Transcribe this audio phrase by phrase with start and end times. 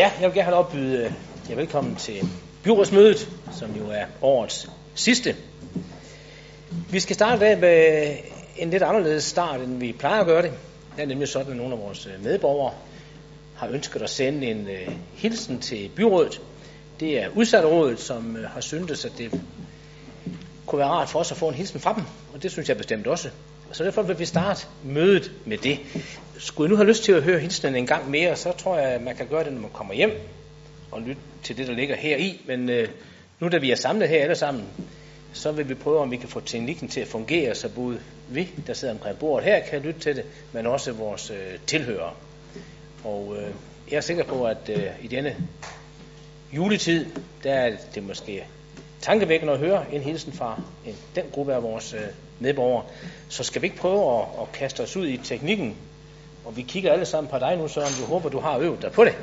[0.00, 1.14] Ja, jeg vil gerne opbyde
[1.50, 2.28] jer velkommen til
[2.64, 3.28] byrådsmødet,
[3.58, 5.36] som jo er årets sidste.
[6.90, 8.16] Vi skal starte af med
[8.56, 10.52] en lidt anderledes start, end vi plejer at gøre det.
[10.96, 12.74] Det er nemlig sådan, at nogle af vores øh, medborgere
[13.56, 16.40] har ønsket at sende en uh, hilsen til byrådet.
[17.00, 19.40] Det er udsatterådet, som uh, har syntes, at det
[20.66, 22.76] kunne være rart for os at få en hilsen fra dem, og det synes jeg
[22.76, 23.30] bestemt også.
[23.72, 25.78] Så derfor vil vi starte mødet med det.
[26.38, 28.88] Skulle I nu have lyst til at høre hilsenen en gang mere, så tror jeg,
[28.88, 30.10] at man kan gøre det, når man kommer hjem
[30.90, 32.42] og lytte til det, der ligger her i.
[32.46, 32.88] Men øh,
[33.40, 34.64] nu da vi er samlet her alle sammen,
[35.32, 38.50] så vil vi prøve, om vi kan få teknikken til at fungere, så både vi,
[38.66, 42.12] der sidder omkring bordet her, kan lytte til det, men også vores øh, tilhørere.
[43.04, 43.48] Og øh,
[43.90, 45.36] jeg er sikker på, at øh, i denne
[46.52, 47.06] juletid,
[47.44, 48.44] der er det måske
[49.00, 52.00] tankevækkende at høre en hilsen fra en, den gruppe af vores øh,
[52.40, 52.84] medborgere.
[53.28, 55.76] Så skal vi ikke prøve at, at kaste os ud i teknikken?
[56.44, 58.82] Og vi kigger alle sammen på dig nu, så om du håber, du har øvet
[58.82, 59.14] dig på det.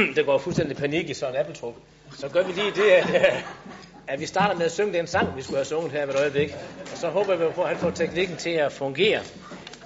[0.16, 1.74] der går fuldstændig panik i sådan en appeltrup,
[2.18, 3.44] så gør vi lige det, at,
[4.06, 6.20] at vi starter med at synge den sang, vi skulle have sunget her ved et
[6.20, 6.54] øjeblik.
[6.92, 9.20] Og så håber vi på, at han får teknikken til at fungere.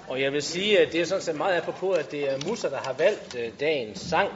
[0.07, 2.69] Og jeg vil sige, at det er sådan set meget apropos, at det er Musa,
[2.69, 4.29] der har valgt øh, dagens sang.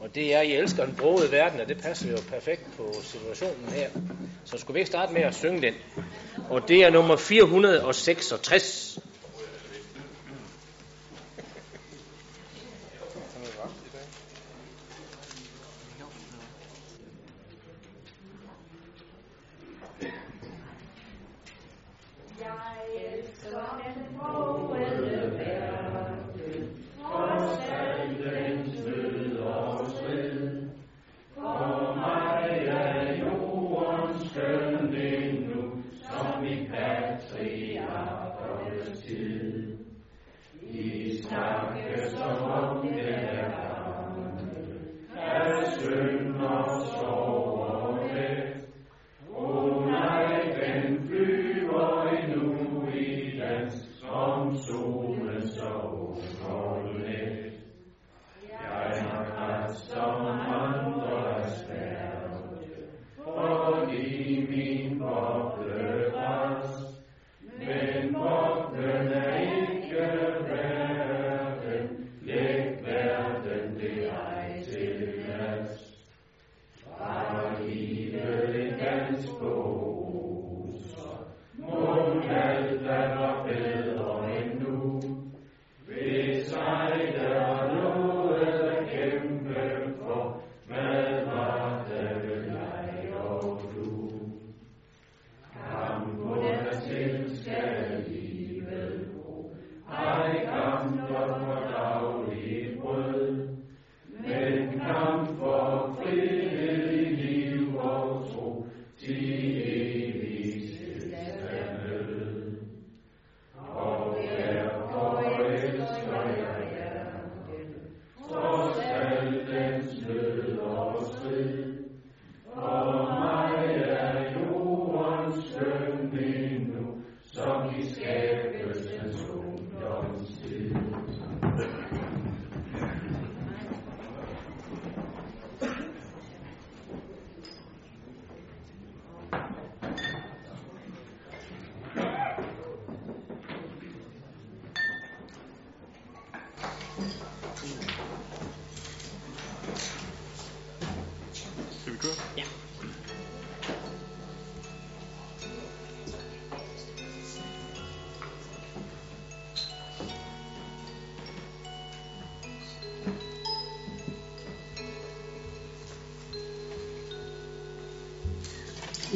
[0.00, 3.68] Og det er, I elsker den brogede verden, og det passer jo perfekt på situationen
[3.68, 3.88] her.
[4.44, 5.74] Så skulle vi ikke starte med at synge den.
[6.50, 8.98] Og det er nummer 466.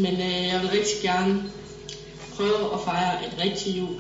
[0.05, 1.43] Men øh, jeg vil rigtig gerne
[2.37, 3.97] prøve at fejre et rigtigt jul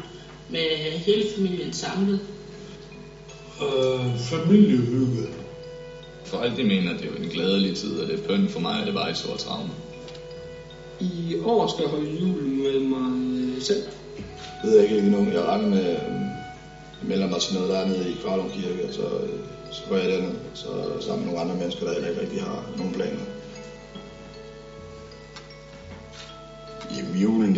[0.48, 0.68] med
[1.06, 2.20] hele familien samlet.
[3.62, 5.28] Øh, familiehygge.
[6.24, 8.80] Folk de mener, at det er jo en glædelig tid, og det er for mig,
[8.80, 9.70] at det var i stor traume.
[11.00, 13.82] I år skal jeg holde jul med mig selv.
[14.62, 15.32] Det ved jeg ikke lige nu.
[15.32, 16.02] Jeg regner med, at
[17.00, 19.38] jeg melder mig til noget dernede i Kvarlund Kirke, og så, øh,
[19.70, 20.66] så går jeg derned, så
[21.00, 23.23] sammen med nogle andre mennesker, der heller ikke rigtig har nogen planer.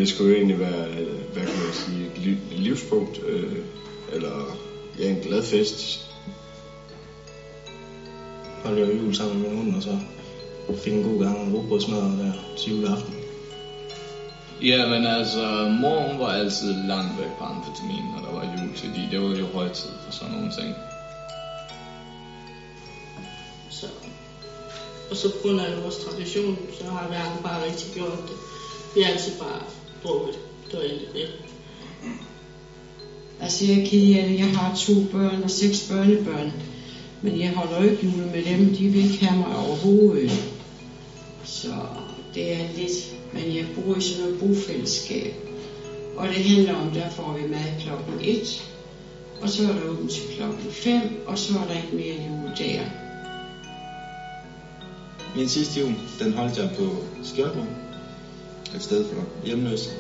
[0.06, 0.88] Det skulle jo egentlig være,
[1.32, 3.56] hvad kan man sige, et li- et livspunkt, øh,
[4.12, 4.56] eller
[4.99, 6.00] ja, en glad fest.
[8.64, 9.99] Holdt jeg jul sammen med min hund, og så
[10.85, 13.14] fik en god gang rugbrødsmad der til juleaften.
[14.62, 18.76] Ja, men altså, mor hun var altid langt væk på amfetamin, når der var jul,
[18.76, 20.75] fordi det var jo højtid for sådan nogle ting.
[23.70, 23.87] Så.
[25.11, 28.37] Og så på grund af vores tradition, så har verden bare rigtig gjort det.
[28.94, 29.62] Vi har altid bare
[30.06, 30.38] drukket.
[30.70, 31.29] Det var egentlig det.
[33.41, 33.76] Altså jeg
[34.26, 34.38] det.
[34.38, 36.53] Jeg har to børn og seks børnebørn.
[37.23, 38.75] Men jeg holder jo ikke jul med dem.
[38.75, 40.31] De vil ikke have mig overhovedet.
[41.44, 41.75] Så
[42.35, 43.17] det er lidt.
[43.32, 45.35] Men jeg bor i sådan noget bofællesskab.
[46.17, 48.62] Og det handler om, der får vi mad klokken 1.
[49.41, 51.00] Og så er der åbent til klokken 5.
[51.26, 52.81] Og så er der ikke mere jul der.
[55.37, 57.67] Min sidste jul, den holdt jeg på Skjoldborg.
[58.76, 59.90] Et sted for hjemløse.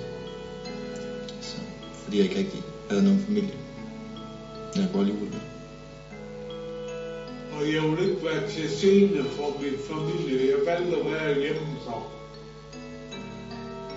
[1.40, 1.56] Så,
[2.04, 3.54] fordi jeg ikke rigtig havde nogen familie.
[4.76, 5.40] Jeg går jul med.
[7.52, 10.50] Og jeg vil ikke være til scene for min familie.
[10.50, 11.94] Jeg valgte at være hjemme så.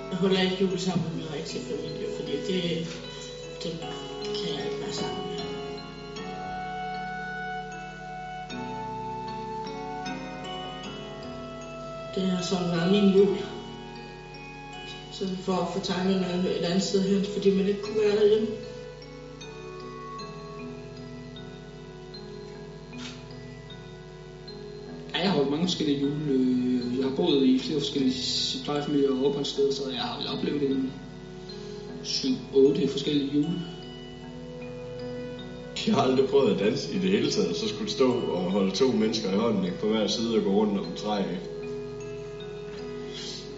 [0.10, 2.88] Jeg holder ikke jul sammen med min rigtige familie, fordi det,
[3.64, 3.72] det
[4.36, 5.40] kan jeg ikke være sammen med.
[12.16, 13.59] Det har sådan været min jul.
[15.20, 18.48] Så for at få tankerne et andet sted hen, fordi man ikke kunne være derhjemme.
[25.14, 26.14] Ja, jeg har holdt mange forskellige jule.
[26.30, 28.16] Øh, Jeg har boet i flere forskellige
[28.64, 30.92] plejefamilier og opholdssteder, så jeg har vel oplevet en
[32.04, 33.62] 7-8 forskellige jule.
[35.88, 38.72] Jeg har aldrig prøvet at danse i det hele taget, så skulle stå og holde
[38.72, 41.20] to mennesker i hånden ikke, på hver side og gå rundt om et træ.
[41.20, 41.59] Ikke?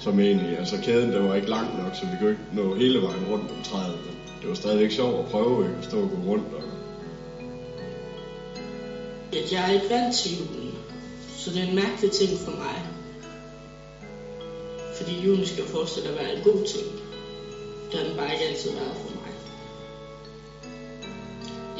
[0.01, 3.01] Som egentlig, altså kæden der var ikke lang nok, så vi kunne ikke nå hele
[3.01, 3.98] vejen rundt om træet.
[4.06, 5.77] Men det var stadigvæk sjovt at prøve ikke?
[5.77, 6.45] at stå og gå rundt.
[6.53, 6.63] Og...
[9.38, 10.77] at jeg er ikke vant til julen.
[11.38, 12.77] Så det er en mærkelig ting for mig.
[14.98, 16.86] Fordi julen skal fortsætte at være en god ting.
[17.92, 19.31] Det har den bare ikke altid været for mig.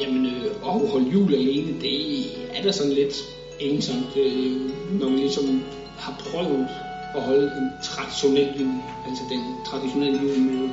[0.00, 2.26] Jamen, øh, at holde jul alene, det
[2.56, 3.14] er da sådan lidt
[3.60, 4.70] ensomt, øh,
[5.00, 5.62] når man ligesom
[5.98, 6.68] har prøvet
[7.16, 8.82] at holde en traditionel jul.
[9.08, 10.68] Altså den traditionelle jul med,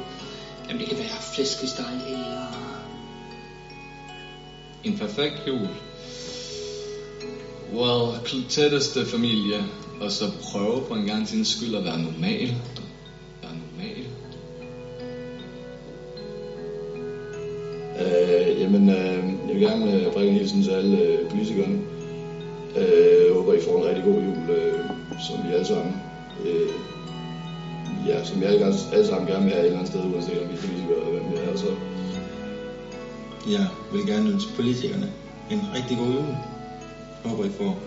[0.68, 2.56] jamen det kan være flæskesteg eller...
[4.83, 5.68] En perfekt jul.
[7.73, 8.18] Well,
[8.49, 9.64] tætteste familie,
[10.02, 12.56] og så prøve på en gang til skyld at være normal.
[13.42, 14.06] Være normal.
[17.99, 21.81] Øh, jamen, øh, jeg vil gerne øh, bringe en hilsen til alle øh, politikerne.
[22.78, 24.80] Øh, jeg håber, I får en rigtig god jul, øh,
[25.28, 26.08] som vi alle sammen.
[26.46, 26.69] Øh,
[28.08, 30.50] ja, som vi alle, alle sammen gerne vil have et eller andet sted, uanset om
[30.50, 31.58] vi er politikere eller hvem vi er.
[31.58, 31.72] Så.
[33.50, 35.10] Jeg vil gerne ønske politikerne
[35.52, 36.36] en rigtig god jul.
[37.24, 37.80] Jeg håber, I får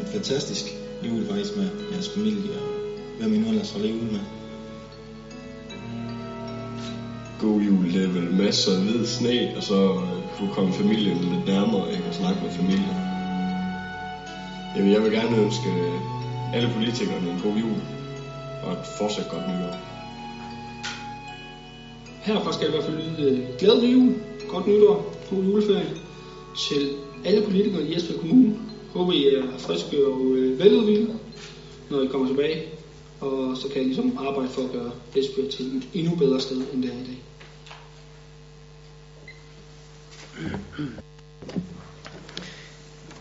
[0.00, 0.64] en fantastisk
[1.06, 2.68] jul faktisk med jeres familie og
[3.18, 4.20] hvem I nu ellers holder jul med.
[7.40, 11.18] God jul, det er vel masser af hvid sne, og så øh, kunne komme familien
[11.18, 12.04] lidt nærmere ikke?
[12.08, 12.96] og snakke med familien.
[14.76, 16.17] Jamen, jeg vil gerne ønske øh,
[16.54, 17.76] alle politikerne en god jul,
[18.64, 19.74] og et fortsat godt nytår.
[22.22, 24.14] Herfra skal jeg i hvert fald lyde øh, glædelig jul,
[24.48, 25.90] godt nytår, god juleferie
[26.68, 26.90] til
[27.24, 28.56] alle politikere i Esbjerg Kommune.
[28.92, 31.18] Håber I er friske og øh, veludvilede,
[31.90, 32.62] når I kommer tilbage.
[33.20, 36.56] Og så kan I ligesom arbejde for at gøre Esbjerg til et endnu bedre sted,
[36.72, 37.22] end det er i dag.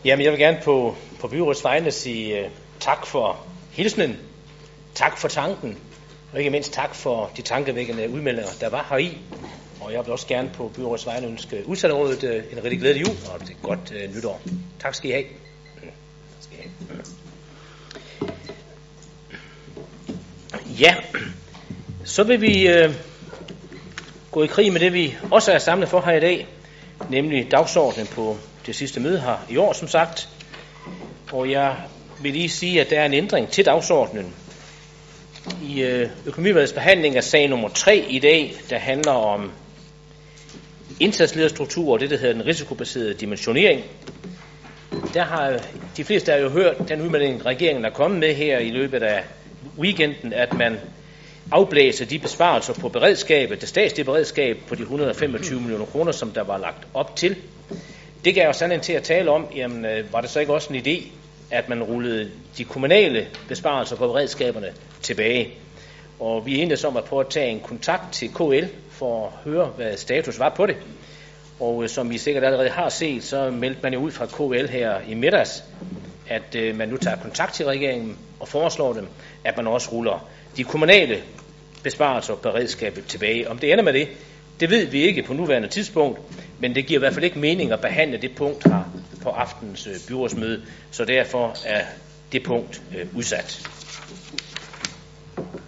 [0.06, 4.18] Jamen, jeg vil gerne på, på byrådets vegne sige uh, tak for hilsenen,
[4.96, 5.78] tak for tanken,
[6.34, 9.18] og ikke mindst tak for de tankevækkende udmeldinger, der var heri.
[9.82, 13.16] Og jeg vil også gerne på byrådets vegne ønske udsatterådet øh, en rigtig glædelig jul
[13.30, 14.42] og et godt uh, nytår.
[14.80, 15.24] Tak skal I have.
[15.24, 16.72] Tak skal I have.
[20.80, 20.96] Ja,
[22.04, 22.94] så vil vi øh,
[24.32, 26.48] gå i krig med det, vi også er samlet for her i dag,
[27.10, 30.30] nemlig dagsordenen på det sidste møde her i år, som sagt.
[31.32, 31.76] Og jeg
[32.22, 34.34] vil lige sige, at der er en ændring til dagsordenen.
[35.64, 39.52] i øh, økonomivalgets behandling af sag nummer 3 i dag, der handler om
[41.00, 43.84] indsatslederstruktur og det, der hedder den risikobaserede dimensionering.
[45.14, 45.60] Der har
[45.98, 49.24] de fleste af jo hørt den udmelding, regeringen er kommet med her i løbet af
[49.80, 50.78] weekenden, at man
[51.52, 56.44] afblæser de besparelser på beredskabet, det statslige beredskab på de 125 millioner kroner, som der
[56.44, 57.36] var lagt op til.
[58.26, 60.74] Det gav os anledning til at tale om, jamen, øh, var det så ikke også
[60.74, 61.04] en idé,
[61.52, 64.68] at man rullede de kommunale besparelser på beredskaberne
[65.02, 65.54] tilbage.
[66.20, 69.52] Og vi er enige om at prøve at tage en kontakt til KL for at
[69.52, 70.76] høre, hvad status var på det.
[71.60, 74.68] Og øh, som I sikkert allerede har set, så meldte man jo ud fra KL
[74.68, 75.64] her i middags,
[76.28, 79.08] at øh, man nu tager kontakt til regeringen og foreslår dem,
[79.44, 80.28] at man også ruller
[80.58, 81.22] de kommunale
[81.84, 83.50] besparelser på beredskabet tilbage.
[83.50, 84.08] Om det ender med det,
[84.60, 86.20] det ved vi ikke på nuværende tidspunkt,
[86.60, 88.84] men det giver i hvert fald ikke mening at behandle det punkt her
[89.24, 91.86] på aftens øh, byrådsmøde, så derfor er
[92.32, 93.68] det punkt øh, udsat.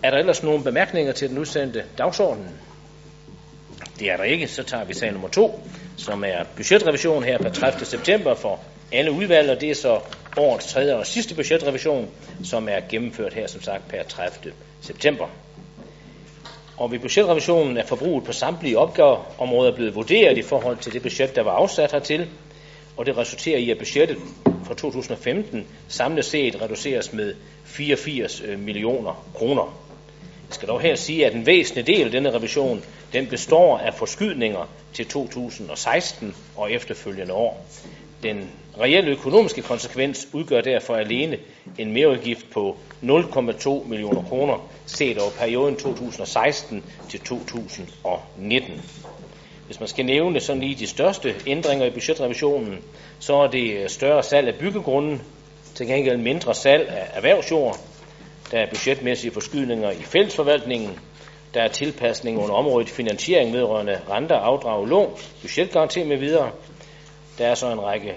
[0.04, 2.48] Er der ellers nogle bemærkninger til den udsendte dagsorden?
[4.00, 7.50] Det er der ikke, så tager vi sag nummer to, som er budgetrevision her på
[7.50, 7.86] 30.
[7.86, 8.60] september for
[8.92, 10.00] alle udvalg, og det er så
[10.38, 12.10] årets tredje og sidste budgetrevision,
[12.44, 14.54] som er gennemført her som sagt per 30.
[14.82, 15.28] september.
[16.78, 21.36] Og ved budgetrevisionen er forbruget på samtlige opgaveområder blevet vurderet i forhold til det budget,
[21.36, 22.28] der var afsat hertil,
[23.00, 24.18] og det resulterer i, at budgettet
[24.64, 29.64] for 2015 samlet set reduceres med 84 øh, millioner kroner.
[30.48, 33.94] Jeg skal dog her sige, at en væsentlig del af denne revision den består af
[33.94, 37.66] forskydninger til 2016 og efterfølgende år.
[38.24, 41.38] Den reelle økonomiske konsekvens udgør derfor alene
[41.78, 48.82] en mereudgift på 0,2 millioner kroner set over perioden 2016 til 2019.
[49.70, 52.78] Hvis man skal nævne sådan lige de største ændringer i budgetrevisionen,
[53.20, 55.22] så er det øh, større salg af byggegrunden,
[55.76, 57.78] til gengæld mindre salg af erhvervsjord,
[58.52, 61.00] der er budgetmæssige forskydninger i fællesforvaltningen,
[61.54, 66.52] der er tilpasning under området finansiering vedrørende renter, afdrag, lån, budgetgaranti med videre.
[67.38, 68.14] Der er så en række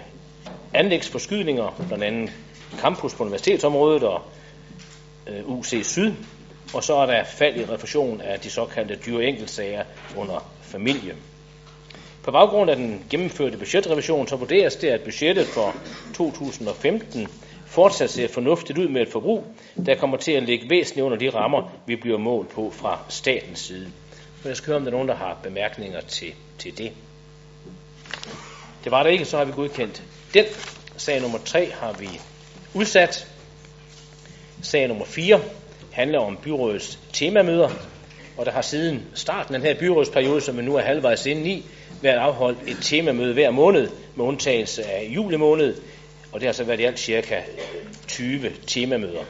[0.75, 2.33] anlægsforskydninger, blandt andet
[2.79, 4.23] campus på universitetsområdet og
[5.27, 6.13] øh, UC Syd.
[6.75, 9.85] Og så er der fald i refusion af de såkaldte dyre enkeltsager
[10.17, 11.15] under familie.
[12.23, 15.75] På baggrund af den gennemførte budgetrevision, så vurderes det, at budgettet for
[16.15, 17.29] 2015
[17.67, 19.45] fortsat ser fornuftigt ud med et forbrug,
[19.87, 23.59] der kommer til at ligge væsentligt under de rammer, vi bliver målt på fra statens
[23.59, 23.87] side.
[24.43, 26.93] Så jeg skal høre, om der er nogen, der har bemærkninger til, til det.
[28.85, 30.03] Det var der ikke, så har vi godkendt
[30.35, 30.45] den.
[30.97, 32.09] Sag nummer 3 har vi
[32.75, 33.29] udsat.
[34.63, 35.41] Sag nummer 4
[35.93, 37.69] handler om byrådets temamøder,
[38.37, 41.51] og der har siden starten af den her byrådsperiode, som vi nu er halvvejs inde
[41.51, 41.65] i,
[42.03, 45.75] været afholdt et temamøde hver måned, med undtagelse af juli måned,
[46.33, 47.41] og det har så været i alt cirka
[48.09, 49.23] 20 temamøder.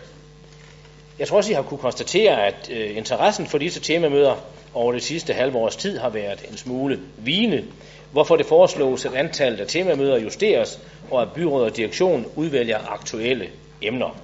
[1.18, 4.34] Jeg tror også, I har kunne konstatere, at øh, interessen for disse temamøder
[4.74, 7.64] over det sidste halve års tid har været en smule vigende,
[8.12, 13.48] hvorfor det foreslås, at antallet af temamøder justeres, og at byråd og direktion udvælger aktuelle
[13.82, 14.16] emner.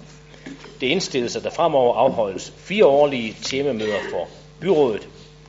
[0.80, 4.28] Det indstilles, at der fremover afholdes fire årlige temamøder for
[4.60, 5.08] byrådet.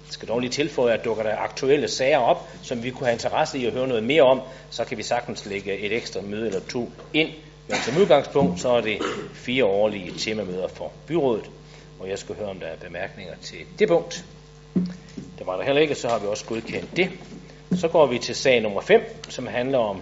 [0.09, 3.13] Jeg skal dog lige tilføje, at dukker der aktuelle sager op, som vi kunne have
[3.13, 6.47] interesse i at høre noget mere om, så kan vi sagtens lægge et ekstra møde
[6.47, 7.29] eller to ind.
[7.67, 8.97] Men som udgangspunkt, så er det
[9.33, 11.49] fire årlige temamøder for byrådet,
[11.99, 14.25] og jeg skal høre, om der er bemærkninger til det punkt.
[15.37, 17.09] Det var der heller ikke, så har vi også godkendt det.
[17.75, 20.01] Så går vi til sag nummer 5, som handler om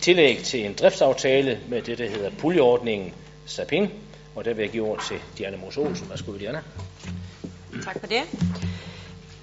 [0.00, 3.12] tillæg til en driftsaftale med det, der hedder puljeordningen
[3.46, 3.88] SAPIN.
[4.34, 6.10] Og der vil jeg give ord til Diana Mos Olsen.
[6.10, 6.60] Værsgo, Diana.
[7.84, 8.22] Tak for det.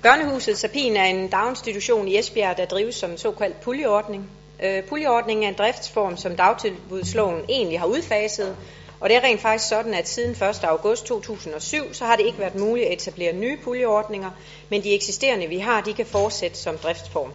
[0.03, 4.29] Børnehuset Sapin er en daginstitution i Esbjerg, der drives som en såkaldt puljeordning.
[4.63, 8.57] Øh, puljeordningen er en driftsform, som dagtilbudsloven egentlig har udfaset,
[8.99, 10.63] og det er rent faktisk sådan, at siden 1.
[10.63, 14.31] august 2007, så har det ikke været muligt at etablere nye puljeordninger,
[14.69, 17.33] men de eksisterende, vi har, de kan fortsætte som driftsform.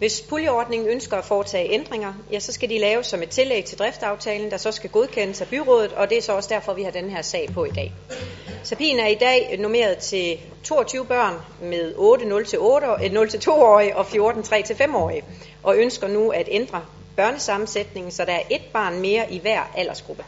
[0.00, 3.78] Hvis puljeordningen ønsker at foretage ændringer, ja, så skal de laves som et tillæg til
[3.78, 6.90] driftaftalen, der så skal godkendes af byrådet, og det er så også derfor, vi har
[6.90, 7.92] den her sag på i dag.
[8.62, 15.24] Sapin er i dag nummeret til 22 børn med 8 0-2-årige øh, og 14 3-5-årige,
[15.62, 16.84] og ønsker nu at ændre
[17.16, 20.24] børnesammensætningen, så der er et barn mere i hver aldersgruppe.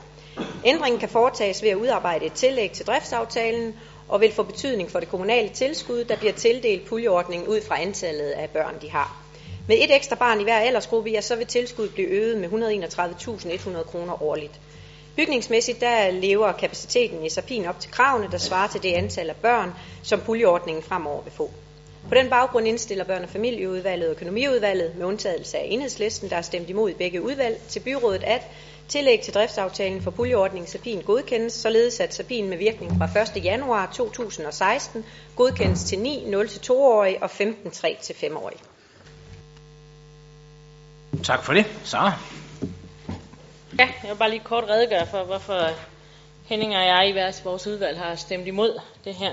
[0.64, 3.74] Ændringen kan foretages ved at udarbejde et tillæg til driftsaftalen,
[4.08, 8.30] og vil få betydning for det kommunale tilskud, der bliver tildelt puljeordningen ud fra antallet
[8.30, 9.21] af børn, de har.
[9.68, 13.82] Med et ekstra barn i hver aldersgruppe, ja, så vil tilskuddet blive øget med 131.100
[13.82, 14.60] kroner årligt.
[15.16, 19.36] Bygningsmæssigt der lever kapaciteten i Sapin op til kravene, der svarer til det antal af
[19.36, 21.50] børn, som puljeordningen fremover vil få.
[22.08, 26.42] På den baggrund indstiller børne- og familieudvalget og økonomiudvalget med undtagelse af enhedslisten, der er
[26.42, 28.42] stemt imod i begge udvalg, til byrådet at
[28.88, 33.44] tillæg til driftsaftalen for puljeordningen Sapin godkendes, således at Sapin med virkning fra 1.
[33.44, 35.04] januar 2016
[35.36, 38.71] godkendes til 9 0-2-årige og 15 3-5-årige.
[41.24, 41.66] Tak for det.
[41.84, 42.12] Sara?
[43.78, 45.68] Ja, jeg vil bare lige kort redegøre for, hvorfor
[46.44, 49.32] Henning og jeg i hver vores udvalg har stemt imod det her.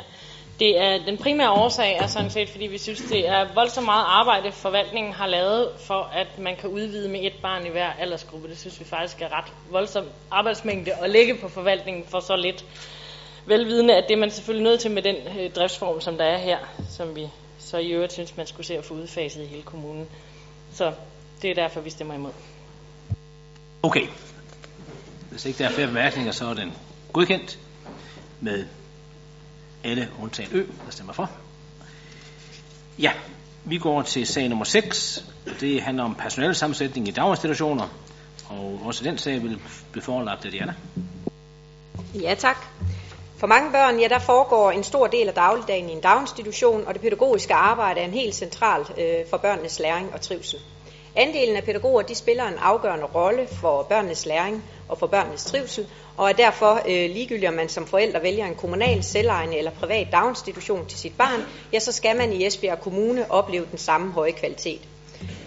[0.59, 4.05] Det er, den primære årsag er sådan set, fordi vi synes, det er voldsomt meget
[4.07, 8.49] arbejde, forvaltningen har lavet for, at man kan udvide med et barn i hver aldersgruppe.
[8.49, 12.65] Det synes vi faktisk er ret voldsom arbejdsmængde at lægge på forvaltningen for så lidt.
[13.45, 16.37] Velvidende, at det er man selvfølgelig nødt til med den øh, driftsform, som der er
[16.37, 16.57] her,
[16.89, 17.27] som vi
[17.59, 20.09] så i øvrigt synes, man skulle se at få udfaset i hele kommunen.
[20.73, 20.93] Så
[21.41, 22.31] det er derfor, vi stemmer imod.
[23.83, 24.07] Okay.
[25.31, 26.73] Hvis ikke der er flere bemærkninger, så er den
[27.13, 27.59] godkendt
[28.39, 28.65] med
[29.83, 31.29] alle undtagen Ø, der stemmer for.
[32.99, 33.11] Ja,
[33.63, 35.25] vi går til sag nummer 6.
[35.59, 37.87] Det handler om personalsammensætning i daginstitutioner.
[38.49, 40.73] Og også den sag vil blive forelagt af Diana.
[42.21, 42.65] Ja, tak.
[43.37, 46.93] For mange børn, ja, der foregår en stor del af dagligdagen i en daginstitution, og
[46.93, 50.59] det pædagogiske arbejde er en helt central øh, for børnenes læring og trivsel.
[51.15, 55.87] Andelen af pædagoger de spiller en afgørende rolle for børnenes læring og for børnenes trivsel,
[56.17, 60.07] og er derfor øh, ligegyldigt, om man som forældre vælger en kommunal, selvejende eller privat
[60.11, 61.41] daginstitution til sit barn,
[61.73, 64.81] ja, så skal man i Esbjerg Kommune opleve den samme høje kvalitet.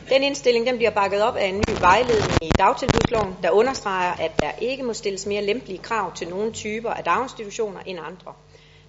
[0.09, 4.33] Den indstilling den bliver bakket op af en ny vejledning i dagtilbudsloven, der understreger, at
[4.40, 8.35] der ikke må stilles mere lempelige krav til nogle typer af daginstitutioner end andre.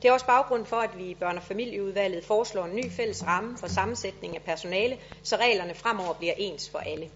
[0.03, 3.27] Det er også baggrund for, at vi i børne- og familieudvalget foreslår en ny fælles
[3.27, 7.10] ramme for sammensætning af personale, så reglerne fremover bliver ens for alle.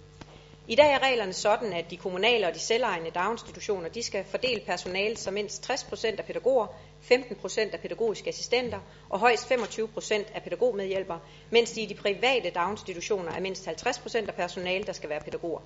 [0.68, 4.62] I dag er reglerne sådan, at de kommunale og de selvejende daginstitutioner de skal fordele
[4.66, 6.68] personale som mindst 60% af pædagoger,
[7.12, 11.20] 15% af pædagogiske assistenter og højst 25% af pædagogmedhjælpere,
[11.50, 15.62] mens de i de private daginstitutioner er mindst 50% af personale, der skal være pædagoger.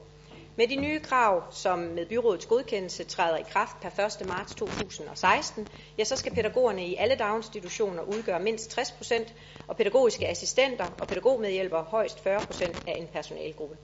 [0.55, 4.27] Med de nye krav, som med byrådets godkendelse træder i kraft per 1.
[4.27, 9.31] marts 2016, ja, så skal pædagogerne i alle daginstitutioner udgøre mindst 60%,
[9.67, 13.77] og pædagogiske assistenter og pædagogmedhjælpere højst 40% af en personalgruppe.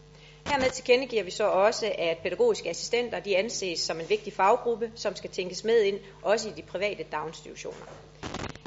[0.45, 5.15] Hermed tilkendegiver vi så også, at pædagogiske assistenter de anses som en vigtig faggruppe, som
[5.15, 7.85] skal tænkes med ind, også i de private daginstitutioner.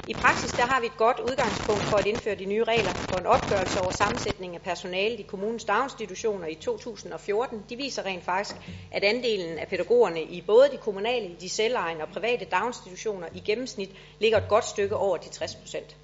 [0.07, 3.17] I praksis der har vi et godt udgangspunkt for at indføre de nye regler, for
[3.17, 7.65] en opgørelse over sammensætning af personale i kommunens daginstitutioner i 2014.
[7.69, 8.55] De viser rent faktisk,
[8.91, 13.89] at andelen af pædagogerne i både de kommunale, de selvejende og private daginstitutioner i gennemsnit
[14.19, 15.97] ligger et godt stykke over de 60 procent.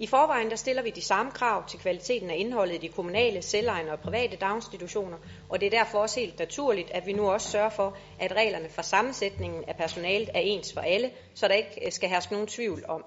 [0.00, 3.42] I forvejen der stiller vi de samme krav til kvaliteten af indholdet i de kommunale,
[3.42, 5.16] selvejende og private daginstitutioner,
[5.48, 8.68] og det er derfor også helt naturligt, at vi nu også sørger for, at reglerne
[8.68, 12.84] for sammensætningen af personalet er ens for alle, så der ikke skal herske nogen tvivl
[12.88, 13.04] om,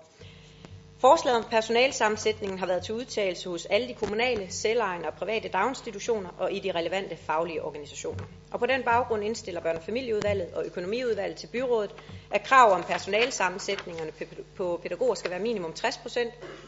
[1.00, 6.30] Forslaget om personalsammensætningen har været til udtalelse hos alle de kommunale, selvejende og private daginstitutioner
[6.38, 8.24] og i de relevante faglige organisationer.
[8.52, 11.92] Og på den baggrund indstiller børne- og familieudvalget og økonomiudvalget til byrådet,
[12.32, 14.12] at krav om personalsammensætningerne
[14.56, 16.20] på pædagoger skal være minimum 60%,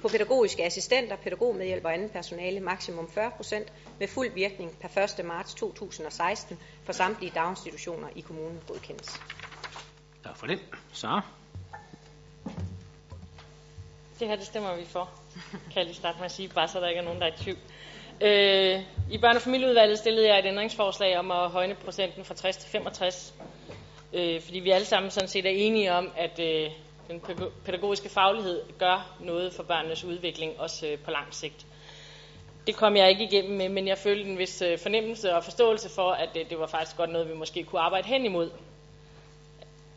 [0.01, 3.55] på pædagogiske assistenter, pædagogmedhjælp og anden personale maksimum 40%,
[3.99, 5.25] med fuld virkning per 1.
[5.25, 9.19] marts 2016 for samtlige daginstitutioner i kommunen godkendes.
[10.23, 10.59] Tak for det.
[10.93, 11.21] Så
[14.19, 15.09] det her, det stemmer vi for,
[15.51, 17.31] kan jeg lige starte med at sige, bare så der ikke er nogen, der er
[17.31, 17.57] i tvivl.
[18.21, 22.57] Øh, I børne- og familieudvalget stillede jeg et ændringsforslag om at højne procenten fra 60
[22.57, 23.33] til 65,
[24.13, 26.71] øh, fordi vi alle sammen sådan set er enige om, at øh,
[27.07, 27.21] den
[27.65, 31.65] pædagogiske faglighed gør noget for børnenes udvikling, også øh, på lang sigt.
[32.67, 35.89] Det kom jeg ikke igennem med, men jeg følte en vis øh, fornemmelse og forståelse
[35.89, 38.49] for, at det, det var faktisk godt noget, vi måske kunne arbejde hen imod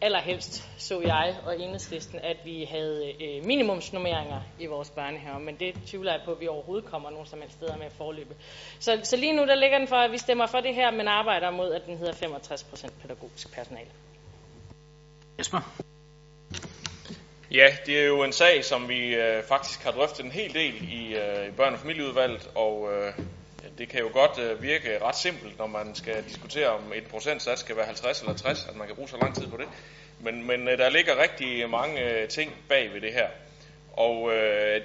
[0.02, 5.74] allerhelst så jeg og enhedslisten, at vi havde øh, minimumsnummeringer i vores børnehaver, men det
[5.86, 8.34] tvivler jeg på, at vi overhovedet kommer nogen som helst steder med at forløbe.
[8.78, 11.08] Så, så lige nu der ligger den for, at vi stemmer for det her, men
[11.08, 13.90] arbejder mod, at den hedder 65% pædagogisk personale.
[15.38, 15.72] Jesper?
[17.50, 20.92] Ja, det er jo en sag, som vi øh, faktisk har drøftet en hel del
[20.92, 23.12] i, øh, i børne- og familieudvalget, og øh,
[23.78, 27.60] det kan jo godt øh, virke ret simpelt, når man skal diskutere, om et procentsats
[27.60, 29.66] skal være 50 eller 60, at man kan bruge så lang tid på det.
[30.20, 33.28] Men, men øh, der ligger rigtig mange øh, ting bag ved det her.
[33.92, 34.82] Og øh,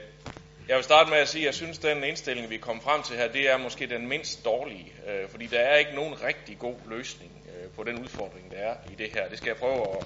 [0.67, 3.03] jeg vil starte med at sige, at jeg synes, at den indstilling, vi kom frem
[3.03, 4.93] til her, det er måske den mindst dårlige.
[5.07, 8.75] Øh, fordi der er ikke nogen rigtig god løsning øh, på den udfordring, der er
[8.91, 9.29] i det her.
[9.29, 10.03] Det skal jeg prøve at,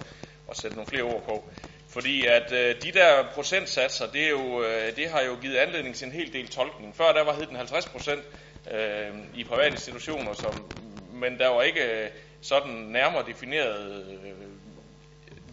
[0.49, 1.43] at sætte nogle flere ord på.
[1.89, 5.95] Fordi at øh, de der procentsatser, det, er jo, øh, det har jo givet anledning
[5.95, 6.95] til en hel del tolkning.
[6.95, 8.23] Før der var hed den 50 procent,
[8.71, 10.71] øh, i private institutioner, som,
[11.13, 12.10] men der var ikke øh,
[12.41, 14.32] sådan nærmere defineret, øh,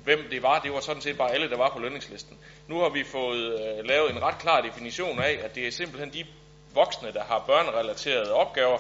[0.05, 0.61] hvem det var.
[0.61, 2.39] Det var sådan set bare alle, der var på lønningslisten.
[2.69, 6.13] Nu har vi fået øh, lavet en ret klar definition af, at det er simpelthen
[6.13, 6.27] de
[6.75, 8.79] voksne, der har børnerelaterede opgaver,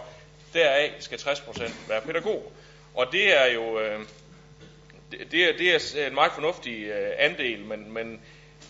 [0.54, 2.52] deraf skal 60% være pædagog.
[2.94, 4.00] Og det er jo øh,
[5.10, 8.20] det, det, er, det er en meget fornuftig øh, andel, men, men,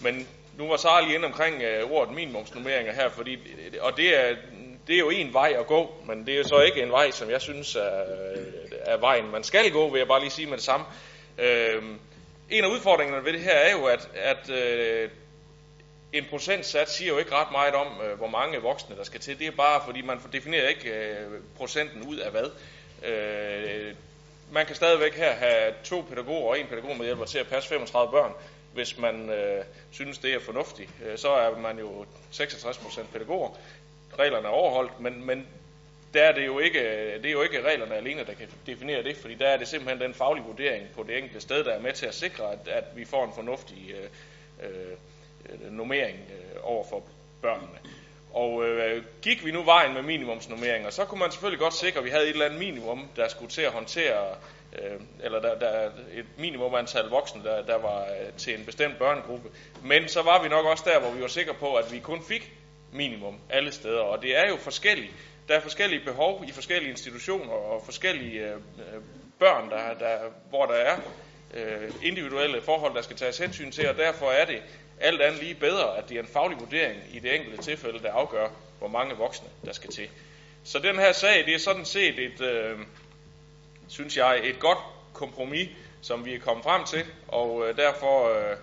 [0.01, 3.39] men nu var Sara lige inde omkring øh, ordet minimumsnummeringer her, fordi,
[3.81, 4.37] og det er,
[4.89, 7.31] det er jo en vej at gå, men det er så ikke en vej, som
[7.31, 8.05] jeg synes er,
[8.87, 10.87] er vejen, man skal gå, vil jeg bare lige sige med det samme.
[11.39, 11.83] Øh,
[12.51, 15.11] en af udfordringerne ved det her er jo, at, at øh,
[16.13, 19.39] en procentsats siger jo ikke ret meget om, øh, hvor mange voksne der skal til.
[19.39, 22.51] Det er bare, fordi man definerer ikke øh, procenten ud af hvad.
[23.05, 23.95] Øh,
[24.53, 27.69] man kan stadigvæk her have to pædagoger og en pædagog med hjælper til at passe
[27.69, 28.33] 35 børn,
[28.75, 30.91] hvis man øh, synes, det er fornuftigt.
[31.07, 33.51] Øh, så er man jo 66% pædagoger.
[34.19, 35.47] Reglerne er overholdt, men, men
[36.15, 36.81] der er det jo ikke,
[37.23, 40.01] det er jo ikke reglerne alene, der kan definere det, fordi der er det simpelthen
[40.01, 42.85] den faglige vurdering på det enkelte sted, der er med til at sikre, at, at
[42.97, 47.03] vi får en fornuftig øh, øh, nummering øh, over for
[47.43, 47.79] børnene.
[48.33, 52.05] Og øh, gik vi nu vejen med minimumsnummeringer, så kunne man selvfølgelig godt sikre, at
[52.05, 54.35] vi havde et eller andet minimum, der skulle til at håndtere,
[54.73, 58.99] øh, eller der, der et minimum antal voksne, der, der var øh, til en bestemt
[58.99, 59.49] børnegruppe.
[59.83, 62.23] Men så var vi nok også der, hvor vi var sikre på, at vi kun
[62.23, 62.53] fik
[62.93, 64.01] minimum alle steder.
[64.01, 65.13] Og det er jo forskelligt.
[65.49, 69.03] Der er forskellige behov i forskellige institutioner og forskellige øh, øh,
[69.39, 70.97] børn, der, der, hvor der er
[71.55, 74.63] øh, individuelle forhold, der skal tages hensyn til, og derfor er det
[75.01, 78.13] alt andet lige bedre, at det er en faglig vurdering i det enkelte tilfælde, der
[78.13, 78.49] afgør,
[78.79, 80.09] hvor mange voksne der skal til.
[80.65, 82.79] Så den her sag, det er sådan set et, øh,
[83.89, 84.79] synes jeg, et godt
[85.13, 85.69] kompromis,
[86.03, 88.57] som vi er kommet frem til, og øh, derfor, øh,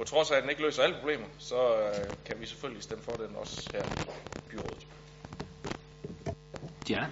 [0.00, 3.04] på trods af, at den ikke løser alle problemer, så øh, kan vi selvfølgelig stemme
[3.04, 4.08] for den også her i
[4.50, 4.86] byrådet.
[6.90, 7.04] Ja.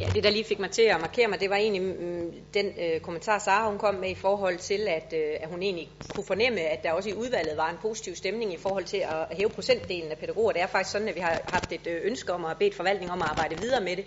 [0.00, 2.66] Ja, det der lige fik mig til at markere mig, det var egentlig mm, den
[2.66, 6.26] øh, kommentar, Sara hun kom med i forhold til, at, øh, at hun egentlig kunne
[6.26, 9.50] fornemme, at der også i udvalget var en positiv stemning i forhold til at hæve
[9.50, 10.52] procentdelen af pædagoger.
[10.52, 13.12] Det er faktisk sådan, at vi har haft et øh, ønske om at bede forvaltningen
[13.12, 14.04] om at arbejde videre med det,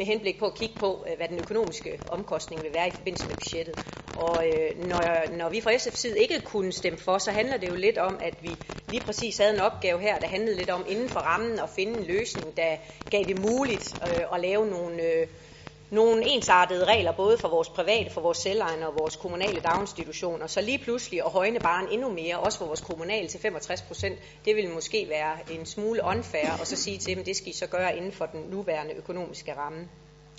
[0.00, 3.28] med henblik på at kigge på, øh, hvad den økonomiske omkostning vil være i forbindelse
[3.28, 3.76] med budgettet.
[4.14, 7.68] Og øh, når, når vi fra SF's side ikke kunne stemme for, så handler det
[7.68, 8.58] jo lidt om, at vi
[8.88, 11.98] lige præcis havde en opgave her, der handlede lidt om inden for rammen at finde
[11.98, 12.76] en løsning, der
[13.10, 15.26] gav det muligt øh, at lave nogle, øh,
[15.90, 20.46] nogle ensartede regler, både for vores private, for vores selvejende og vores kommunale daginstitutioner.
[20.46, 24.18] Så lige pludselig at højne barn endnu mere, også for vores kommunale til 65 procent,
[24.44, 27.52] det ville måske være en smule unfair, og så sige til dem, det skal I
[27.52, 29.88] så gøre inden for den nuværende økonomiske ramme.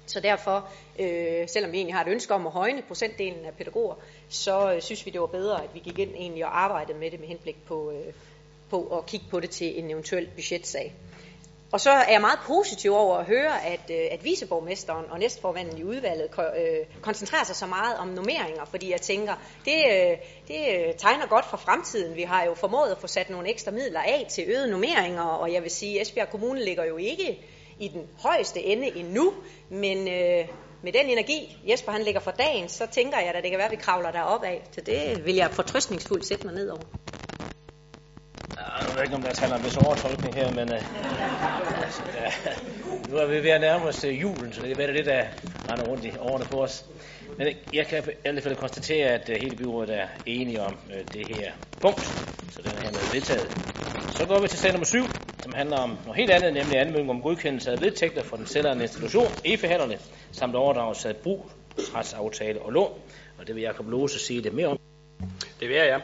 [0.06, 3.96] Så derfor, øh, selvom vi egentlig har et ønske om at højne procentdelen af pædagoger,
[4.30, 7.12] så øh, synes vi, det var bedre, at vi gik ind egentlig og arbejdede med
[7.12, 8.14] det med henblik på, øh,
[8.70, 10.94] på at kigge på det til en eventuel budgetsag.
[11.72, 15.78] Og så er jeg meget positiv over at høre, at, øh, at viceborgmesteren og næstformanden
[15.78, 19.34] i udvalget øh, koncentrerer sig så meget om nummeringer, fordi jeg tænker,
[19.66, 22.16] det, øh, det tegner godt for fremtiden.
[22.16, 25.54] Vi har jo formået at få sat nogle ekstra midler af til øgede nummeringer, og
[25.54, 27.40] jeg vil sige, at Esbjerg Kommune ligger jo ikke
[27.80, 29.34] i den højeste ende endnu,
[29.70, 30.48] men øh,
[30.84, 33.68] med den energi, Jesper han ligger for dagen, så tænker jeg, at det kan være,
[33.68, 34.62] at vi kravler derop af.
[34.72, 36.86] Så det vil jeg fortrøstningsfuldt sætte mig ned over.
[38.92, 40.82] Jeg ved ikke, om der taler en vis overtolkning her, men øh,
[41.84, 42.52] altså, ja,
[43.10, 45.28] nu er vi ved at nærme os uh, julen, så det er det, der øh,
[45.70, 46.86] render rundt i årene på os.
[47.38, 51.14] Men jeg kan i alle fald konstatere, at øh, hele byrådet er enige om øh,
[51.14, 51.52] det her
[51.82, 52.04] punkt,
[52.52, 53.52] så den er hermed vedtaget.
[54.10, 55.06] Så går vi til sag nummer 7,
[55.40, 58.84] som handler om noget helt andet, nemlig anmodning om godkendelse af vedtægter for den selvejende
[58.84, 59.98] institution, EFE-hallerne,
[60.32, 62.92] samt overdragelse af brugsretsaftale og lån.
[63.40, 64.80] Og det vil Jacob Lose sige lidt mere om.
[65.60, 65.98] Det vil jeg, ja.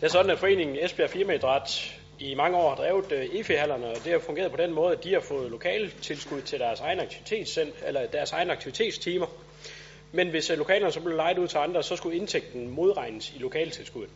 [0.00, 3.96] Det er sådan, at foreningen Esbjerg Firmaidræt i mange år har drevet øh, EFI-hallerne, og
[4.04, 7.00] det har fungeret på den måde, at de har fået lokale tilskud til deres egen
[7.86, 9.26] eller deres egen aktivitetstimer.
[10.12, 13.38] Men hvis øh, lokalerne så blev lejet ud til andre, så skulle indtægten modregnes i
[13.38, 14.10] lokaltilskuddet.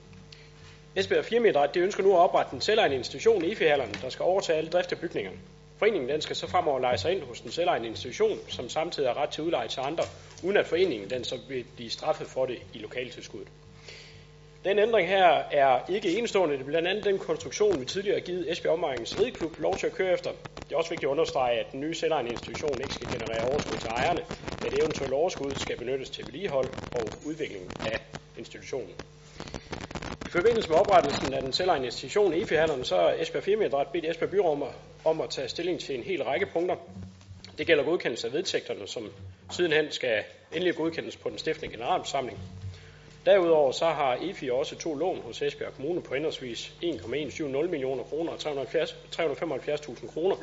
[0.96, 4.58] Esbjerg Firmaidræt, det ønsker nu at oprette en selvejende institution i EFI-hallerne, der skal overtage
[4.58, 5.38] alle drift af bygningerne.
[5.78, 9.22] Foreningen den skal så fremover lege sig ind hos den selvejende institution, som samtidig har
[9.22, 10.04] ret til udleje til andre,
[10.42, 13.48] uden at foreningen den så vil blive straffet for det i lokaltilskuddet.
[14.64, 16.54] Den ændring her er ikke enestående.
[16.54, 19.86] Det er blandt andet den konstruktion, vi tidligere har givet Esbjerg Omegns Rideklub lov til
[19.86, 20.30] at køre efter.
[20.68, 23.78] Det er også vigtigt at understrege, at den nye selvejende institution ikke skal generere overskud
[23.78, 24.20] til ejerne,
[24.62, 28.00] da det eventuelle overskud skal benyttes til vedligehold og udvikling af
[28.38, 28.90] institutionen.
[30.26, 34.04] I forbindelse med oprettelsen af den selvejende institution i EFI-hallerne, så er Esbjerg Firmaidræt bedt
[34.04, 34.68] Esbjerg Byråd
[35.04, 36.76] om at tage stilling til en hel række punkter.
[37.58, 39.10] Det gælder godkendelse af vedtægterne, som
[39.50, 40.22] sidenhen skal
[40.52, 42.38] endelig godkendes på den stiftende generalforsamling.
[43.26, 48.32] Derudover så har EFI også to lån hos Esbjerg Kommune på henholdsvis 1,170 millioner kroner
[48.32, 50.36] og 375.000 kroner,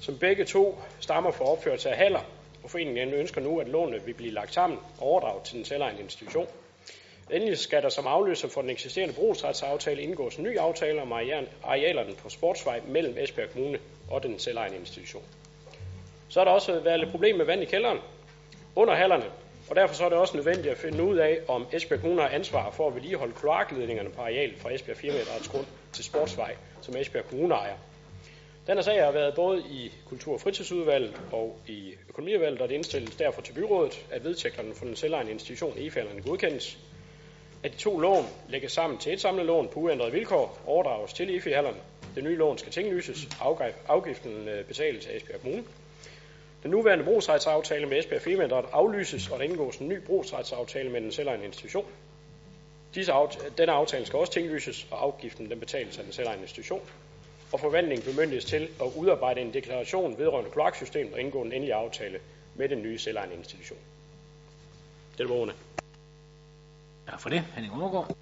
[0.00, 2.20] som begge to stammer fra opførelse af haller,
[2.62, 6.02] og foreningen ønsker nu, at lånene vil blive lagt sammen og overdraget til den selvejende
[6.02, 6.46] institution.
[7.30, 11.12] Endelig skal der som afløser for den eksisterende brugsretsaftale indgås en ny aftale om
[11.62, 13.78] arealerne på Sportsvej mellem Esbjerg Kommune
[14.10, 15.22] og den selvejende institution.
[16.28, 17.98] Så har der også været lidt problem med vand i kælderen
[18.76, 19.24] under hallerne,
[19.70, 22.28] og derfor så er det også nødvendigt at finde ud af, om Esbjerg Kommune har
[22.28, 26.96] ansvar for at vedligeholde kloakledningerne på arealet fra Esbjerg 4 meters grund til Sportsvej, som
[26.96, 27.76] Esbjerg Kommune ejer.
[28.66, 32.74] Den her sag har været både i Kultur- og fritidsudvalget og i økonomiudvalget, og det
[32.74, 36.78] indstilles derfor til byrådet, at vedtægterne for den selvejende institution EFA'erne godkendes,
[37.62, 41.36] at de to lån lægges sammen til et samlet lån på uændrede vilkår, overdrages til
[41.36, 41.78] EFI-hallerne.
[42.14, 43.28] Det nye lån skal tinglyses,
[43.88, 45.64] afgiften øh, betales af Esbjerg Kommune.
[46.62, 51.12] Den nuværende brugsretsaftale med Esbjerg Firmaidræt aflyses, og der indgås en ny brugsretsaftale med den
[51.12, 51.86] selvejende institution.
[52.94, 56.80] Disse aft- denne aftale skal også tinglyses, og afgiften den betales af den selvejende institution.
[57.52, 62.18] Og forvandlingen bemyndiges til at udarbejde en deklaration vedrørende kloaksystem og indgå en endelig aftale
[62.54, 63.78] med den nye selvejende institution.
[65.18, 65.54] Det er det
[67.08, 67.44] Ja, for det.
[67.54, 68.16] Henning Overgaard.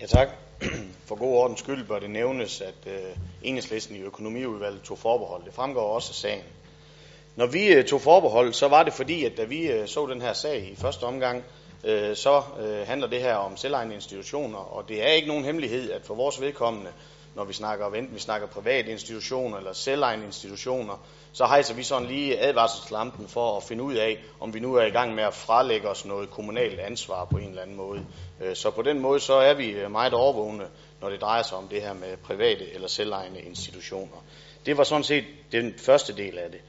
[0.00, 0.28] Ja, tak.
[1.08, 5.44] For god ordens skyld bør det nævnes, at øh, enhedslisten i økonomiudvalget tog forbehold.
[5.44, 6.42] Det fremgår også af sagen.
[7.36, 10.22] Når vi øh, tog forbehold, så var det fordi, at da vi øh, så den
[10.22, 11.44] her sag i første omgang,
[11.84, 15.90] øh, så øh, handler det her om selvejende institutioner, og det er ikke nogen hemmelighed,
[15.92, 16.90] at for vores vedkommende,
[17.34, 22.08] når vi snakker, enten vi snakker private institutioner eller selvejende institutioner, så hejser vi sådan
[22.08, 25.34] lige advarselslampen for at finde ud af, om vi nu er i gang med at
[25.34, 28.06] frelægge os noget kommunalt ansvar på en eller anden måde.
[28.40, 30.64] Øh, så på den måde så er vi øh, meget overvågne,
[31.00, 34.24] når det drejer sig om det her med private eller selvejende institutioner.
[34.66, 36.60] Det var sådan set den første del af det.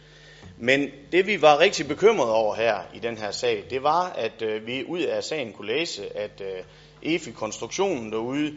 [0.57, 4.41] Men det vi var rigtig bekymrede over her i den her sag, det var, at
[4.41, 6.63] øh, vi ud af sagen kunne læse, at øh,
[7.13, 8.53] EFI-konstruktionen derude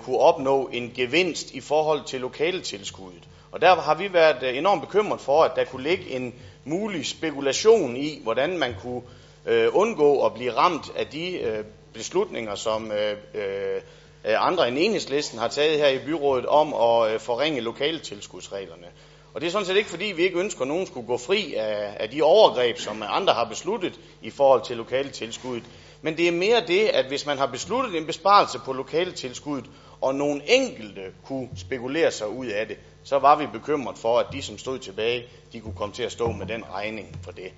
[0.00, 3.28] kunne opnå en gevinst i forhold til lokaletilskuddet.
[3.54, 7.06] Og der har vi været øh, enormt bekymret for, at der kunne ligge en mulig
[7.06, 9.02] spekulation i, hvordan man kunne
[9.46, 13.80] øh, undgå at blive ramt af de øh, beslutninger, som øh, øh,
[14.24, 18.86] øh andre end enhedslisten har taget her i byrådet om at øh, forringe lokale tilskudsreglerne.
[19.34, 21.54] Og det er sådan set ikke fordi, vi ikke ønsker, at nogen skulle gå fri
[21.54, 25.12] af, af de overgreb, som andre har besluttet i forhold til lokale.
[26.02, 29.70] Men det er mere det, at hvis man har besluttet en besparelse på lokale tilskuddet,
[30.00, 34.26] og nogle enkelte kunne spekulere sig ud af det, så var vi bekymret for, at
[34.32, 37.52] de, som stod tilbage, de kunne komme til at stå med den regning for det.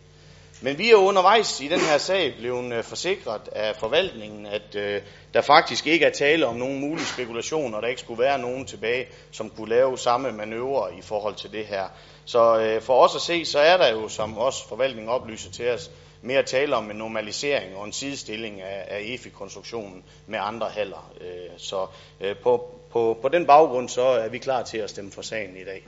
[0.61, 5.02] Men vi er undervejs i den her sag blevet øh, forsikret af forvaltningen, at øh,
[5.35, 8.66] der faktisk ikke er tale om nogen mulig spekulation, og der ikke skulle være nogen
[8.66, 11.85] tilbage, som kunne lave samme manøvre i forhold til det her.
[12.24, 15.70] Så øh, for os at se, så er der jo, som også forvaltningen oplyser til
[15.70, 15.90] os,
[16.22, 21.12] mere tale om en normalisering og en sidestilling af, af EFI-konstruktionen med andre haller.
[21.20, 21.87] Øh, så
[22.20, 25.56] øh, på, på, på den baggrund så er vi klar til at stemme for sagen
[25.56, 25.87] i dag.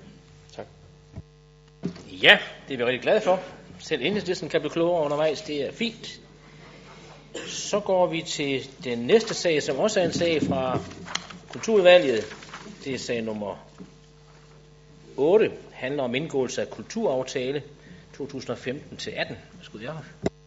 [0.57, 0.67] Tak.
[2.23, 3.41] Ja, det er vi rigtig glade for.
[3.79, 6.21] Selv enhedslisten kan blive klogere undervejs, det er fint.
[7.47, 10.81] Så går vi til den næste sag, som også er en sag fra
[11.53, 12.25] Kulturudvalget.
[12.85, 13.69] Det er sag nummer
[15.17, 17.63] 8, handler om indgåelse af kulturaftale
[18.17, 19.35] 2015-18.
[19.59, 20.38] Værsgo, have?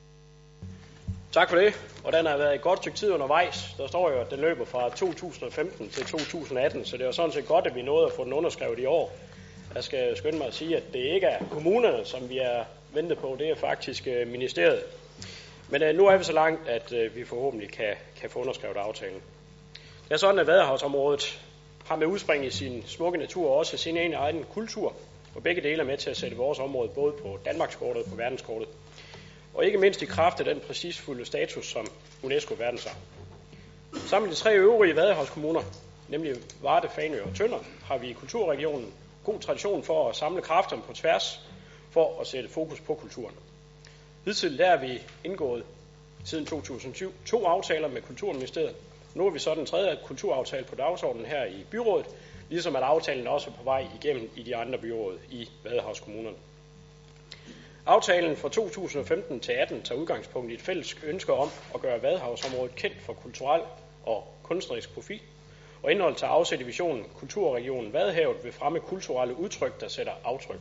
[1.32, 3.76] Tak for det, og den har været et godt stykke tid undervejs.
[3.78, 7.48] Der står jo, at den løber fra 2015 til 2018, så det er sådan set
[7.48, 9.12] godt, at vi nåede at få den underskrevet i år.
[9.76, 12.64] Jeg skal skynde mig at sige, at det ikke er kommunerne, som vi er
[12.94, 14.84] ventet på, det er faktisk øh, ministeriet.
[15.70, 18.78] Men øh, nu er vi så langt, at øh, vi forhåbentlig kan, kan få underskrevet
[18.78, 19.22] aftalen.
[20.04, 21.42] Det er sådan, at Vadehavsområdet
[21.86, 24.94] har med udspring i sin smukke natur også sin egen kultur,
[25.36, 28.16] og begge dele er med til at sætte vores område både på Danmarkskortet og på
[28.16, 28.68] verdenskortet.
[29.54, 31.88] Og ikke mindst i kraft af den præcisfulde status som
[32.24, 32.96] UNESCO verdensarv.
[34.08, 35.62] Sammen med de tre øvrige Vadehavskommuner,
[36.10, 40.82] nemlig Varde, Fanø og Tønder, har vi i Kulturregionen god tradition for at samle kræfterne
[40.82, 41.40] på tværs
[41.92, 43.36] for at sætte fokus på kulturen.
[44.26, 45.64] Hidtil der er vi indgået
[46.24, 48.76] siden 2007 to aftaler med Kulturministeriet.
[49.16, 52.06] Nu er vi så den tredje kulturaftale på dagsordenen her i byrådet,
[52.50, 56.38] ligesom at aftalen også er på vej igennem i de andre byråd i Vadehavskommunerne.
[57.86, 62.76] Aftalen fra 2015 til 18 tager udgangspunkt i et fælles ønske om at gøre Vadehavsområdet
[62.76, 63.62] kendt for kulturel
[64.06, 65.22] og kunstnerisk profil,
[65.84, 70.60] og indhold til afsæt i visionen Kulturregionen Vadehavet vil fremme kulturelle udtryk, der sætter aftryk.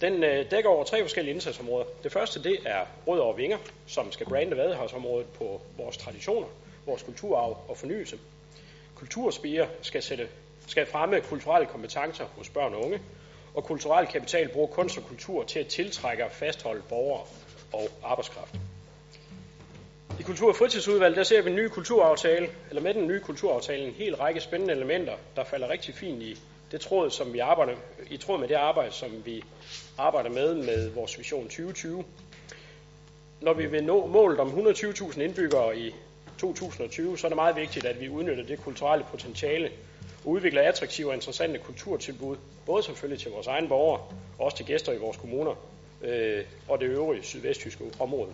[0.00, 1.84] Den øh, dækker over tre forskellige indsatsområder.
[2.02, 6.46] Det første det er Rød over Vinger, som skal brande Vadehavsområdet på vores traditioner,
[6.86, 8.18] vores kulturarv og fornyelse.
[8.94, 10.28] Kulturspire skal sætte
[10.66, 13.00] skal fremme kulturelle kompetencer hos børn og unge,
[13.54, 17.22] og kulturel kapital bruger kunst og kultur til at tiltrække og fastholde borgere
[17.72, 18.54] og arbejdskraft.
[20.18, 23.84] I Kultur- og fritidsudvalget, der ser vi en ny kulturaftale, eller med den nye kulturaftale,
[23.84, 26.36] en hel række spændende elementer, der falder rigtig fint i
[26.72, 27.74] det tråd, som vi arbejder,
[28.10, 29.44] i tråd med det arbejde, som vi
[29.98, 32.04] arbejder med med vores vision 2020.
[33.40, 35.94] når vi vil nå målet om 120.000 indbyggere i
[36.38, 39.70] 2020, så er det meget vigtigt, at vi udnytter det kulturelle potentiale
[40.24, 44.00] og udvikler attraktive og interessante kulturtilbud, både selvfølgelig til vores egne borgere
[44.38, 45.54] og også til gæster i vores kommuner
[46.02, 48.32] øh, og det øvrige sydvesttyske område.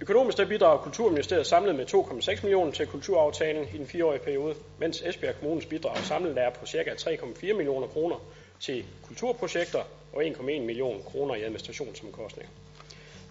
[0.00, 5.02] Økonomisk der bidrager Kulturministeriet samlet med 2,6 millioner til kulturaftalen i den fireårige periode, mens
[5.02, 6.90] Esbjerg Kommunes bidrag samlet er på ca.
[6.90, 8.16] 3,4 millioner kroner
[8.60, 12.50] til kulturprojekter og 1,1 millioner kroner i administrationsomkostninger.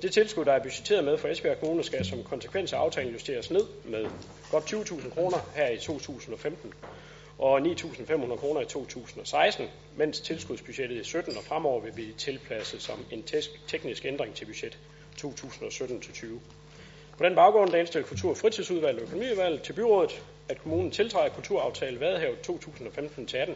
[0.02, 3.52] Det tilskud, der er budgetteret med for Esbjerg Kommune, skal som konsekvens af aftalen justeres
[3.52, 4.10] ned med
[4.52, 6.74] godt 20.000 kroner her i 2015
[7.40, 13.06] og 9.500 kroner i 2016, mens tilskudsbudgettet i 17 og fremover vil blive tilpasset som
[13.12, 13.24] en
[13.68, 14.78] teknisk ændring til budget
[15.18, 16.26] 2017-20.
[17.18, 21.30] På den baggrund der indstiller Kultur- og Fritidsudvalget og Økonomiudvalget til byrådet, at kommunen tiltræder
[21.34, 23.56] kulturaftale Vadehavet 2015-18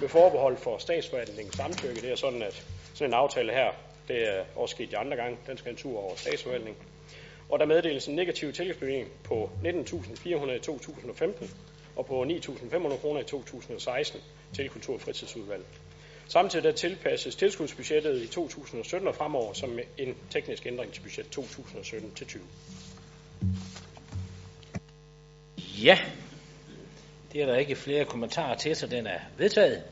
[0.00, 2.00] med forbehold for statsforvaltningens samtykke.
[2.00, 3.72] Det er sådan, at sådan en aftale her,
[4.08, 6.76] det er også sket de andre gange, den skal en tur over statsforvaltning.
[7.48, 11.50] Og der meddeles en negativ tillægsbevilling på 19.400 i 2015
[11.96, 14.20] og på 9.500 kroner i 2016
[14.54, 15.66] til Kultur- og Fritidsudvalget.
[16.28, 22.14] Samtidig der tilpasses tilskudsbudgettet i 2017 og fremover som en teknisk ændring til budget 2017
[22.14, 22.42] til 20.
[25.82, 25.98] Ja,
[27.32, 29.82] det er der ikke flere kommentarer til, så den er vedtaget.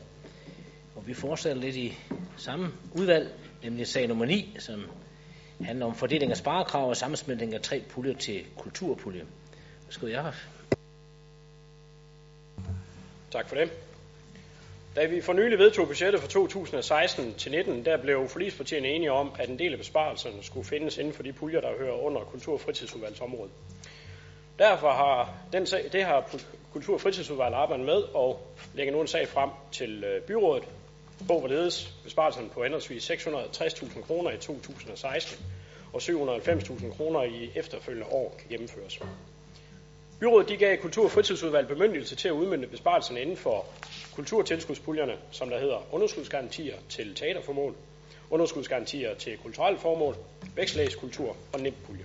[0.97, 1.99] Og vi fortsætter lidt i
[2.37, 4.91] samme udvalg, nemlig sag nummer 9, som
[5.61, 9.27] handler om fordeling af sparekrav og sammensmeltning af tre puljer til kulturpulje.
[9.87, 10.35] Værsgo, Jakob.
[13.33, 13.71] Tak for det.
[14.97, 19.33] Da vi for nylig vedtog budgettet for 2016 til 19, der blev forligspartierne enige om,
[19.39, 22.53] at en del af besparelserne skulle findes inden for de puljer, der hører under Kultur-
[22.53, 23.53] og Fritidsudvalgsområdet.
[24.59, 26.37] Derfor har den sag, det har
[26.73, 30.65] Kultur- og Fritidsudvalget arbejdet med og lægger nu en sag frem til øh, byrådet
[31.27, 35.47] hvor hvorledes besparelserne på henholdsvis 660.000 kroner i 2016
[35.93, 39.01] og 790.000 kroner i efterfølgende år kan gennemføres.
[40.23, 43.67] Byrådet de gav Kultur- og Fritidsudvalget bemyndigelse til at udmynde besparelserne inden for
[44.15, 47.75] kulturtilskudspuljerne, som der hedder underskudsgarantier til teaterformål,
[48.31, 50.17] underskudsgarantier til kulturelle formål,
[50.57, 52.05] vækstlægskultur og NIP-pulje.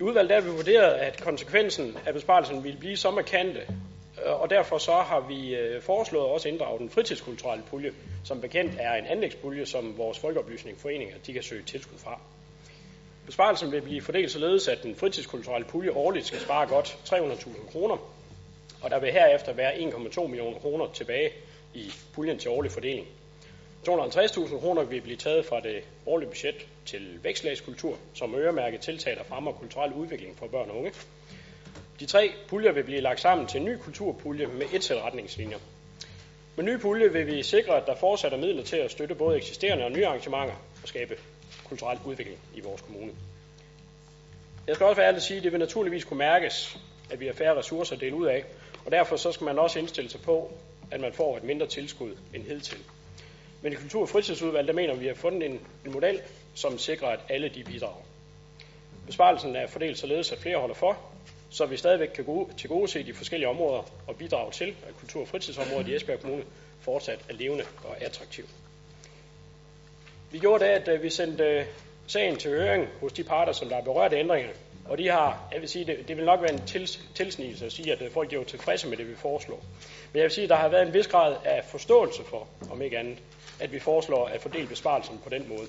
[0.00, 3.60] I udvalget der har vi vurderet, at konsekvensen af besparelsen ville blive så markante,
[4.26, 7.92] øh, og derfor så har vi øh, foreslået også inddrage den fritidskulturelle pulje,
[8.24, 12.20] som bekendt er en anlægspulje, som vores folkeoplysningsforeninger de kan søge tilskud fra.
[13.26, 17.96] Besparelsen vil blive fordelt således, at den fritidskulturelle pulje årligt skal spare godt 300.000 kroner,
[18.82, 21.30] og der vil herefter være 1,2 millioner kroner tilbage
[21.74, 23.06] i puljen til årlig fordeling.
[23.88, 29.24] 250.000 kroner vil blive taget fra det årlige budget til vækstlagskultur, som øremærket tiltag, der
[29.24, 30.92] fremmer kulturel udvikling for børn og unge.
[32.00, 35.58] De tre puljer vil blive lagt sammen til en ny kulturpulje med et sæt retningslinjer.
[36.56, 39.36] Med nye pulje vil vi sikre, at der fortsat er midler til at støtte både
[39.36, 41.16] eksisterende og nye arrangementer og skabe
[41.64, 43.12] kulturel udvikling i vores kommune.
[44.66, 46.78] Jeg skal også være ærlig at sige, at det vil naturligvis kunne mærkes,
[47.10, 48.44] at vi har færre ressourcer at dele ud af,
[48.86, 50.52] og derfor så skal man også indstille sig på,
[50.90, 52.78] at man får et mindre tilskud end hidtil.
[53.62, 56.20] Men i Kultur- og Fritidsudvalget, der mener vi, at vi har fundet en, en model,
[56.54, 58.02] som sikrer, at alle de bidrager.
[59.06, 60.98] Besparelsen er fordelt således, at flere holder for,
[61.50, 64.96] så vi stadigvæk kan gå til gode se de forskellige områder og bidrage til, at
[65.00, 66.44] kultur- og fritidsområdet i Esbjerg Kommune
[66.80, 68.63] fortsat er levende og attraktivt.
[70.34, 71.64] Vi gjorde det, at øh, vi sendte øh,
[72.06, 74.54] sagen til høring hos de parter, som der er berørt af ændringerne.
[74.84, 77.72] Og de har, jeg vil sige, det, det vil nok være en tils, tilsnigelse at
[77.72, 79.60] sige, at øh, folk er jo tilfredse med det, vi foreslår.
[80.12, 82.82] Men jeg vil sige, at der har været en vis grad af forståelse for, om
[82.82, 83.18] ikke andet,
[83.60, 85.66] at vi foreslår at fordele besparelsen på den måde.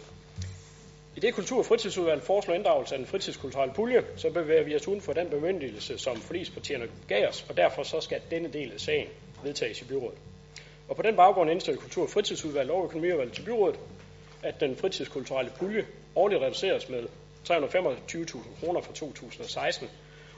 [1.15, 4.87] I det kultur- og fritidsudvalg foreslår inddragelse af den fritidskulturelle pulje, så bevæger vi os
[4.87, 8.79] uden for den bemyndigelse, som forligspartierne gav os, og derfor så skal denne del af
[8.79, 9.07] sagen
[9.43, 10.17] vedtages i byrådet.
[10.89, 13.79] Og på den baggrund indstiller kultur- og fritidsudvalg og Økonomiudvalget til byrådet,
[14.45, 17.03] at den fritidskulturelle pulje årligt reduceres med
[17.49, 19.89] 325.000 kroner fra 2016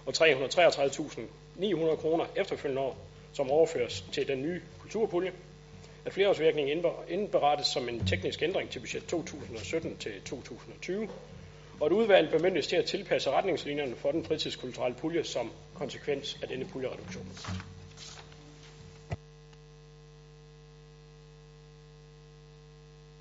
[0.05, 2.97] og 333.900 kroner efterfølgende år,
[3.33, 5.31] som overføres til den nye kulturpulje,
[6.05, 11.09] at flereårsvirkningen indberettes som en teknisk ændring til budget 2017 til 2020,
[11.79, 16.47] og at udvalget bemyndiges til at tilpasse retningslinjerne for den fritidskulturelle pulje som konsekvens af
[16.47, 17.27] denne puljereduktion.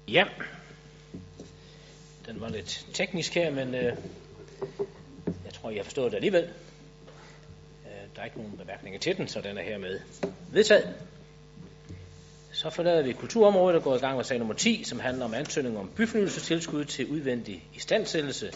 [0.08, 0.24] Ja,
[2.26, 3.96] den var lidt teknisk her, men øh,
[5.44, 6.44] jeg tror, jeg har forstået det alligevel.
[7.84, 10.00] Øh, der er ikke nogen bemærkninger til den, så den er hermed
[10.52, 10.94] vedtaget.
[12.52, 15.34] Så forlader vi kulturområdet og går i gang med sag nummer 10, som handler om
[15.34, 18.52] ansøgning om byfornyelsestilskud til udvendig istandsættelse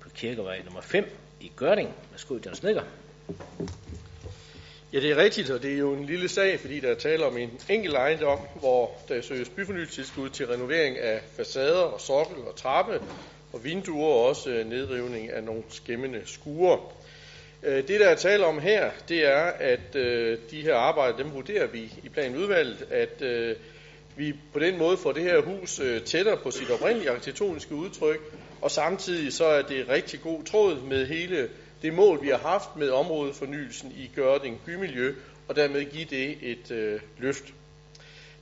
[0.00, 1.94] på Kirkevej nummer 5 i Gørding.
[2.10, 2.82] Værsgo, John Snedker.
[4.94, 7.24] Ja, det er rigtigt, og det er jo en lille sag, fordi der er tale
[7.24, 12.56] om en enkelt ejendom, hvor der søges byfornyelsestilskud til renovering af facader og sokkel og
[12.56, 13.00] trappe
[13.52, 16.80] og vinduer og også øh, nedrivning af nogle skæmmende skure.
[17.62, 21.34] Øh, det, der er tale om her, det er, at øh, de her arbejder, dem
[21.34, 23.56] vurderer vi i planudvalget, at øh,
[24.16, 28.20] vi på den måde får det her hus øh, tættere på sit oprindelige arkitektoniske udtryk,
[28.60, 31.48] og samtidig så er det rigtig god tråd med hele
[31.84, 35.14] det mål, vi har haft med områdefornyelsen i Gørding bymiljø,
[35.48, 37.44] og dermed give det et øh, løft.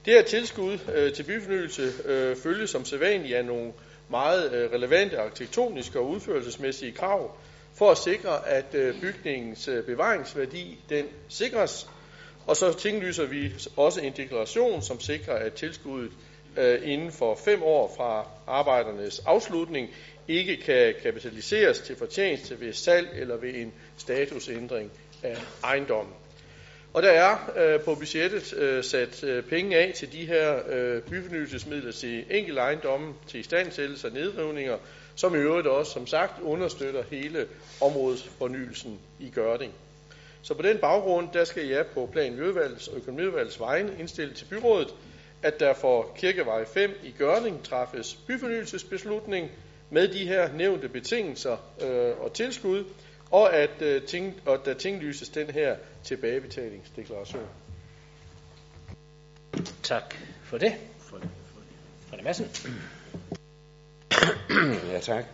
[0.05, 3.73] Det her tilskud øh, til byfornyelse øh, følges som sædvanligt af nogle
[4.11, 7.37] meget øh, relevante arkitektoniske og udførelsesmæssige krav,
[7.75, 11.89] for at sikre, at øh, bygningens øh, bevaringsværdi den sikres.
[12.47, 16.13] Og så tinglyser vi også en deklaration, som sikrer, at tilskuddet
[16.57, 19.89] øh, inden for fem år fra arbejdernes afslutning
[20.29, 24.91] ikke kan kapitaliseres til fortjeneste ved salg eller ved en statusændring
[25.23, 26.15] af ejendommen.
[26.95, 31.03] Og der er øh, på budgettet øh, sat øh, penge af til de her øh,
[31.03, 34.79] byfornyelsesmidler til enkelte ejendomme, til istandsættelse og nedrivninger,
[35.15, 37.47] som i øvrigt også, som sagt, understøtter hele
[37.81, 39.73] områdesfornyelsen i Gørding.
[40.43, 44.45] Så på den baggrund, der skal jeg på plan Miljøvalgets og økonomiudvalgets vegne indstille til
[44.45, 44.95] byrådet,
[45.43, 49.51] at der for Kirkevej 5 i Gørning træffes byfornyelsesbeslutning
[49.93, 52.85] med de her nævnte betingelser øh, og tilskud,
[53.31, 57.47] og at, øh, ting, og der tinglyses den her tilbagebetalingsdeklaration.
[59.83, 60.15] Tak
[60.45, 60.73] for det.
[61.01, 62.47] Frederik Madsen.
[64.93, 65.25] ja, tak.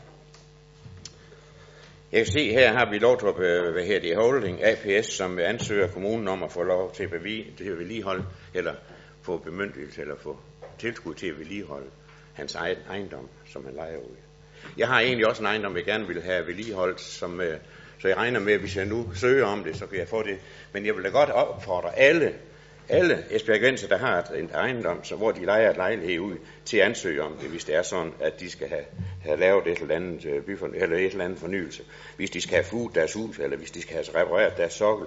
[2.12, 3.34] Jeg kan se, her har vi lov til at,
[3.72, 7.52] hvad her det, holding APS, som ansøger kommunen om at få lov til at, bevi,
[7.58, 8.74] til at vedligeholde, eller
[9.22, 10.38] få bemyndigelse, eller få
[10.78, 11.90] tilskud til at vedligeholde
[12.32, 14.27] hans egen ejendom, som han leger ud.
[14.78, 17.58] Jeg har egentlig også en ejendom, jeg gerne vil have vedligeholdt, som, øh,
[17.98, 20.22] så jeg regner med, at hvis jeg nu søger om det, så kan jeg få
[20.22, 20.38] det.
[20.72, 22.34] Men jeg vil da godt opfordre alle,
[22.88, 26.86] alle esbjergenser, der har en ejendom, så hvor de leger et lejlighed ud, til at
[26.86, 28.84] ansøge om det, hvis det er sådan, at de skal have,
[29.22, 31.82] have lavet et eller, andet, øh, byforny, eller et eller andet fornyelse.
[32.16, 35.06] Hvis de skal have fugt deres hus, eller hvis de skal have repareret deres sokkel,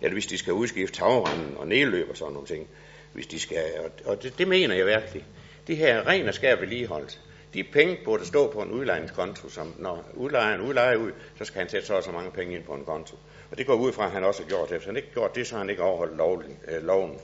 [0.00, 2.68] eller hvis de skal udskifte tagrenden og nedløb og sådan nogle ting.
[3.12, 5.24] Hvis de skal, og, og det, det mener jeg virkelig.
[5.66, 7.18] Det her ren og skær vedligeholdelse.
[7.54, 11.68] De penge burde stå på en udlejningskonto, som når udlejeren udlejer ud, så skal han
[11.68, 13.16] sætte så og så mange penge ind på en konto.
[13.50, 14.76] Og det går ud fra, at han også har gjort det.
[14.76, 17.18] Hvis han ikke gjort det, så har han ikke overholdt lov, øh, loven.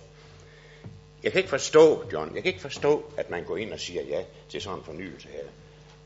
[1.23, 4.03] Jeg kan ikke forstå, John, jeg kan ikke forstå, at man går ind og siger
[4.03, 5.45] ja til sådan en fornyelse her.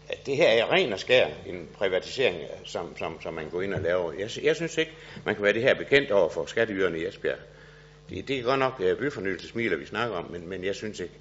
[0.08, 3.74] At det her er ren og skær en privatisering, som, som, som man går ind
[3.74, 4.12] og laver.
[4.12, 4.92] Jeg, jeg synes ikke,
[5.24, 7.38] man kan være det her bekendt over for skatteyderne i Esbjerg.
[8.10, 11.14] Det, det er godt nok uh, byfornyelsesmiler, vi snakker om, men, men jeg synes ikke,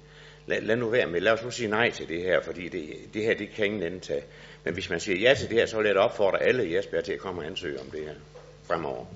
[0.50, 3.14] lad, lad nu være med, lad os nu sige nej til det her, fordi det,
[3.14, 4.22] det her, det kan ingen ende tage.
[4.64, 6.76] Men hvis man siger ja til det her, så vil jeg da opfordre alle i
[6.76, 8.14] Esbjerg til at komme og ansøge om det her
[8.64, 9.06] fremover.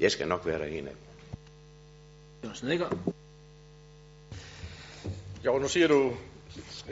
[0.00, 2.50] Jeg skal nok være der en af dem.
[5.44, 6.12] Jo, nu siger du,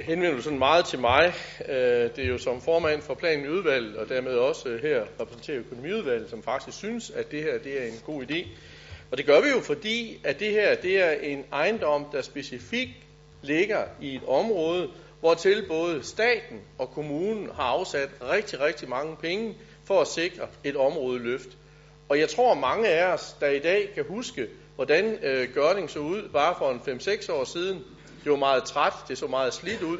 [0.03, 1.33] henvender du sådan meget til mig.
[1.69, 1.75] Øh,
[2.17, 6.31] det er jo som formand for planen i udvalget, og dermed også her repræsenterer økonomiudvalget,
[6.31, 8.47] som faktisk synes, at det her det er en god idé.
[9.11, 12.91] Og det gør vi jo, fordi at det her det er en ejendom, der specifikt
[13.43, 14.89] ligger i et område,
[15.21, 20.47] hvor til både staten og kommunen har afsat rigtig, rigtig mange penge for at sikre
[20.65, 21.49] et områdeløft.
[22.09, 25.99] Og jeg tror, mange af os, der i dag kan huske, hvordan øh, Gørning så
[25.99, 27.85] ud bare for en 5-6 år siden,
[28.25, 29.99] det var meget træt, det så meget slidt ud,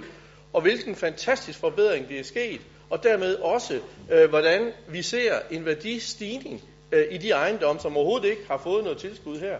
[0.53, 2.61] og hvilken fantastisk forbedring det er sket,
[2.91, 3.81] og dermed også,
[4.11, 6.63] øh, hvordan vi ser en værdistigning
[6.93, 9.59] øh, i de ejendomme, som overhovedet ikke har fået noget tilskud her.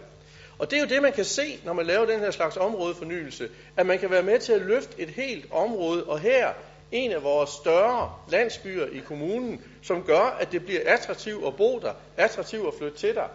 [0.61, 3.49] Og det er jo det, man kan se, når man laver den her slags områdefornyelse,
[3.77, 6.49] at man kan være med til at løfte et helt område, og her
[6.91, 11.79] en af vores større landsbyer i kommunen, som gør, at det bliver attraktivt at bo
[11.79, 13.27] der, attraktivt at flytte til der.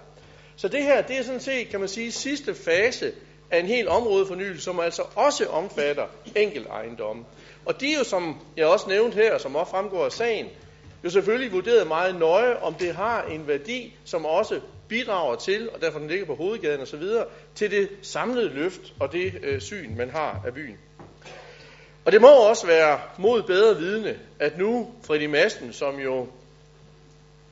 [0.57, 3.13] Så det her, det er sådan set, kan man sige, sidste fase
[3.51, 6.07] af en hel områdefornyelse, som altså også omfatter
[6.37, 7.25] enkelt ejendomme.
[7.65, 10.47] Og de er jo, som jeg også nævnte her, som også fremgår af sagen,
[11.05, 15.81] jo selvfølgelig vurderet meget nøje, om det har en værdi, som også bidrager til, og
[15.81, 17.03] derfor den ligger på hovedgaden osv.,
[17.55, 20.79] til det samlede løft og det øh, syn, man har af byen.
[22.05, 26.27] Og det må også være mod bedre vidne, at nu Freddy Madsen, som jo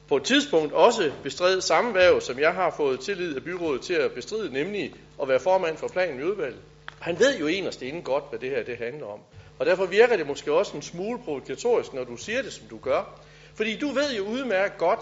[0.08, 3.94] på et tidspunkt også bestred samme værv, som jeg har fået tillid af byrådet til
[3.94, 6.60] at bestride, nemlig at være formand for planen i udvalget.
[7.00, 9.18] Han ved jo en inden godt, hvad det her det handler om.
[9.58, 12.78] Og derfor virker det måske også en smule provokatorisk, når du siger det, som du
[12.78, 13.20] gør.
[13.54, 15.00] Fordi du ved jo udmærket godt,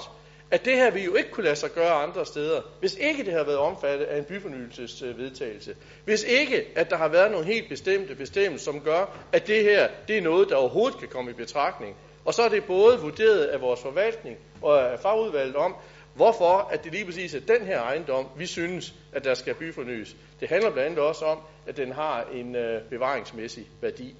[0.53, 3.32] at det her vi jo ikke kunne lade sig gøre andre steder, hvis ikke det
[3.32, 5.74] har været omfattet af en byfornyelsesvedtagelse.
[6.05, 9.88] Hvis ikke, at der har været nogle helt bestemte bestemmelser, som gør, at det her
[10.09, 11.96] det er noget, der overhovedet kan komme i betragtning.
[12.24, 15.74] Og så er det både vurderet af vores forvaltning og af fagudvalget om,
[16.14, 20.16] hvorfor at det lige præcis er den her ejendom, vi synes, at der skal byfornyes.
[20.40, 24.14] Det handler blandt andet også om, at den har en øh, bevaringsmæssig værdi.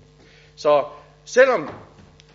[0.57, 0.85] Så
[1.25, 1.71] selvom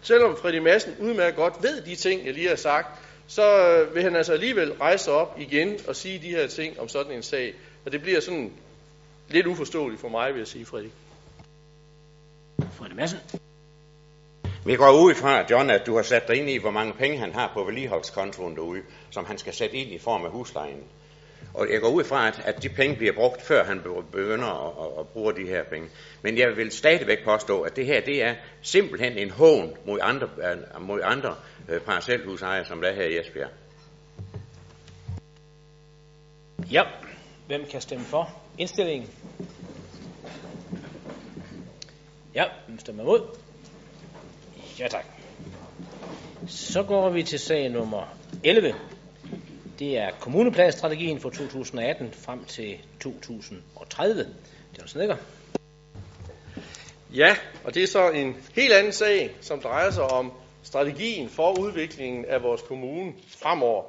[0.02, 2.88] selvom Fredrik Madsen udmærket godt ved de ting, jeg lige har sagt,
[3.28, 7.12] så vil han altså alligevel rejse op igen og sige de her ting om sådan
[7.12, 7.54] en sag.
[7.86, 8.54] Og det bliver sådan
[9.28, 10.92] lidt uforståeligt for mig, vil jeg sige, Fredrik.
[12.72, 13.20] Freddy Madsen.
[14.66, 17.18] Vi går ud fra, John, at du har sat dig ind i, hvor mange penge
[17.18, 20.84] han har på vedligeholdskontoen derude, som han skal sætte ind i form af huslejen.
[21.54, 23.82] Og jeg går ud fra, at, at de penge bliver brugt, før han
[24.12, 25.90] begynder at, at, at bruge de her penge.
[26.22, 30.30] Men jeg vil stadigvæk påstå, at det her det er simpelthen en hån mod andre,
[30.38, 31.36] øh, mod andre
[31.70, 33.50] øh, parcelhusejere, som der er her i Esbjerg.
[36.72, 36.84] Ja,
[37.48, 39.10] hvem kan stemme for indstillingen?
[42.36, 43.38] Ja, hvem stemmer imod?
[44.80, 45.06] Ja, tak.
[46.48, 48.76] Så går vi til sag nummer 11.
[49.80, 54.20] Det er kommuneplanstrategien for 2018 frem til 2030.
[54.76, 55.18] Det er sådan,
[57.16, 60.32] Ja, og det er så en helt anden sag, som drejer sig om
[60.64, 63.84] strategien for udviklingen af vores kommune fremover.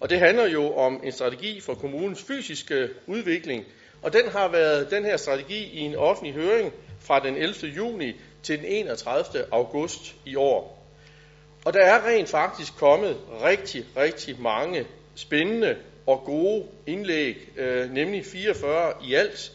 [0.00, 3.64] Og det handler jo om en strategi for kommunens fysiske udvikling,
[4.02, 7.54] og den har været den her strategi i en offentlig høring fra den 11.
[7.76, 9.44] juni til den 31.
[9.52, 10.84] august i år.
[11.64, 18.24] Og der er rent faktisk kommet rigtig, rigtig mange spændende og gode indlæg, øh, nemlig
[18.24, 19.52] 44 i alt.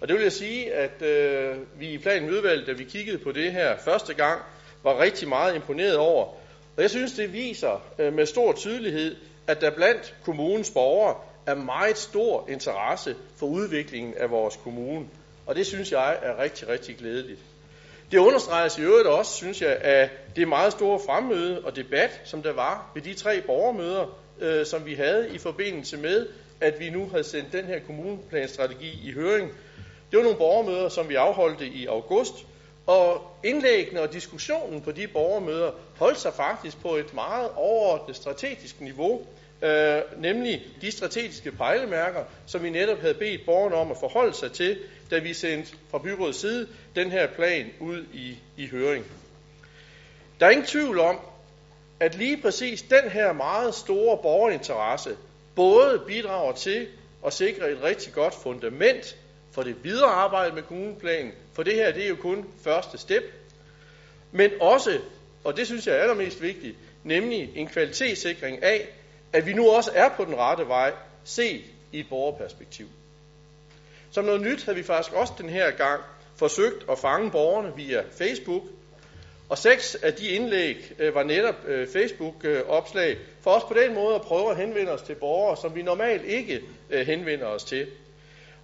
[0.00, 3.52] Og det vil jeg sige, at øh, vi i planudvalget, da vi kiggede på det
[3.52, 4.40] her første gang,
[4.82, 6.24] var rigtig meget imponeret over.
[6.76, 9.16] Og jeg synes, det viser øh, med stor tydelighed,
[9.46, 11.16] at der blandt kommunens borgere
[11.46, 15.06] er meget stor interesse for udviklingen af vores kommune.
[15.46, 17.40] Og det synes jeg er rigtig, rigtig glædeligt.
[18.10, 22.42] Det understreges i øvrigt også, synes jeg, af det meget store fremmøde og debat, som
[22.42, 26.26] der var ved de tre borgermøder, øh, som vi havde i forbindelse med,
[26.60, 29.50] at vi nu havde sendt den her kommuneplanstrategi i høring.
[30.10, 32.34] Det var nogle borgermøder, som vi afholdte i august,
[32.86, 38.80] og indlæggene og diskussionen på de borgermøder holdt sig faktisk på et meget overordnet strategisk
[38.80, 39.26] niveau,
[39.62, 44.52] øh, nemlig de strategiske pejlemærker, som vi netop havde bedt borgerne om at forholde sig
[44.52, 44.78] til,
[45.10, 49.04] da vi sendte fra byrådets side den her plan ud i, i høring.
[50.40, 51.20] Der er ingen tvivl om,
[52.00, 55.16] at lige præcis den her meget store borgerinteresse
[55.54, 56.88] både bidrager til
[57.26, 59.16] at sikre et rigtig godt fundament
[59.52, 63.22] for det videre arbejde med kommuneplanen, for det her det er jo kun første step,
[64.32, 64.98] men også,
[65.44, 68.88] og det synes jeg er allermest vigtigt, nemlig en kvalitetssikring af,
[69.32, 70.92] at vi nu også er på den rette vej,
[71.24, 72.86] set i et borgerperspektiv.
[74.10, 76.00] Som noget nyt havde vi faktisk også den her gang
[76.36, 78.62] forsøgt at fange borgerne via Facebook,
[79.50, 84.14] og seks af de indlæg øh, var netop øh, Facebook-opslag, for os på den måde
[84.14, 87.86] at prøve at henvende os til borgere, som vi normalt ikke øh, henvender os til.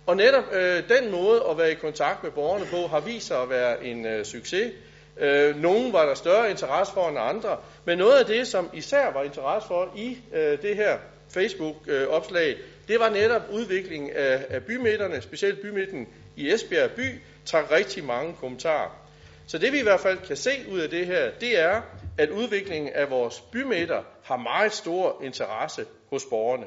[0.07, 3.43] Og netop øh, den måde at være i kontakt med borgerne på, har vist sig
[3.43, 4.73] at være en øh, succes.
[5.19, 9.13] Øh, nogle var der større interesse for end andre, men noget af det, som især
[9.13, 10.99] var interesse for i øh, det her
[11.35, 12.57] Facebook-opslag, øh,
[12.89, 18.35] det var netop udviklingen af, af bymidterne, specielt bymidten i Esbjerg by, trak rigtig mange
[18.41, 19.06] kommentarer.
[19.47, 21.83] Så det vi i hvert fald kan se ud af det her, det er,
[22.19, 26.67] at udviklingen af vores bymidter har meget stor interesse hos borgerne.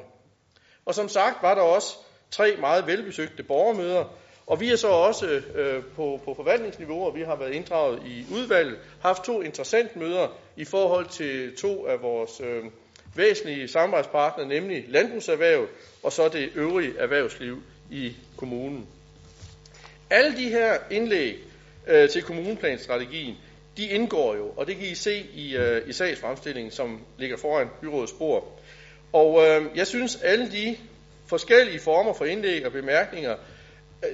[0.86, 1.96] Og som sagt var der også
[2.30, 4.04] tre meget velbesøgte borgermøder,
[4.46, 8.26] og vi har så også øh, på, på forvaltningsniveau, og vi har været inddraget i
[8.32, 12.64] udvalget, haft to interessante møder i forhold til to af vores øh,
[13.14, 15.68] væsentlige samarbejdspartnere, nemlig landbrugserhvervet
[16.02, 18.86] og så det øvrige erhvervsliv i kommunen.
[20.10, 21.36] Alle de her indlæg
[21.90, 23.36] øh, til kommuneplanstrategien,
[23.76, 27.68] de indgår jo, og det kan I se i, øh, i sagsfremstillingen, som ligger foran
[27.80, 28.60] byrådets bord.
[29.12, 30.76] Og øh, jeg synes, alle de
[31.26, 33.36] forskellige former for indlæg og bemærkninger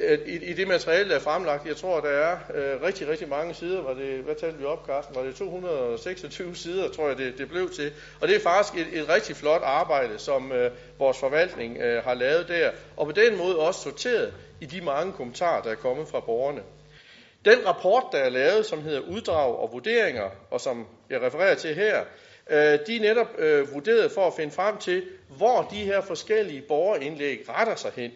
[0.08, 3.28] øh, i, i det materiale, der er fremlagt, jeg tror, der er øh, rigtig, rigtig
[3.28, 3.82] mange sider.
[3.82, 5.14] Var det, hvad talte vi op, Carsten?
[5.14, 7.92] Var det 226 sider, tror jeg, det, det blev til.
[8.20, 12.14] Og det er faktisk et, et rigtig flot arbejde, som øh, vores forvaltning øh, har
[12.14, 12.70] lavet der.
[12.96, 16.60] Og på den måde også sorteret i de mange kommentarer, der er kommet fra borgerne.
[17.46, 21.74] Den rapport, der er lavet, som hedder Uddrag og Vurderinger, og som jeg refererer til
[21.74, 22.04] her,
[22.50, 25.02] øh, de er netop øh, vurderet for at finde frem til,
[25.36, 28.10] hvor de her forskellige borgerindlæg retter sig hen.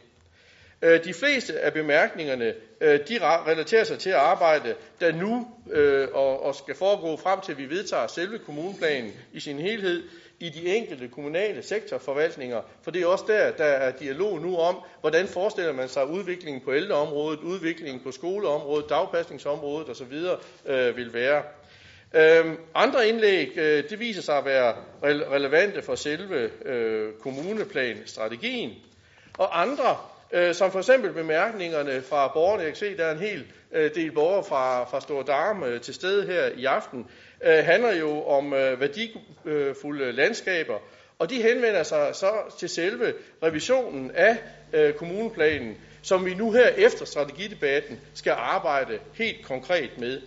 [0.82, 6.08] Øh, de fleste af bemærkningerne, øh, de relaterer sig til at arbejde, der nu øh,
[6.14, 10.02] og skal foregå frem til, at vi vedtager selve kommuneplanen i sin helhed,
[10.40, 14.76] i de enkelte kommunale sektorforvaltninger, for det er også der, der er dialog nu om,
[15.00, 20.12] hvordan forestiller man sig udviklingen på ældreområdet, udviklingen på skoleområdet, dagpasningsområdet osv.
[20.96, 21.42] Vil være.
[22.14, 28.70] Øh, andre indlæg, øh, det viser sig at være relevante for selve øh, kommuneplanstrategien,
[29.38, 29.96] og andre
[30.32, 32.62] øh, som for eksempel bemærkningerne fra borgerne.
[32.62, 35.80] Jeg kan se, der er en hel øh, del borgere fra, fra Stor Darm øh,
[35.80, 37.06] til stede her i aften.
[37.44, 40.78] Øh, handler jo om øh, værdifulde øh, landskaber,
[41.18, 43.12] og de henvender sig så til selve
[43.42, 44.36] revisionen af
[44.72, 50.20] øh, kommuneplanen, som vi nu her efter strategidebatten skal arbejde helt konkret med.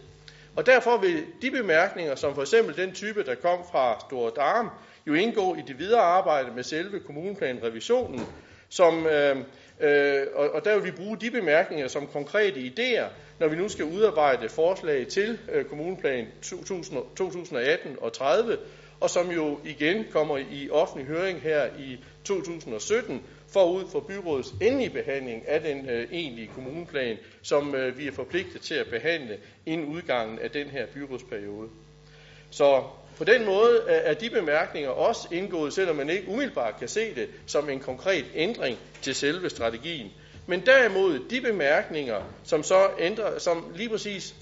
[0.55, 4.69] Og derfor vil de bemærkninger, som for eksempel den type, der kom fra Store Darm,
[5.07, 8.21] jo indgå i det videre arbejde med selve kommuneplanrevisionen,
[8.69, 9.37] som, øh,
[9.79, 13.07] øh, og, og der vil vi bruge de bemærkninger som konkrete idéer,
[13.39, 18.57] når vi nu skal udarbejde forslag til øh, kommuneplan 2000, 2018 og 30,
[18.99, 24.89] og som jo igen kommer i offentlig høring her i 2017, forud for byrådets endelige
[24.89, 29.87] behandling af den øh, egentlige kommuneplan, som øh, vi er forpligtet til at behandle inden
[29.87, 31.69] udgangen af den her byrådsperiode.
[32.49, 32.83] Så
[33.17, 37.15] på den måde øh, er de bemærkninger også indgået, selvom man ikke umiddelbart kan se
[37.15, 40.11] det som en konkret ændring til selve strategien.
[40.47, 44.35] Men derimod de bemærkninger, som så ændrer, som lige præcis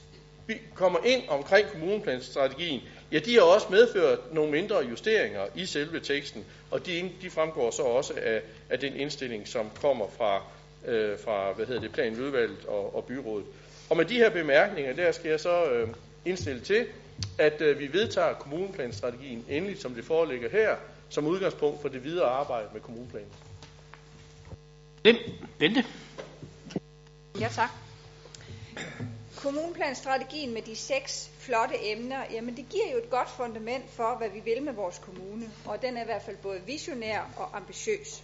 [0.75, 6.45] kommer ind omkring kommuneplanstrategien, ja, de har også medført nogle mindre justeringer i selve teksten,
[6.71, 10.43] og de, de fremgår så også af, af den indstilling, som kommer fra,
[10.87, 13.45] øh, fra hvad hedder det, planudvalget og, og byrådet.
[13.89, 15.87] Og med de her bemærkninger, der skal jeg så øh,
[16.25, 16.85] indstille til,
[17.37, 20.75] at øh, vi vedtager kommuneplanstrategien endeligt, som det foreligger her,
[21.09, 23.29] som udgangspunkt for det videre arbejde med kommuneplanen.
[25.59, 25.85] Bente?
[27.39, 27.69] Ja, tak.
[29.35, 34.29] Kommuneplanstrategien med de seks flotte emner, jamen det giver jo et godt fundament for, hvad
[34.29, 38.23] vi vil med vores kommune, og den er i hvert fald både visionær og ambitiøs.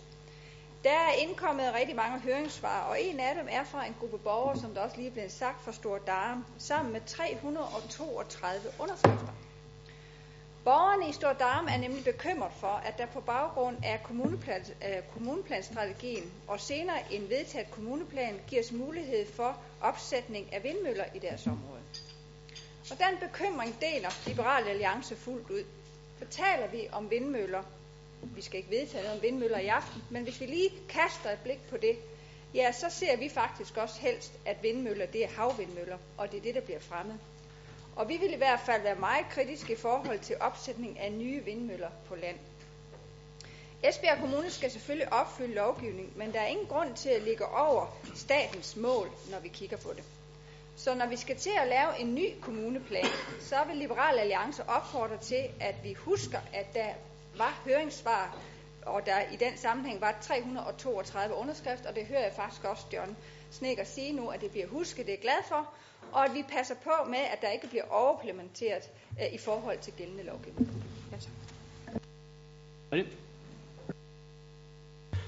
[0.84, 4.58] Der er indkommet rigtig mange høringssvar, og en af dem er fra en gruppe borgere,
[4.58, 9.34] som der også lige er blevet sagt, fra Stor Darm, sammen med 332 underskrifter.
[10.64, 15.04] Borgerne i Stor Darm er nemlig bekymret for, at der på baggrund af kommuneplan, øh,
[15.14, 21.82] kommuneplanstrategien og senere en vedtaget kommuneplan gives mulighed for opsætning af vindmøller i deres område.
[22.92, 25.64] Og den bekymring deler Liberal Alliance fuldt ud.
[26.18, 27.64] For taler vi om vindmøller,
[28.36, 31.40] vi skal ikke vedtage noget om vindmøller i aften, men hvis vi lige kaster et
[31.44, 31.98] blik på det,
[32.54, 36.42] ja, så ser vi faktisk også helst, at vindmøller, det er havvindmøller, og det er
[36.42, 37.20] det, der bliver fremmet.
[37.96, 41.44] Og vi vil i hvert fald være meget kritiske i forhold til opsætning af nye
[41.46, 42.38] vindmøller på land.
[43.84, 47.98] Esbjerg Kommune skal selvfølgelig opfylde lovgivning, men der er ingen grund til at ligge over
[48.16, 50.04] statens mål, når vi kigger på det.
[50.76, 53.06] Så når vi skal til at lave en ny kommuneplan,
[53.40, 56.90] så vil Liberal Alliance opfordre til, at vi husker, at der
[57.38, 58.38] var høringssvar,
[58.86, 63.18] og der i den sammenhæng var 332 underskrifter, og det hører jeg faktisk også John
[63.52, 65.74] Snekker sige nu, at det bliver husket, det er glad for,
[66.12, 68.84] og at vi passer på med, at der ikke bliver overimplementeret
[69.22, 70.70] øh, i forhold til gældende lovgivning.
[71.12, 73.06] Ja, tak.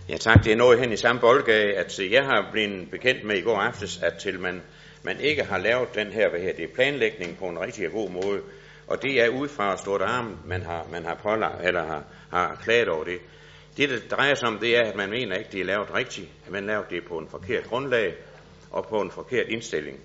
[0.09, 3.37] Ja tak, det er noget hen i samme boldgade, at jeg har blevet bekendt med
[3.37, 4.61] i går aftes, at til man,
[5.03, 8.09] man ikke har lavet den her, hvad her det er, planlægning på en rigtig god
[8.09, 8.41] måde,
[8.89, 12.59] og det er ud fra stort arm, man har, man har pålagt, eller har, har
[12.63, 13.19] klaget over det.
[13.77, 16.29] Det, det drejer sig om, det er, at man mener ikke, det er lavet rigtigt.
[16.45, 18.15] At man lavet det på en forkert grundlag
[18.71, 19.99] og på en forkert indstilling.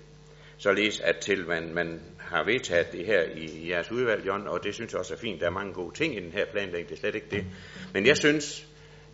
[0.57, 4.63] Således at til man, man har vedtaget det her i, i jeres udvalg, John, og
[4.63, 5.41] det synes jeg også er fint.
[5.41, 7.45] Der er mange gode ting i den her planlægning, det er slet ikke det.
[7.93, 8.67] Men jeg synes,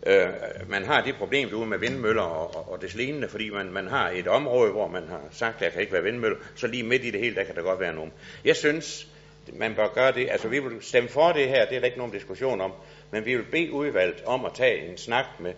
[0.08, 0.26] øh,
[0.70, 3.88] man har det problem derude med vindmøller og, og, og det lignende, fordi man, man
[3.88, 6.84] har et område, hvor man har sagt, at der kan ikke være vindmøller, så lige
[6.84, 8.12] midt i det hele, der kan der godt være nogen.
[8.46, 9.12] Jeg synes,
[9.54, 10.30] man bør gøre det.
[10.32, 12.72] Altså, vi vil stemme for det her, det er der ikke nogen diskussion om,
[13.12, 15.54] men vi vil bede udvalget om at tage en snak med,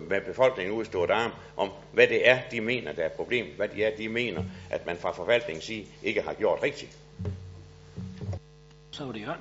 [0.00, 3.46] med befolkningen ude i Stort Arm, om hvad det er, de mener, der er problem,
[3.56, 6.96] hvad det er, de mener, at man fra forvaltningens side ikke har gjort rigtigt.
[8.90, 9.40] Så var det Jørgen.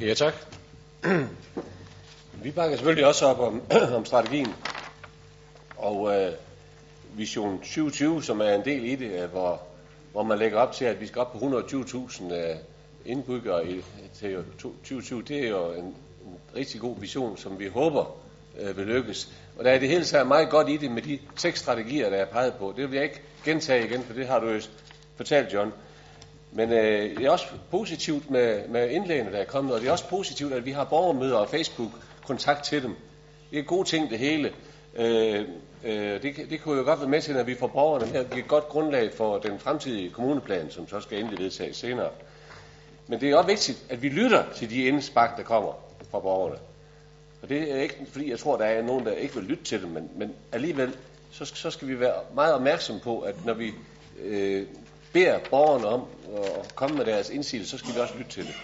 [0.00, 0.34] Ja, tak.
[2.42, 3.62] Vi bakker selvfølgelig også op om,
[3.96, 4.54] om strategien
[5.76, 6.32] og øh,
[7.12, 9.62] Vision 2020, som er en del i det, hvor
[10.12, 12.56] hvor man lægger op til, at vi skal op på 120.000 øh,
[13.06, 13.84] indbyggere i,
[14.14, 15.22] til 2020.
[15.22, 15.94] Det er jo en, en
[16.56, 18.16] rigtig god vision, som vi håber
[18.60, 19.28] øh, vil lykkes.
[19.58, 22.16] Og der er det hele taget meget godt i det med de seks strategier, der
[22.16, 22.74] er peget på.
[22.76, 24.60] Det vil jeg ikke gentage igen, for det har du jo
[25.16, 25.72] fortalt, John.
[26.52, 29.92] Men øh, det er også positivt med, med indlægene, der er kommet, og det er
[29.92, 32.94] også positivt, at vi har borgermøder og Facebook-kontakt til dem.
[33.50, 34.52] Det er gode ting, det hele.
[34.96, 35.44] Øh,
[35.84, 38.30] Øh, det, det kunne jo godt være med til, at vi får borgerne med at
[38.30, 42.10] give et godt grundlag for den fremtidige kommuneplan, som så skal endelig vedtages senere.
[43.06, 45.72] Men det er også vigtigt, at vi lytter til de indspark, der kommer
[46.10, 46.58] fra borgerne.
[47.42, 49.82] Og det er ikke, fordi jeg tror, der er nogen, der ikke vil lytte til
[49.82, 50.96] dem, men, men alligevel,
[51.30, 53.72] så, så skal vi være meget opmærksomme på, at når vi
[54.24, 54.66] øh,
[55.12, 56.04] beder borgerne om
[56.36, 58.54] at komme med deres indsigelse, så skal vi også lytte til det.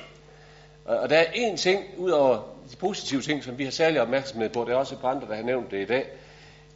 [0.85, 2.35] Og, der er én ting, ud over
[2.70, 5.43] de positive ting, som vi har særlig opmærksomhed på, det er også Brander, der har
[5.43, 6.07] nævnt det i dag,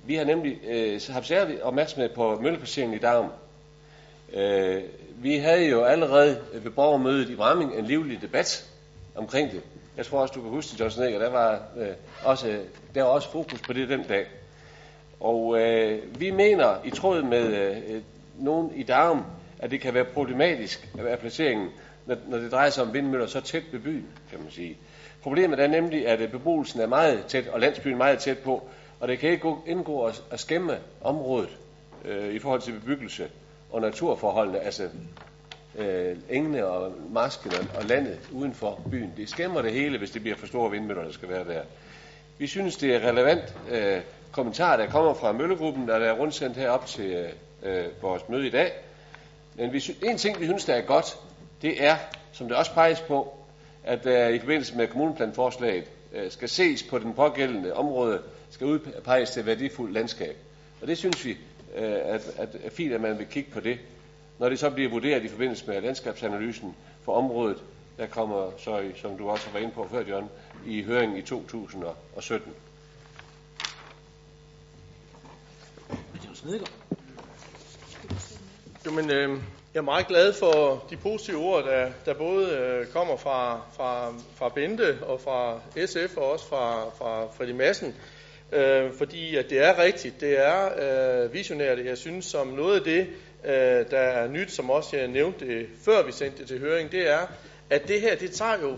[0.05, 3.31] Vi har nemlig øh, haft særlig opmærksomhed på mølleplaceringen i Darm.
[4.33, 4.83] Øh,
[5.17, 8.71] vi havde jo allerede ved borgermødet i Bramming en livlig debat
[9.15, 9.63] omkring det.
[9.97, 11.19] Jeg tror også, du kan huske det, Johnson Egger.
[11.19, 11.89] Der var, øh,
[12.25, 12.59] også,
[12.95, 14.27] der var også fokus på det den dag.
[15.21, 18.03] Og øh, vi mener, i tråd med øh, øh
[18.39, 19.25] nogen i Darm,
[19.59, 21.69] at det kan være problematisk at være placeringen,
[22.09, 24.77] når, når det drejer sig om vindmøller så tæt ved byen, kan man sige.
[25.23, 28.69] Problemet er nemlig, at øh, beboelsen er meget tæt, og landsbyen meget tæt på,
[29.01, 31.59] og det kan ikke indgå at, at skæmme området
[32.05, 33.29] øh, i forhold til bebyggelse
[33.71, 34.89] og naturforholdene, altså
[35.79, 39.13] øh, engene og masken og, og landet uden for byen.
[39.17, 41.63] Det skæmmer det hele, hvis det bliver for store vindmøller, der skal være der.
[42.39, 44.01] Vi synes, det er relevant øh,
[44.33, 47.29] kommentar, der kommer fra Møllegruppen, der er rundsendt herop til øh,
[47.63, 48.73] øh vores møde i dag.
[49.55, 51.19] Men vi synes, en ting, vi synes, der er godt,
[51.63, 51.97] det er,
[52.33, 53.35] som det også peges på,
[53.85, 59.31] at der i forbindelse med kommuneplanforslaget øh, skal ses på den pågældende område, skal udpeges
[59.31, 60.37] til værdifuldt landskab.
[60.81, 61.31] Og det synes vi
[61.77, 63.79] øh, at, at er fint, at man vil kigge på det.
[64.39, 67.63] Når det så bliver vurderet i forbindelse med landskabsanalysen for området,
[67.99, 70.29] der kommer så, som du også var inde på før, Jørgen,
[70.67, 72.53] i høringen i 2017.
[78.87, 79.39] Jo, men, øh,
[79.79, 84.15] jeg er meget glad for de positive ord, der, der både øh, kommer fra, fra,
[84.37, 87.95] fra Bente og fra SF og også fra, fra Freddy Madsen.
[88.53, 91.87] Øh, fordi at det er rigtigt, det er øh, visionært.
[91.87, 93.07] Jeg synes, som noget af det,
[93.45, 96.93] øh, der er nyt, som også jeg nævnte det, før vi sendte det til høring,
[96.93, 97.27] det er,
[97.71, 98.77] at det her, det tager jo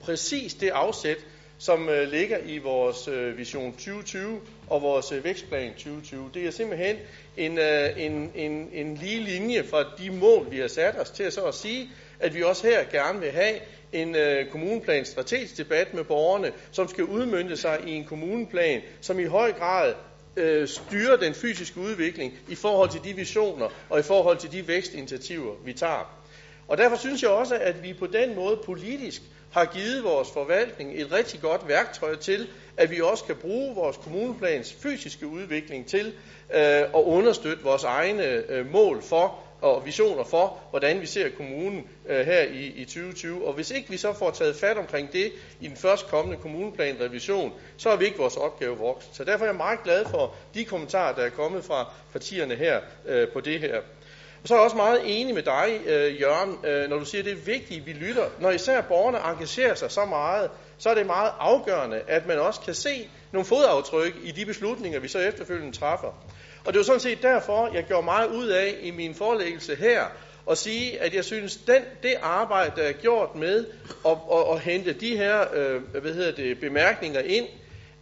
[0.00, 1.18] præcis det afsæt,
[1.58, 4.40] som øh, ligger i vores øh, vision 2020
[4.70, 6.30] og vores øh, vækstplan 2020.
[6.34, 6.96] Det er simpelthen
[7.38, 11.32] en, øh, en, en, en lige linje fra de mål, vi har sat os til
[11.32, 13.54] så at sige, at vi også her gerne vil have
[13.92, 19.18] en øh, kommuneplan strategisk debat med borgerne, som skal udmynde sig i en kommuneplan, som
[19.18, 19.94] i høj grad
[20.36, 24.68] øh, styrer den fysiske udvikling i forhold til de visioner og i forhold til de
[24.68, 26.14] vækstinitiativer, vi tager.
[26.68, 31.00] Og derfor synes jeg også, at vi på den måde politisk har givet vores forvaltning
[31.00, 36.06] et rigtig godt værktøj til, at vi også kan bruge vores kommuneplans fysiske udvikling til
[36.54, 41.88] øh, at understøtte vores egne øh, mål for og visioner for, hvordan vi ser kommunen
[42.08, 43.46] øh, her i, i 2020.
[43.46, 47.52] Og hvis ikke vi så får taget fat omkring det i den først kommende kommuneplanrevision,
[47.76, 49.10] så er vi ikke vores opgave vokset.
[49.12, 52.80] Så derfor er jeg meget glad for de kommentarer, der er kommet fra partierne her
[53.06, 53.80] øh, på det her.
[54.42, 57.22] Og så er jeg også meget enig med dig, øh, Jørgen, øh, når du siger,
[57.22, 58.24] at det er vigtigt, at vi lytter.
[58.40, 62.60] Når især borgerne engagerer sig så meget, så er det meget afgørende, at man også
[62.60, 66.08] kan se nogle fodaftryk i de beslutninger, vi så efterfølgende træffer.
[66.64, 70.04] Og det var sådan set derfor, jeg gjorde meget ud af i min forelæggelse her,
[70.50, 73.66] at sige, at jeg synes, den, det arbejde, der er gjort med
[74.06, 77.46] at, at, at hente de her øh, hvad hedder det, bemærkninger ind,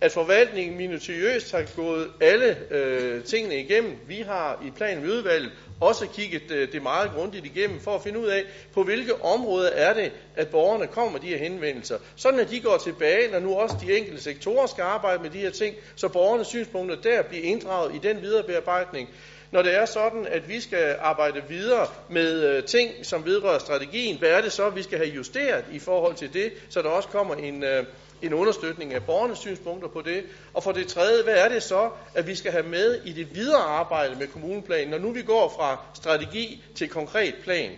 [0.00, 3.96] at forvaltningen minutiøst har gået alle øh, tingene igennem.
[4.08, 8.18] Vi har i planen udvalget også kigget øh, det meget grundigt igennem for at finde
[8.18, 8.42] ud af,
[8.74, 11.98] på hvilke områder er det, at borgerne kommer med de her henvendelser.
[12.16, 15.38] Sådan at de går tilbage, når nu også de enkelte sektorer skal arbejde med de
[15.38, 19.08] her ting, så borgernes synspunkter der bliver inddraget i den videre bearbejdning.
[19.50, 24.18] Når det er sådan, at vi skal arbejde videre med øh, ting, som vedrører strategien,
[24.18, 27.08] hvad er det så, vi skal have justeret i forhold til det, så der også
[27.08, 27.84] kommer en, øh,
[28.22, 30.24] en understøtning af borgernes synspunkter på det.
[30.54, 33.34] Og for det tredje, hvad er det så, at vi skal have med i det
[33.34, 37.70] videre arbejde med kommuneplanen, når nu vi går fra strategi til konkret plan?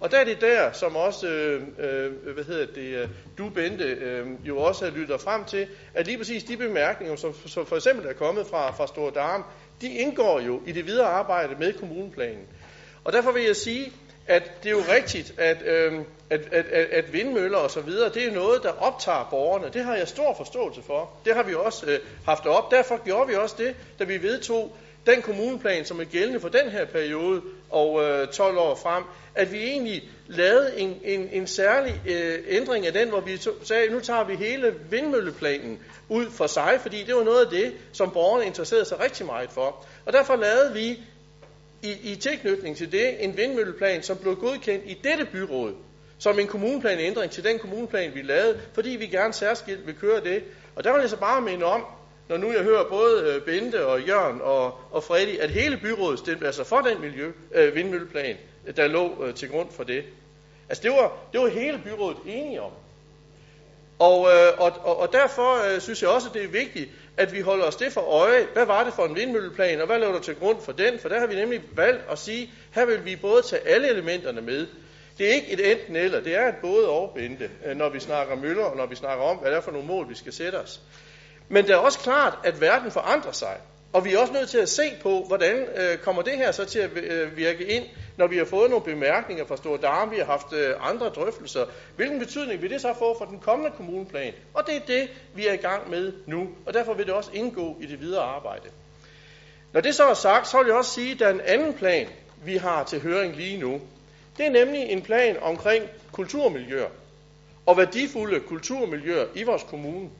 [0.00, 3.84] Og der er det der, som også, øh, øh, hvad hedder det, øh, du Bente,
[3.84, 7.76] øh, jo også har lyttet frem til, at lige præcis de bemærkninger, som, som for
[7.76, 9.44] eksempel er kommet fra, fra Store Darm,
[9.80, 12.46] de indgår jo i det videre arbejde med kommuneplanen.
[13.04, 13.92] Og derfor vil jeg sige,
[14.26, 15.92] at det er jo rigtigt, at, øh,
[16.30, 19.70] at, at, at, at vindmøller og så videre, det er noget, der optager borgerne.
[19.72, 21.10] Det har jeg stor forståelse for.
[21.24, 22.70] Det har vi også øh, haft op.
[22.70, 26.70] Derfor gjorde vi også det, da vi vedtog den kommuneplan, som er gældende for den
[26.70, 29.04] her periode og øh, 12 år frem,
[29.34, 33.90] at vi egentlig lavede en, en, en særlig øh, ændring af den, hvor vi sagde,
[33.90, 38.10] nu tager vi hele vindmølleplanen ud for sig, fordi det var noget af det, som
[38.10, 39.86] borgerne interesserede sig rigtig meget for.
[40.06, 41.00] Og derfor lavede vi
[41.86, 45.72] i, i tilknytning til det en vindmølleplan, som blev godkendt i dette byråd,
[46.18, 50.44] som en kommuneplanændring til den kommuneplan, vi lavede, fordi vi gerne særskilt vil køre det.
[50.76, 51.84] Og der vil jeg så bare minde om,
[52.28, 56.18] når nu jeg hører både øh, Bente og Jørgen og, og Freddy, at hele byrådet
[56.18, 58.36] stemte altså for den miljø, øh, vindmølleplan,
[58.76, 60.04] der lå øh, til grund for det.
[60.68, 62.70] Altså det var, det var hele byrådet enige om.
[63.98, 67.32] Og, øh, og, og, og derfor øh, synes jeg også, at det er vigtigt, at
[67.32, 68.46] vi holder os det for øje.
[68.52, 70.98] Hvad var det for en vindmølleplan, og hvad lå der til grund for den?
[70.98, 74.40] For der har vi nemlig valgt at sige, her vil vi både tage alle elementerne
[74.40, 74.66] med.
[75.18, 78.00] Det er ikke et enten eller, det er et både og bente, øh, når vi
[78.00, 80.32] snakker møller, og når vi snakker om, hvad det er for nogle mål, vi skal
[80.32, 80.80] sætte os.
[81.48, 83.56] Men det er også klart, at verden forandrer sig.
[83.96, 86.64] Og vi er også nødt til at se på, hvordan øh, kommer det her så
[86.64, 87.84] til at øh, virke ind,
[88.16, 91.64] når vi har fået nogle bemærkninger fra Store Darm, vi har haft øh, andre drøftelser.
[91.96, 94.32] Hvilken betydning vil det så få for den kommende kommuneplan?
[94.54, 97.30] Og det er det, vi er i gang med nu, og derfor vil det også
[97.34, 98.68] indgå i det videre arbejde.
[99.72, 101.74] Når det så er sagt, så vil jeg også sige, at der er en anden
[101.74, 102.08] plan,
[102.44, 103.80] vi har til høring lige nu.
[104.36, 106.88] Det er nemlig en plan omkring kulturmiljøer
[107.66, 110.10] og værdifulde kulturmiljøer i vores kommune.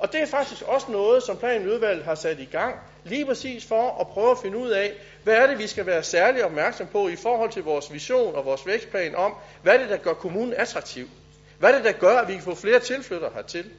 [0.00, 2.74] Og det er faktisk også noget, som planudvalget har sat i gang,
[3.04, 4.92] lige præcis for at prøve at finde ud af,
[5.24, 8.44] hvad er det, vi skal være særlig opmærksom på i forhold til vores vision og
[8.44, 11.08] vores vækstplan om, hvad er det, der gør kommunen attraktiv?
[11.58, 13.70] Hvad er det, der gør, at vi kan få flere tilflyttere hertil?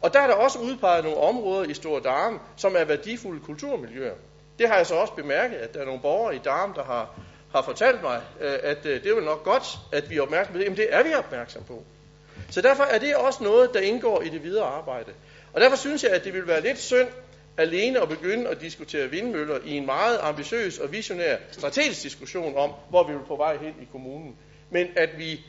[0.00, 4.14] Og der er der også udpeget nogle områder i Store Darm, som er værdifulde kulturmiljøer.
[4.58, 7.10] Det har jeg så også bemærket, at der er nogle borgere i Darm, der har,
[7.54, 10.52] har fortalt mig, øh, at øh, det er vel nok godt, at vi er opmærksom
[10.52, 10.64] på det.
[10.64, 11.82] Jamen det er vi opmærksom på.
[12.50, 15.12] Så derfor er det også noget, der indgår i det videre arbejde.
[15.58, 17.08] Og derfor synes jeg, at det ville være lidt synd
[17.56, 22.70] alene at begynde at diskutere vindmøller i en meget ambitiøs og visionær strategisk diskussion om,
[22.90, 24.36] hvor vi vil på vej hen i kommunen.
[24.70, 25.40] Men at vi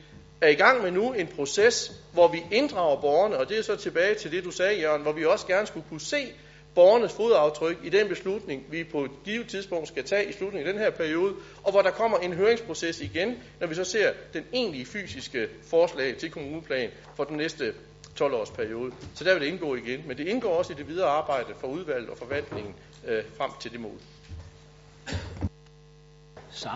[0.41, 3.75] er i gang med nu en proces, hvor vi inddrager borgerne, og det er så
[3.75, 6.27] tilbage til det, du sagde, Jørgen, hvor vi også gerne skulle kunne se
[6.75, 10.73] borgernes fodaftryk i den beslutning, vi på et givet tidspunkt skal tage i slutningen af
[10.73, 11.33] den her periode,
[11.63, 16.17] og hvor der kommer en høringsproces igen, når vi så ser den egentlige fysiske forslag
[16.17, 17.73] til kommuneplan for den næste
[18.19, 18.91] 12 års periode.
[19.15, 21.67] Så der vil det indgå igen, men det indgår også i det videre arbejde for
[21.67, 22.75] udvalget og forvaltningen
[23.07, 23.99] øh, frem til det mål.
[26.51, 26.69] Så.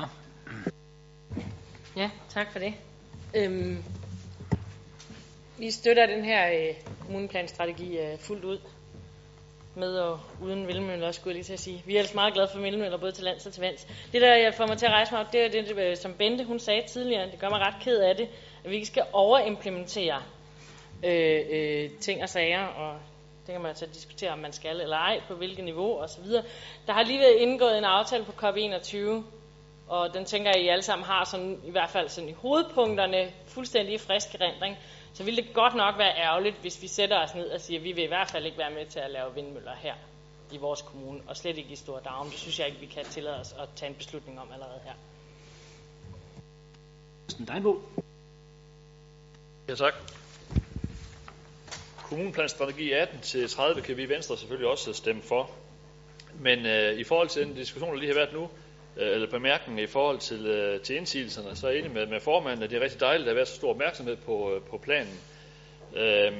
[1.96, 2.74] Ja, tak for det.
[3.36, 3.84] Øhm,
[5.58, 8.60] vi støtter den her øh, kommuneplanstrategi øh, fuldt ud
[9.76, 11.84] med og uden vindmøller, skulle jeg lige til at sige.
[11.86, 13.88] Vi er ellers meget glade for vindmøller, både til lands og til vands.
[14.12, 16.44] Det, der får mig til at rejse mig op, det er det, øh, som Bente
[16.44, 18.28] hun sagde tidligere, det gør mig ret ked af det,
[18.64, 20.22] at vi ikke skal overimplementere
[21.04, 23.00] øh, øh, ting og sager, og
[23.46, 26.26] det kan man altså diskutere, om man skal eller ej, på hvilket niveau osv.
[26.88, 28.98] Der har lige været indgået en aftale på COP21,
[29.88, 32.34] og den tænker jeg, at I alle sammen har sådan, i hvert fald sådan i
[32.34, 34.78] hovedpunkterne fuldstændig frisk erindring.
[35.14, 37.84] Så ville det godt nok være ærgerligt, hvis vi sætter os ned og siger, at
[37.84, 39.94] vi vil i hvert fald ikke være med til at lave vindmøller her
[40.52, 42.26] i vores kommune, og slet ikke i Store Down.
[42.26, 44.94] Det synes jeg ikke, vi kan tillade os at tage en beslutning om allerede her.
[47.28, 47.82] Steinbo.
[49.70, 49.94] Ja, tak.
[52.14, 55.52] Kommuneplanstrategi 18-30 kan vi i Venstre selvfølgelig også stemme for.
[56.40, 58.50] Men øh, i forhold til den diskussion, der lige har været nu,
[58.98, 62.20] øh, eller bemærkningen i forhold til, øh, til indsigelserne, så er jeg enig med, med
[62.20, 64.62] formanden, at det er rigtig dejligt, at der har været så stor opmærksomhed på, øh,
[64.62, 65.20] på planen.
[65.96, 66.34] Øh,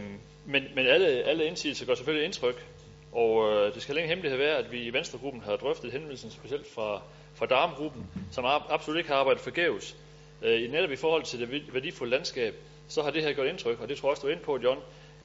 [0.46, 2.66] men men alle, alle indsigelser gør selvfølgelig indtryk,
[3.12, 6.68] og øh, det skal længe hemmelighed være, at vi i Venstregruppen har drøftet henvendelsen specielt
[6.68, 7.02] fra,
[7.36, 9.96] fra Darmgruppen, som absolut ikke har arbejdet forgæves.
[10.42, 12.56] Øh, netop i forhold til det værdifulde landskab,
[12.88, 14.60] så har det her gjort indtryk, og det tror jeg også, du er inde på,
[14.64, 14.80] John,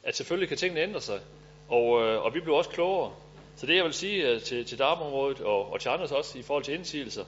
[0.08, 1.20] at selvfølgelig kan tingene ændre sig,
[1.68, 3.12] og, øh, og vi bliver også klogere.
[3.56, 6.42] Så det jeg vil sige uh, til, til Darmområdet og, og til andres også i
[6.42, 7.24] forhold til indsigelser,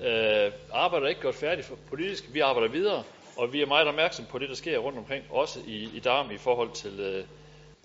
[0.00, 3.02] uh, arbejder ikke godt færdigt for politisk, vi arbejder videre,
[3.36, 6.30] og vi er meget opmærksom på det, der sker rundt omkring, også i, i Darm
[6.30, 7.24] i forhold til, uh,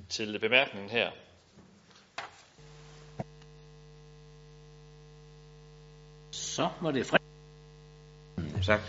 [0.09, 1.11] til bemærkningen her.
[6.31, 7.17] Så var det fri.
[8.65, 8.81] Tak.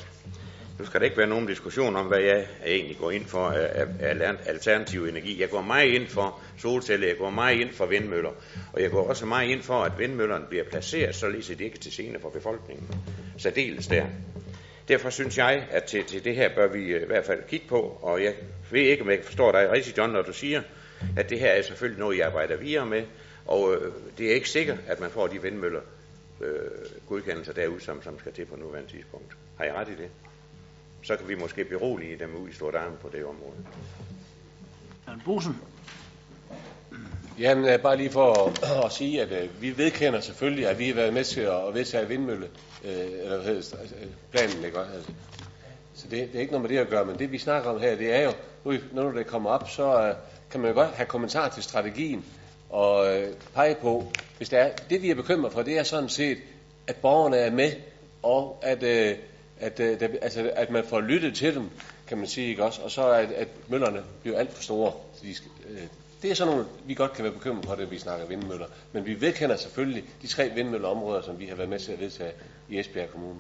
[0.80, 4.36] Nu skal der ikke være nogen diskussion om, hvad jeg egentlig går ind for af,
[4.46, 5.40] alternativ energi.
[5.40, 8.30] Jeg går meget ind for solceller, jeg går meget ind for vindmøller,
[8.72, 11.78] og jeg går også meget ind for, at vindmøllerne bliver placeret, således at de ikke
[11.78, 12.88] til scene for befolkningen.
[13.38, 14.06] Særdeles der.
[14.88, 17.66] Derfor synes jeg, at til, til det her bør vi øh, i hvert fald kigge
[17.68, 18.34] på, og jeg
[18.70, 20.62] ved ikke, om jeg forstår dig rigtigt, John, når du siger,
[21.16, 23.02] at det her er selvfølgelig noget, jeg arbejder videre med,
[23.46, 25.80] og øh, det er ikke sikkert, at man får de vindmøller
[26.40, 26.54] øh,
[27.08, 29.36] godkendelser derude, som, som skal til på nuværende tidspunkt.
[29.58, 30.10] Har jeg ret i det?
[31.02, 33.56] Så kan vi måske berolige dem ud i stort arm på det område.
[35.06, 35.56] Jørgen Bosen.
[37.38, 40.94] Jamen, bare lige for at, at sige, at uh, vi vedkender selvfølgelig, at vi har
[40.94, 42.46] været med til at vedtage vindmølle,
[42.84, 43.76] uh, eller hvad hedder
[44.30, 45.12] planen, ikke altså.
[45.94, 47.80] Så det, det er ikke noget med det at gøre, men det vi snakker om
[47.80, 48.32] her, det er jo,
[48.64, 50.14] nu, når det kommer op, så
[50.50, 52.24] kan man jo godt have kommentar til strategien,
[52.70, 53.22] og
[53.54, 56.38] pege på, hvis det er, det vi er bekymret for, det er sådan set,
[56.86, 57.72] at borgerne er med,
[58.22, 59.18] og at uh,
[59.60, 61.70] at, øh, der, altså, at man får lyttet til dem,
[62.06, 62.82] kan man sige, ikke også?
[62.82, 64.92] Og så at, at møllerne bliver alt for store.
[65.14, 65.82] Så de skal, øh,
[66.22, 68.66] det er sådan nogle, vi godt kan være bekymret for, det vi snakker vindmøller.
[68.92, 72.32] Men vi vedkender selvfølgelig de tre vindmølleområder, som vi har været med til at vedtage
[72.68, 73.38] i Esbjerg Kommune.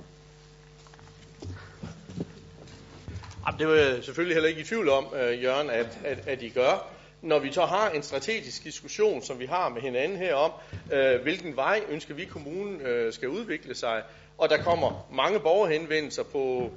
[3.46, 6.42] Jamen, det var jeg selvfølgelig heller ikke i tvivl om, uh, Jørgen, at, at, at
[6.42, 6.90] I gør.
[7.22, 10.52] Når vi så har en strategisk diskussion, som vi har med hinanden her om,
[10.92, 14.02] øh, hvilken vej ønsker vi kommunen øh, skal udvikle sig,
[14.40, 16.70] og der kommer mange borgerhenvendelser på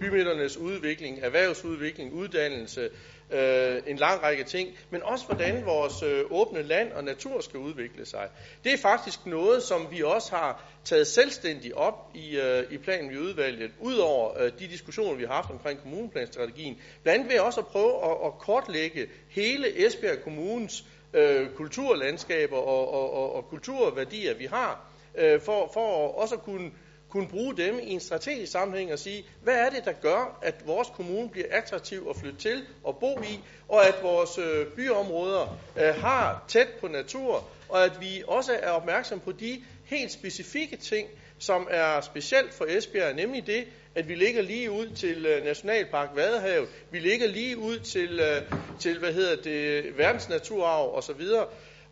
[0.00, 2.90] bymidternes udvikling, erhvervsudvikling, uddannelse,
[3.30, 7.60] øh, en lang række ting, men også hvordan vores øh, åbne land og natur skal
[7.60, 8.28] udvikle sig.
[8.64, 13.12] Det er faktisk noget, som vi også har taget selvstændigt op i, øh, i planen
[13.12, 17.60] i udvalget, udover øh, de diskussioner, vi har haft omkring kommuneplanstrategien, blandt andet ved også
[17.60, 20.84] at prøve at, at kortlægge hele Esbjerg Kommunes
[21.14, 26.70] øh, kulturlandskaber og, og, og, og kulturværdier, vi har, øh, for, for også at kunne
[27.14, 30.54] kunne bruge dem i en strategisk sammenhæng og sige, hvad er det, der gør, at
[30.66, 35.58] vores kommune bliver attraktiv at flytte til og bo i, og at vores øh, byområder
[35.76, 40.76] øh, har tæt på natur, og at vi også er opmærksom på de helt specifikke
[40.76, 41.08] ting,
[41.38, 46.08] som er specielt for Esbjerg, nemlig det, at vi ligger lige ud til øh, Nationalpark
[46.14, 48.42] Vadehavet, vi ligger lige ud til, øh,
[48.80, 51.22] til hvad hedder det, verdensnaturarv osv.,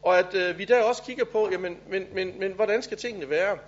[0.02, 3.30] og at øh, vi der også kigger på, jamen, men, men, men hvordan skal tingene
[3.30, 3.58] være?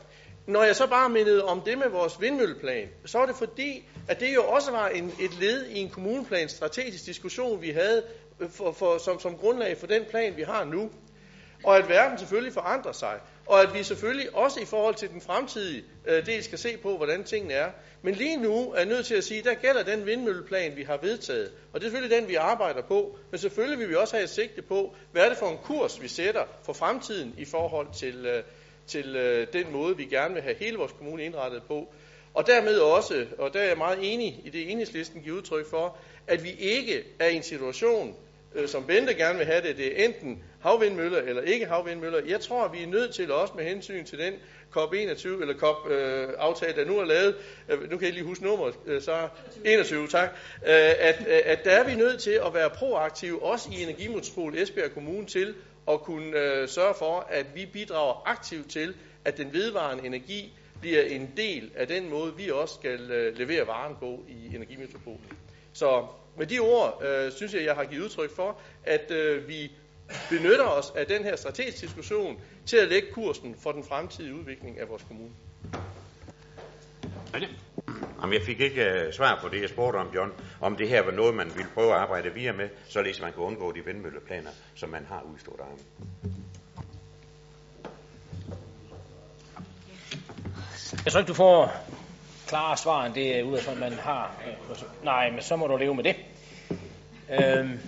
[0.47, 4.21] Når jeg så bare mindede om det med vores vindmølleplan, så var det fordi, at
[4.21, 8.03] det jo også var en, et led i en kommuneplan strategisk diskussion, vi havde
[8.41, 10.91] øh, for, for, som, som grundlag for den plan, vi har nu.
[11.65, 13.21] Og at verden selvfølgelig forandrer sig.
[13.47, 16.97] Og at vi selvfølgelig også i forhold til den fremtidige øh, del skal se på,
[16.97, 17.71] hvordan tingene er.
[18.03, 20.83] Men lige nu er jeg nødt til at sige, at der gælder den vindmølleplan, vi
[20.83, 21.53] har vedtaget.
[21.73, 23.19] Og det er selvfølgelig den, vi arbejder på.
[23.31, 26.03] Men selvfølgelig vil vi også have et sigte på, hvad er det for en kurs,
[26.03, 28.43] vi sætter for fremtiden i forhold til, øh,
[28.87, 31.95] til øh, den måde, vi gerne vil have hele vores kommune indrettet på.
[32.35, 35.97] Og dermed også, og der er jeg meget enig i det enhedslisten giver udtryk for,
[36.27, 38.17] at vi ikke er i en situation,
[38.55, 42.21] øh, som Bente gerne vil have det, det er enten havvindmøller eller ikke havvindmøller.
[42.27, 44.35] Jeg tror, vi er nødt til også med hensyn til den
[44.77, 47.37] COP21, eller COP-aftale, øh, der nu er lavet,
[47.69, 49.29] øh, nu kan jeg lige huske nummeret, øh, så
[49.65, 50.29] 21, tak,
[50.67, 54.55] øh, at, øh, at der er vi nødt til at være proaktive, også i Energimetropol
[54.59, 55.55] Esbjerg Kommune, til
[55.89, 58.95] at kunne øh, sørge for, at vi bidrager aktivt til,
[59.25, 63.67] at den vedvarende energi bliver en del af den måde, vi også skal øh, levere
[63.67, 65.27] varen på i energimetropolen.
[65.73, 66.07] Så
[66.37, 69.73] med de ord øh, synes jeg, jeg har givet udtryk for, at øh, vi
[70.31, 74.81] benytter os af den her strategiske diskussion til at lægge kursen for den fremtidige udvikling
[74.81, 75.35] af vores kommune.
[78.21, 80.33] Jamen, jeg fik ikke uh, svar på det, jeg spurgte om, John.
[80.61, 83.43] Om det her var noget, man ville prøve at arbejde videre med, således man kan
[83.43, 85.67] undgå de vindmølleplaner, som man har udstået af.
[91.05, 91.73] Jeg tror ikke, du får
[92.55, 94.43] klare svar end det, øh, ud af sådan, man har.
[94.47, 96.17] Øh, Nej, men så må du leve med det.
[97.31, 97.81] Øhm,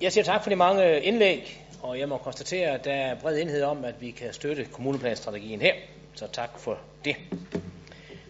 [0.00, 3.14] jeg siger tak for de mange øh, indlæg, og jeg må konstatere, at der er
[3.14, 5.74] bred enighed om, at vi kan støtte kommuneplanstrategien her.
[6.14, 7.16] Så tak for det.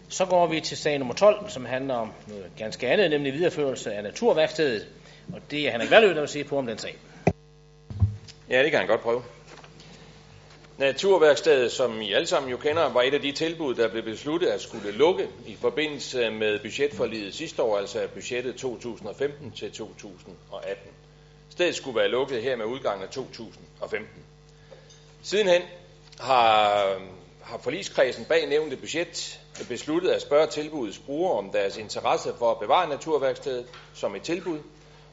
[0.09, 3.93] Så går vi til sag nummer 12, som handler om noget ganske andet, nemlig videreførelse
[3.93, 4.87] af naturværkstedet.
[5.33, 6.95] Og det er Henrik Valø, der vil sige på om den sag.
[8.49, 9.21] Ja, det kan han godt prøve.
[10.77, 14.47] Naturværkstedet, som I alle sammen jo kender, var et af de tilbud, der blev besluttet
[14.47, 20.91] at skulle lukke i forbindelse med budgetforliget sidste år, altså budgettet 2015 til 2018.
[21.49, 24.09] Stedet skulle være lukket her med udgangen af 2015.
[25.23, 25.61] Sidenhen
[26.19, 26.99] har,
[27.41, 32.59] har forligskredsen bag nævnte budget besluttet at spørge tilbudets brugere om deres interesse for at
[32.59, 34.59] bevare naturværkstedet som et tilbud,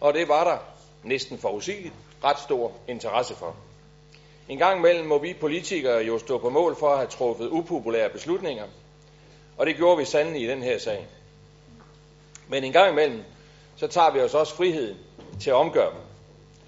[0.01, 0.59] og det var der
[1.03, 1.95] næsten forudsigeligt
[2.25, 3.57] ret stor interesse for.
[4.49, 8.09] En gang imellem må vi politikere jo stå på mål for at have truffet upopulære
[8.09, 8.65] beslutninger,
[9.57, 11.07] og det gjorde vi sandelig i den her sag.
[12.49, 13.25] Men en gang imellem,
[13.77, 14.97] så tager vi os også friheden
[15.41, 16.01] til at omgøre dem.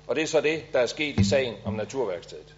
[0.06, 2.54] Og det er så det, der er sket i sagen om Naturværkstedet.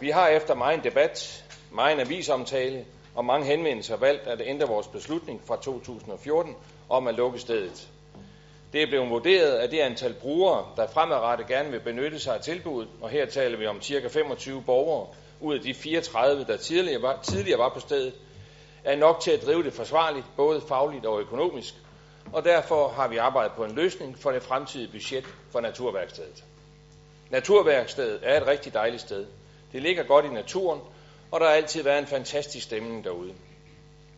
[0.00, 2.84] Vi har efter meget debat, meget avisomtale
[3.14, 6.56] og mange henvendelser valgt at ændre vores beslutning fra 2014
[6.88, 7.88] om at lukke stedet.
[8.74, 12.40] Det er blevet vurderet, at det antal brugere, der fremadrettet gerne vil benytte sig af
[12.40, 14.08] tilbuddet, og her taler vi om ca.
[14.08, 15.06] 25 borgere
[15.40, 18.12] ud af de 34, der tidligere var, tidligere var på stedet,
[18.84, 21.74] er nok til at drive det forsvarligt, både fagligt og økonomisk,
[22.32, 26.44] og derfor har vi arbejdet på en løsning for det fremtidige budget for Naturværkstedet.
[27.30, 29.26] Naturværkstedet er et rigtig dejligt sted.
[29.72, 30.80] Det ligger godt i naturen,
[31.30, 33.34] og der har altid været en fantastisk stemning derude.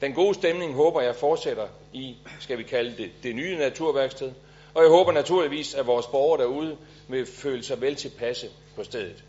[0.00, 4.32] Den gode stemning håber jeg fortsætter i, skal vi kalde det, det nye naturværksted,
[4.76, 6.76] og jeg håber naturligvis, at vores borgere derude
[7.08, 9.24] vil føle sig vel tilpasse på stedet.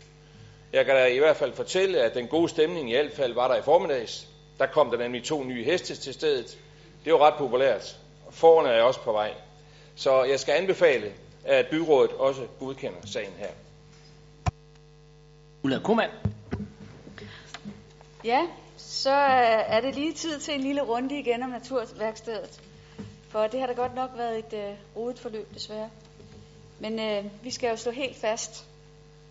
[0.72, 3.48] Jeg kan da i hvert fald fortælle, at den gode stemning i hvert fald var
[3.48, 4.28] der i formiddags.
[4.58, 6.58] Der kom der nemlig to nye heste til stedet.
[7.04, 7.96] Det var ret populært.
[8.30, 9.34] Forerne er også på vej.
[9.96, 11.12] Så jeg skal anbefale,
[11.44, 13.50] at byrådet også godkender sagen her.
[15.62, 16.12] Ulla Kuhlmann.
[18.24, 18.46] Ja,
[18.76, 22.60] så er det lige tid til en lille runde igen om naturværkstedet.
[23.28, 25.90] For det har da godt nok været et øh, rodet forløb, desværre.
[26.78, 28.66] Men øh, vi skal jo stå helt fast.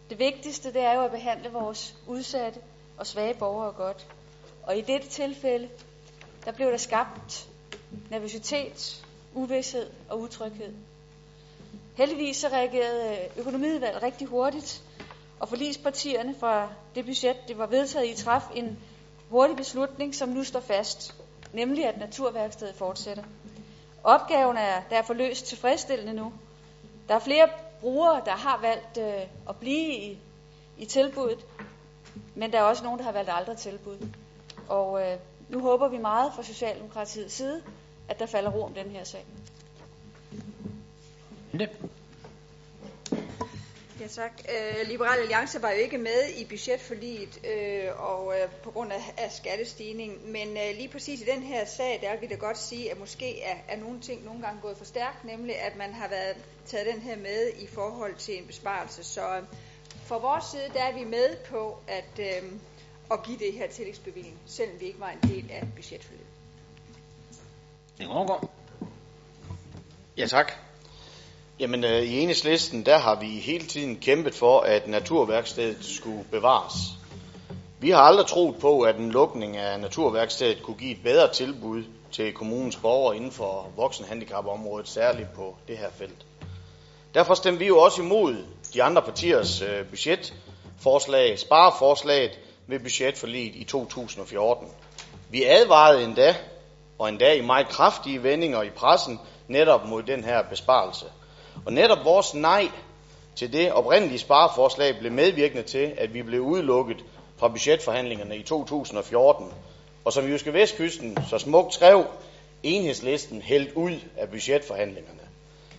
[0.10, 2.60] Det vigtigste, det er jo at behandle vores udsatte
[2.98, 4.08] og svage borgere godt.
[4.64, 5.70] Og i dette tilfælde,
[6.46, 7.50] der blev der skabt
[8.10, 10.74] nervøsitet, uvidshed og utryghed.
[11.96, 14.84] Heldigvis så reagerede øh, økonomiudvalget rigtig hurtigt,
[15.40, 18.80] og forlispartierne fra det budget, det var vedtaget i træf en
[19.30, 21.16] hurtig beslutning, som nu står fast,
[21.54, 23.24] nemlig at naturværkstedet fortsætter.
[24.08, 26.34] Opgaven er derfor løst tilfredsstillende nu.
[27.08, 27.50] Der er flere
[27.82, 30.20] brugere, der har valgt øh, at blive i,
[30.78, 31.46] i tilbuddet,
[32.36, 33.98] men der er også nogen, der har valgt aldrig tilbud.
[34.70, 35.18] Og øh,
[35.50, 37.64] nu håber vi meget fra Socialdemokratiets side,
[38.10, 39.26] at der falder ro om den her sag.
[41.52, 41.70] Det.
[44.00, 44.32] Ja, tak.
[44.50, 49.14] Øh, Liberal Alliance var jo ikke med i budgetforliget øh, og øh, på grund af,
[49.18, 52.58] af skattestigning, men øh, lige præcis i den her sag, der vil vi da godt
[52.58, 55.94] sige, at måske er, er nogle ting nogle gange gået for stærkt, nemlig at man
[55.94, 59.04] har været taget den her med i forhold til en besparelse.
[59.04, 59.44] Så øh,
[60.06, 62.52] fra vores side, der er vi med på at, øh,
[63.12, 66.28] at give det her tillægsbevilling, selvom vi ikke var en del af budgetforliget.
[67.98, 68.54] Det overgår.
[70.18, 70.67] Ja, tak.
[71.60, 76.74] Jamen, øh, i enhedslisten, der har vi hele tiden kæmpet for, at naturværkstedet skulle bevares.
[77.80, 81.84] Vi har aldrig troet på, at en lukning af naturværkstedet kunne give et bedre tilbud
[82.12, 86.26] til kommunens borgere inden for voksenhandicapområdet, særligt på det her felt.
[87.14, 88.36] Derfor stemte vi jo også imod
[88.74, 94.68] de andre partiers øh, budgetforslag, spareforslaget ved budgetforliget i 2014.
[95.30, 96.36] Vi advarede endda,
[97.00, 101.06] og endda i meget kraftige vendinger i pressen, netop mod den her besparelse.
[101.66, 102.70] Og netop vores nej
[103.36, 106.98] til det oprindelige spareforslag blev medvirkende til, at vi blev udelukket
[107.38, 109.46] fra budgetforhandlingerne i 2014.
[110.06, 112.06] Og som Jyske Vestkysten så smukt skrev,
[112.64, 115.20] enhedslisten hældt ud af budgetforhandlingerne.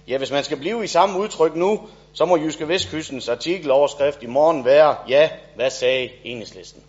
[0.09, 1.81] Ja, hvis man skal blive i samme udtryk nu,
[2.13, 6.83] så må Jyske Vestkystens artikeloverskrift i morgen være, ja, hvad sagde enhedslisten?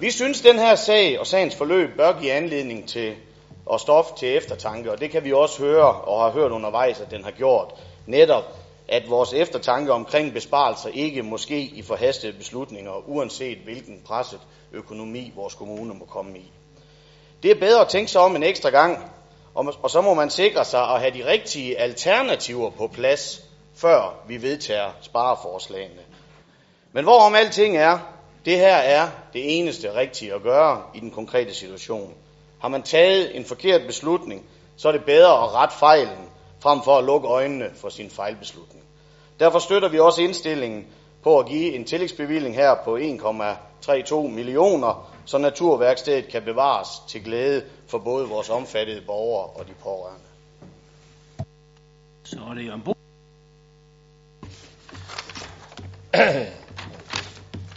[0.00, 3.14] Vi synes, den her sag og sagens forløb bør give anledning til
[3.70, 7.10] og stof til eftertanke, og det kan vi også høre og har hørt undervejs, at
[7.10, 7.74] den har gjort.
[8.06, 8.44] Netop,
[8.88, 14.40] at vores eftertanke omkring besparelser ikke måske i forhastede beslutninger, uanset hvilken presset
[14.72, 16.52] økonomi vores kommune må komme i.
[17.42, 19.12] Det er bedre at tænke sig om en ekstra gang,
[19.54, 23.44] og så må man sikre sig at have de rigtige alternativer på plads,
[23.74, 26.02] før vi vedtager spareforslagene.
[26.92, 27.98] Men hvorom alting er,
[28.44, 32.14] det her er det eneste rigtige at gøre i den konkrete situation.
[32.60, 34.46] Har man taget en forkert beslutning,
[34.76, 36.28] så er det bedre at rette fejlen,
[36.60, 38.84] frem for at lukke øjnene for sin fejlbeslutning.
[39.40, 40.86] Derfor støtter vi også indstillingen
[41.22, 47.64] på at give en tillægsbevilling her på 1,32 millioner, så naturværkstedet kan bevares til glæde
[47.88, 50.24] for både vores omfattede borgere og de pårørende.
[52.24, 52.94] Så er det Jørgen Bo.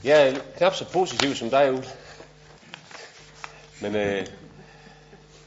[0.03, 1.85] Jeg er knap så positiv som dig, Ulle.
[3.81, 4.25] Men, øh,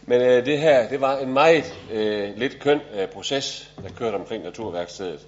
[0.07, 4.15] men øh, det her, det var en meget øh, lidt køn øh, proces, der kørte
[4.15, 5.27] omkring naturværkstedet.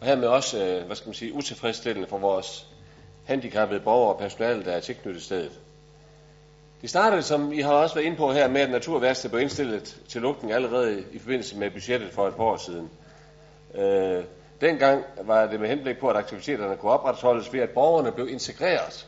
[0.00, 2.66] Og hermed også, øh, hvad skal man sige, utilfredsstillende for vores
[3.24, 5.60] handicappede borgere og personale, der er tilknyttet stedet.
[6.82, 9.96] Det startede, som I har også været inde på her, med at naturværkstedet blev indstillet
[10.08, 12.90] til lukning allerede i forbindelse med budgettet for et par år siden.
[13.74, 14.24] Øh,
[14.60, 19.06] dengang var det med henblik på, at aktiviteterne kunne opretholdes ved, at borgerne blev integreret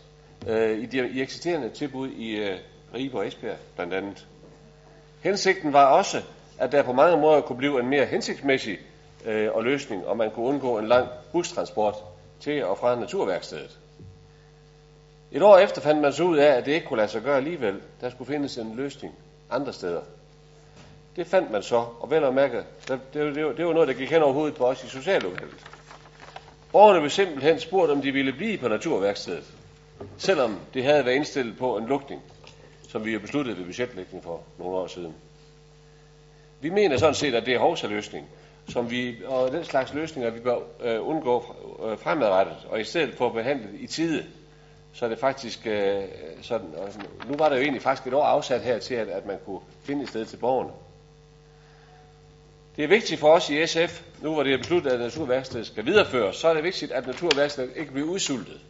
[0.48, 2.58] øh, i de i eksisterende tilbud i øh,
[2.94, 4.26] Ribe og Esbjerg blandt andet.
[5.20, 6.22] Hensigten var også,
[6.58, 8.78] at der på mange måder kunne blive en mere hensigtsmæssig
[9.24, 11.94] øh, og løsning, og man kunne undgå en lang bustransport
[12.40, 13.78] til og fra naturværkstedet.
[15.32, 17.36] Et år efter fandt man så ud af, at det ikke kunne lade sig gøre
[17.36, 17.80] alligevel.
[18.00, 19.14] Der skulle findes en løsning
[19.50, 20.00] andre steder.
[21.16, 22.56] Det fandt man så, og vel at mærke,
[22.88, 25.66] det, det, det, var noget, der gik hen over hovedet på os i socialudvalget.
[26.72, 29.44] Borgerne blev simpelthen spurgt, om de ville blive på naturværkstedet,
[30.18, 32.22] selvom det havde været indstillet på en lukning,
[32.88, 35.14] som vi jo besluttede ved budgetlægning for nogle år siden.
[36.60, 38.28] Vi mener sådan set, at det er hovsaløsning,
[38.68, 41.56] som vi, og den slags løsninger, vi bør øh, undgå
[41.86, 44.26] øh, fremadrettet, og i stedet få behandlet i tide,
[44.92, 46.02] så er det faktisk øh,
[46.42, 46.88] sådan, og
[47.28, 49.60] nu var der jo egentlig faktisk et år afsat her til, at, at man kunne
[49.82, 50.70] finde et sted til borgerne.
[52.76, 55.86] Det er vigtigt for os i SF, nu hvor det er besluttet, at naturværkstedet skal
[55.86, 58.60] videreføres, så er det vigtigt, at naturværkstedet ikke bliver udsultet,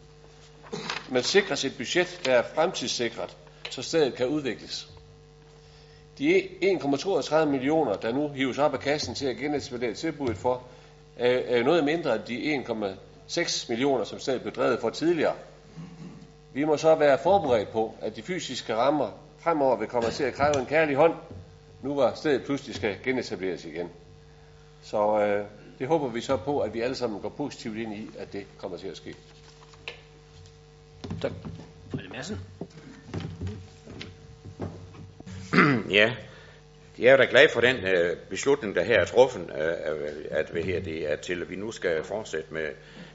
[1.09, 3.37] men sikres et budget, der er fremtidssikret,
[3.69, 4.89] så stedet kan udvikles.
[6.17, 10.63] De 1,32 millioner, der nu hives op af kassen til at genetablere tilbuddet for,
[11.17, 12.63] er noget mindre end de
[13.27, 15.35] 1,6 millioner, som stedet blev drevet for tidligere.
[16.53, 20.33] Vi må så være forberedt på, at de fysiske rammer fremover vil komme til at
[20.33, 21.13] kræve en kærlig hånd,
[21.81, 23.89] nu hvor stedet pludselig skal genetableres igen.
[24.83, 25.45] Så øh,
[25.79, 28.45] det håber vi så på, at vi alle sammen går positivt ind i, at det
[28.57, 29.15] kommer til at ske.
[31.21, 31.31] Tak.
[31.91, 32.39] Frede Madsen.
[35.99, 36.15] ja,
[36.99, 40.49] jeg er da glad for den øh, beslutning, der her er truffet, øh, øh at,
[40.49, 42.67] hvad her, det er til, at vi nu skal fortsætte med,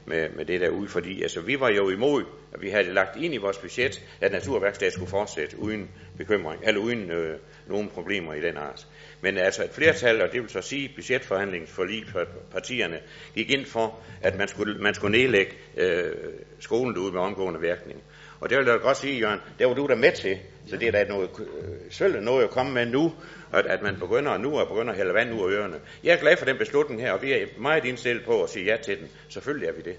[0.05, 2.23] med, med det der ude, fordi altså, vi var jo imod,
[2.53, 6.81] at vi havde lagt ind i vores budget, at Naturværkstedet skulle fortsætte uden bekymring, eller
[6.81, 8.87] uden øh, nogen problemer i den art.
[9.21, 12.99] Men altså et flertal, og det vil så sige budgetforhandlingsforlig for partierne,
[13.35, 16.11] gik ind for, at man skulle, man skulle nedlægge øh,
[16.59, 18.03] skolen derude med omgående virkning.
[18.45, 20.87] Og det vil jeg godt sige, Jørgen, det var du der med til, så det
[20.87, 23.13] er da noget, øh, selv noget at komme med nu,
[23.53, 25.79] at, at man begynder nu at begynder at hælde vand ud af ørerne.
[26.03, 28.65] Jeg er glad for den beslutning her, og vi er meget indstillet på at sige
[28.65, 29.07] ja til den.
[29.29, 29.97] Selvfølgelig er vi det.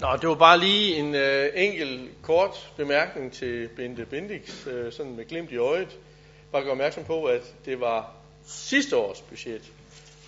[0.00, 5.16] Nå, det var bare lige en øh, enkelt kort bemærkning til Bente Bendix, øh, sådan
[5.16, 5.98] med glimt i øjet.
[6.52, 8.14] Bare gør opmærksom på, at det var
[8.46, 9.72] sidste års budget.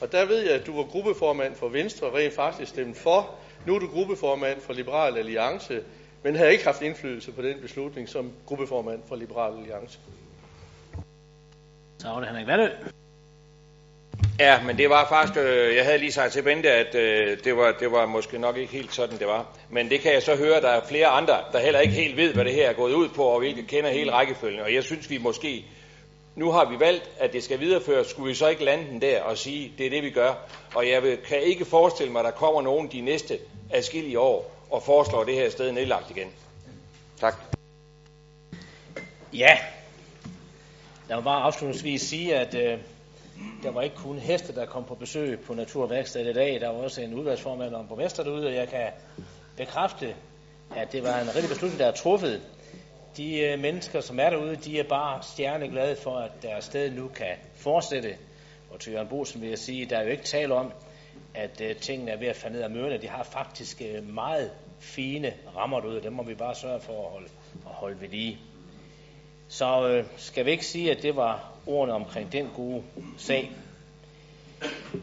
[0.00, 3.34] Og der ved jeg, at du var gruppeformand for Venstre, og rent faktisk stemte for.
[3.66, 5.80] Nu er du gruppeformand for Liberal Alliance,
[6.22, 9.98] men har ikke haft indflydelse på den beslutning som gruppeformand for Liberal Alliance.
[11.98, 12.68] Så var det Henrik Vandø.
[14.40, 17.56] Ja, men det var faktisk, øh, jeg havde lige sagt til Bente, at øh, det,
[17.56, 19.46] var, det var måske nok ikke helt sådan, det var.
[19.70, 22.34] Men det kan jeg så høre, der er flere andre, der heller ikke helt ved,
[22.34, 24.60] hvad det her er gået ud på, og hvilke kender hele rækkefølgen.
[24.60, 25.64] Og jeg synes, vi måske,
[26.36, 29.22] nu har vi valgt, at det skal videreføres, skulle vi så ikke lande den der
[29.22, 30.34] og sige, det er det, vi gør.
[30.74, 33.38] Og jeg vil, kan ikke forestille mig, at der kommer nogen de næste
[33.70, 36.28] adskillige år og foreslår det her sted nedlagt igen.
[37.20, 37.34] Tak.
[39.32, 39.58] Ja,
[41.08, 42.78] jeg vil bare afslutningsvis sige, at øh,
[43.62, 46.60] der var ikke kun heste, der kom på besøg på Naturværkstedet i dag.
[46.60, 48.86] Der var også en udvalgsformand og en borgmester derude, og jeg kan
[49.56, 50.14] bekræfte,
[50.76, 52.42] at det var en rigtig beslutning, der er truffet.
[53.16, 57.08] De øh, mennesker, som er derude, de er bare stjerneglade for, at deres sted nu
[57.08, 58.16] kan fortsætte.
[58.70, 60.72] Og til Jørgen Bosen vil jeg sige, der er jo ikke tale om,
[61.34, 62.98] at øh, tingene er ved at falde ned af mørene.
[62.98, 64.50] De har faktisk øh, meget
[64.80, 67.28] fine rammer derude, og dem må vi bare sørge for at holde,
[67.66, 68.38] at holde ved lige.
[69.48, 72.82] Så øh, skal vi ikke sige, at det var ordene omkring den gode
[73.18, 73.50] sag.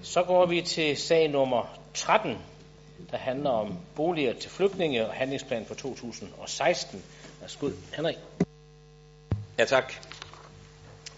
[0.02, 2.38] Så går vi til sag nummer 13,
[3.12, 7.04] der handler om boliger til flygtninge og handlingsplan for 2016.
[7.42, 8.16] Værsgo, Henrik.
[9.58, 9.94] Ja, tak.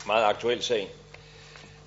[0.07, 0.89] Meget aktuel sag.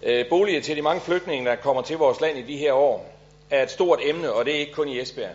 [0.03, 3.13] Øh, boliger til de mange flygtninge, der kommer til vores land i de her år,
[3.51, 5.35] er et stort emne, og det er ikke kun i Esbjerg.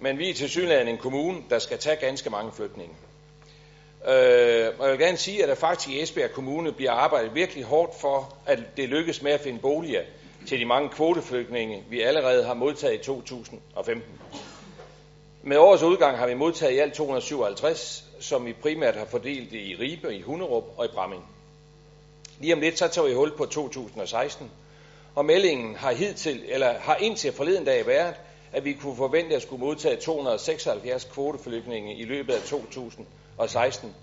[0.00, 2.94] Men vi er til synligheden en kommune, der skal tage ganske mange flygtninge.
[4.06, 7.64] Øh, og jeg vil gerne sige, at der faktisk i Esbjerg Kommune bliver arbejdet virkelig
[7.64, 10.02] hårdt for, at det lykkes med at finde boliger
[10.48, 14.20] til de mange kvoteflygtninge, vi allerede har modtaget i 2015.
[15.42, 19.76] Med årets udgang har vi modtaget i alt 257, som vi primært har fordelt i
[19.80, 21.24] Ribe, i Hunderup og i Bramming.
[22.40, 24.50] Lige om lidt, så tager vi hul på 2016,
[25.14, 28.14] og meldingen har, hidtil, eller har indtil forleden dag været,
[28.52, 33.94] at vi kunne forvente at skulle modtage 276 kvoteflygtninge i løbet af 2016.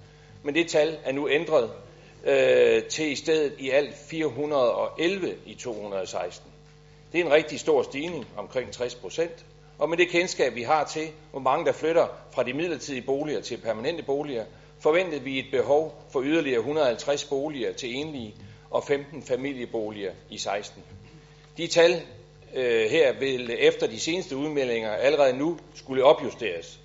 [0.44, 1.72] Men det tal er nu ændret
[2.26, 6.52] øh, til i stedet i alt 411 i 2016.
[7.12, 9.46] Det er en rigtig stor stigning, omkring 60 procent.
[9.78, 13.42] Og med det kendskab, vi har til, hvor mange der flytter fra de midlertidige boliger
[13.42, 14.46] til permanente boliger,
[14.80, 18.36] forventede vi et behov for yderligere 150 boliger til enlige
[18.72, 20.84] og 15 familieboliger i 16.
[21.58, 22.02] De tal
[22.54, 26.80] øh, her vil efter de seneste udmeldinger allerede nu skulle opjusteres.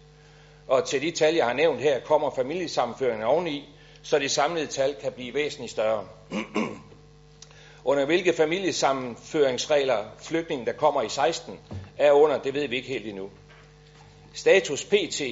[0.69, 3.69] Og til de tal, jeg har nævnt her, kommer familiesammenføringen oveni,
[4.03, 6.05] så det samlede tal kan blive væsentligt større.
[7.85, 11.59] Under hvilke familiesammenføringsregler flygtningen, der kommer i 16,
[11.99, 13.31] er under, det ved vi ikke helt endnu.
[14.35, 15.23] Status PT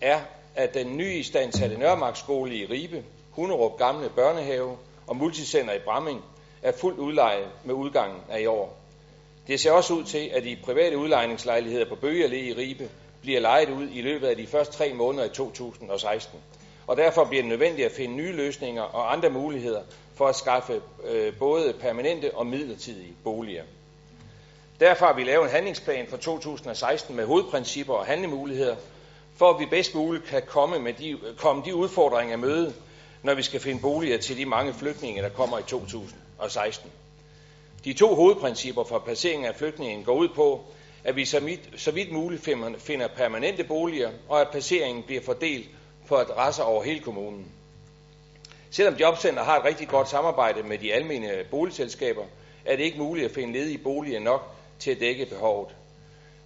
[0.00, 0.20] er,
[0.54, 6.24] at den nye istandsatte Nørremarksskole i Ribe, Hunderup Gamle Børnehave og Multicenter i Bramming
[6.62, 8.76] er fuldt udlejet med udgangen af i år.
[9.46, 12.88] Det ser også ud til, at de private udlejningslejligheder på Bøge Allé i Ribe
[13.20, 16.38] bliver lejet ud i løbet af de første tre måneder i 2016.
[16.86, 19.82] Og derfor bliver det nødvendigt at finde nye løsninger og andre muligheder
[20.18, 23.62] for at skaffe øh, både permanente og midlertidige boliger.
[24.80, 28.76] Derfor har vi lavet en handlingsplan for 2016 med hovedprincipper og handlemuligheder,
[29.36, 32.74] for at vi bedst muligt kan komme, med de, komme de udfordringer af møde,
[33.22, 36.90] når vi skal finde boliger til de mange flygtninge, der kommer i 2016.
[37.84, 40.64] De to hovedprincipper for placering af flygtningen går ud på,
[41.04, 45.68] at vi så vidt, så vidt muligt finder permanente boliger, og at placeringen bliver fordelt
[46.08, 47.46] på adresser over hele kommunen.
[48.70, 52.24] Selvom Jobcenter har et rigtig godt samarbejde med de almene boligselskaber,
[52.64, 54.42] er det ikke muligt at finde ledige boliger nok
[54.78, 55.68] til at dække behovet.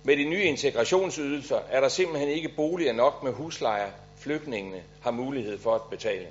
[0.03, 5.59] Med de nye integrationsydelser er der simpelthen ikke boliger nok med huslejer, flygtningene har mulighed
[5.59, 6.27] for at betale.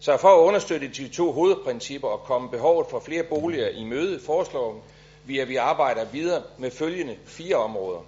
[0.00, 4.20] Så for at understøtte de to hovedprincipper og komme behovet for flere boliger i møde,
[4.20, 4.84] foreslår
[5.24, 8.00] vi, at vi arbejder videre med følgende fire områder.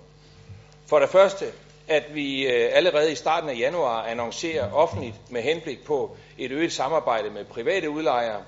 [0.87, 1.47] For det første
[1.89, 6.73] at vi øh, allerede i starten af januar annoncerer offentligt med henblik på et øget
[6.73, 8.43] samarbejde med private udlejere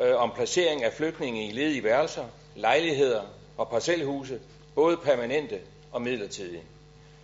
[0.00, 2.24] øh, om placering af flygtninge i ledige værelser,
[2.56, 3.22] lejligheder
[3.56, 4.40] og parcelhuse,
[4.74, 5.58] både permanente
[5.92, 6.62] og midlertidige.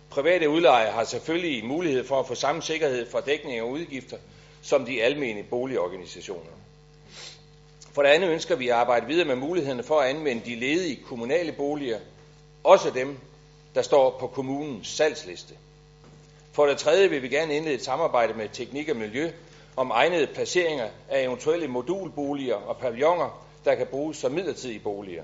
[0.09, 4.17] Private udlejere har selvfølgelig mulighed for at få samme sikkerhed for dækning af udgifter
[4.61, 6.51] som de almene boligorganisationer.
[7.93, 11.03] For det andet ønsker vi at arbejde videre med mulighederne for at anvende de ledige
[11.03, 11.99] kommunale boliger,
[12.63, 13.17] også dem,
[13.75, 15.53] der står på kommunens salgsliste.
[16.51, 19.31] For det tredje vil vi gerne indlede et samarbejde med Teknik og Miljø
[19.75, 25.23] om egnede placeringer af eventuelle modulboliger og pavilloner, der kan bruges som midlertidige boliger.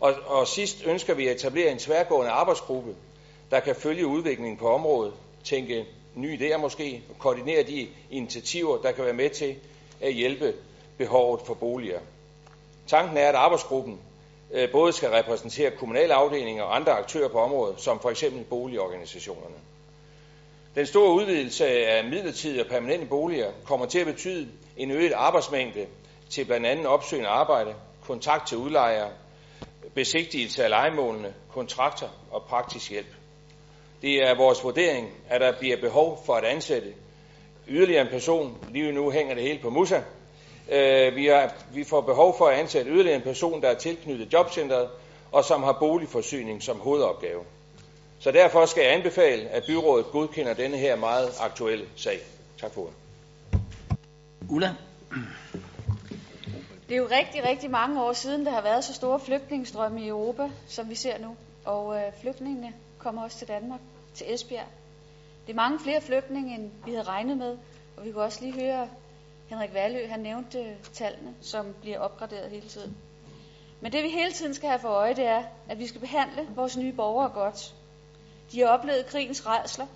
[0.00, 2.94] Og, og sidst ønsker vi at etablere en tværgående arbejdsgruppe,
[3.50, 5.12] der kan følge udviklingen på området,
[5.44, 9.56] tænke nye idéer måske, og koordinere de initiativer, der kan være med til
[10.00, 10.54] at hjælpe
[10.98, 12.00] behovet for boliger.
[12.86, 13.98] Tanken er, at arbejdsgruppen
[14.52, 19.54] Øh, både skal repræsentere kommunale afdelinger og andre aktører på området, som for eksempel boligorganisationerne.
[20.74, 25.86] Den store udvidelse af midlertidige og permanente boliger kommer til at betyde en øget arbejdsmængde
[26.30, 27.74] til blandt andet opsøgende arbejde,
[28.06, 29.10] kontakt til udlejere,
[29.94, 33.14] besigtigelse af legemålene, kontrakter og praktisk hjælp.
[34.02, 36.94] Det er vores vurdering, at der bliver behov for at ansætte
[37.68, 38.58] yderligere en person.
[38.70, 40.00] Lige nu hænger det hele på Musa.
[40.70, 44.32] Øh, vi, har, vi får behov for at ansætte yderligere en person, der er tilknyttet
[44.32, 44.88] jobcentret,
[45.32, 47.42] og som har boligforsyning som hovedopgave.
[48.18, 52.18] Så derfor skal jeg anbefale, at byrådet godkender denne her meget aktuelle sag.
[52.60, 52.94] Tak for ordet.
[54.50, 54.74] Ulla?
[56.88, 60.08] Det er jo rigtig, rigtig mange år siden, der har været så store flygtningestrømme i
[60.08, 61.36] Europa, som vi ser nu.
[61.64, 63.80] Og øh, flygtningene kommer også til Danmark,
[64.14, 64.66] til Esbjerg.
[65.46, 67.58] Det er mange flere flygtninge, end vi havde regnet med.
[67.96, 68.88] Og vi kunne også lige høre
[69.52, 72.96] Henrik Værlø, han nævnte øh, tallene, som bliver opgraderet hele tiden.
[73.80, 76.48] Men det vi hele tiden skal have for øje, det er, at vi skal behandle
[76.54, 77.74] vores nye borgere godt.
[78.52, 79.86] De har oplevet krigens redsler,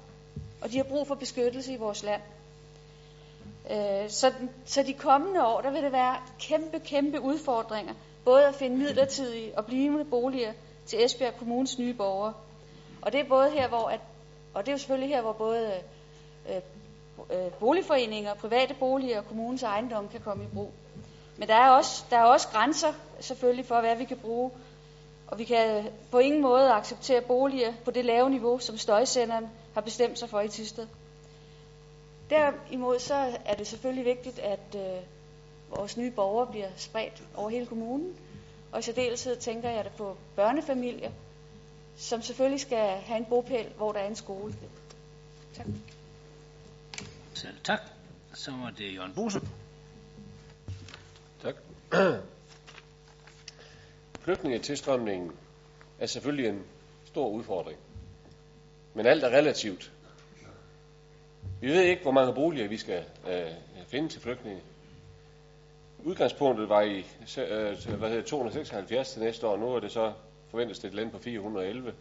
[0.61, 2.23] og de har brug for beskyttelse i vores land.
[3.71, 4.33] Øh, så,
[4.65, 9.59] så de kommende år, der vil det være kæmpe, kæmpe udfordringer, både at finde midlertidige
[9.59, 10.53] og blivende boliger
[10.87, 12.35] til Esbjerg Kommunes nye borgere.
[13.03, 14.01] Og det er både her, hvor at,
[14.55, 15.73] og det er jo selvfølgelig her, hvor både
[16.49, 16.61] øh,
[17.31, 20.73] Øh, boligforeninger, private boliger og kommunens ejendom kan komme i brug.
[21.37, 24.51] Men der er også, der er også grænser selvfølgelig for, hvad vi kan bruge.
[25.27, 29.81] Og vi kan på ingen måde acceptere boliger på det lave niveau, som støjsenderen har
[29.81, 30.87] bestemt sig for i Tisted.
[32.31, 35.03] Derimod så er det selvfølgelig vigtigt, at øh,
[35.77, 38.17] vores nye borgere bliver spredt over hele kommunen.
[38.73, 41.11] Og i særdeleshed tænker jeg det på børnefamilier,
[41.97, 44.55] som selvfølgelig skal have en bopæl, hvor der er en skole.
[45.57, 45.67] Tak.
[47.37, 47.81] Selv tak.
[48.35, 49.41] Så var det Jørgen Bose.
[51.43, 51.55] Tak.
[54.25, 55.33] Flygtningetilstrømningen
[55.99, 56.65] er selvfølgelig en
[57.05, 57.79] stor udfordring.
[58.95, 59.93] Men alt er relativt.
[61.61, 63.53] Vi ved ikke, hvor mange boliger vi skal øh,
[63.87, 64.63] finde til flygtninge.
[66.05, 66.99] Udgangspunktet var i
[67.39, 69.57] øh, hvad hedder, 276 til næste år.
[69.57, 70.13] Nu er det så
[70.51, 71.95] forventes det et land på 411.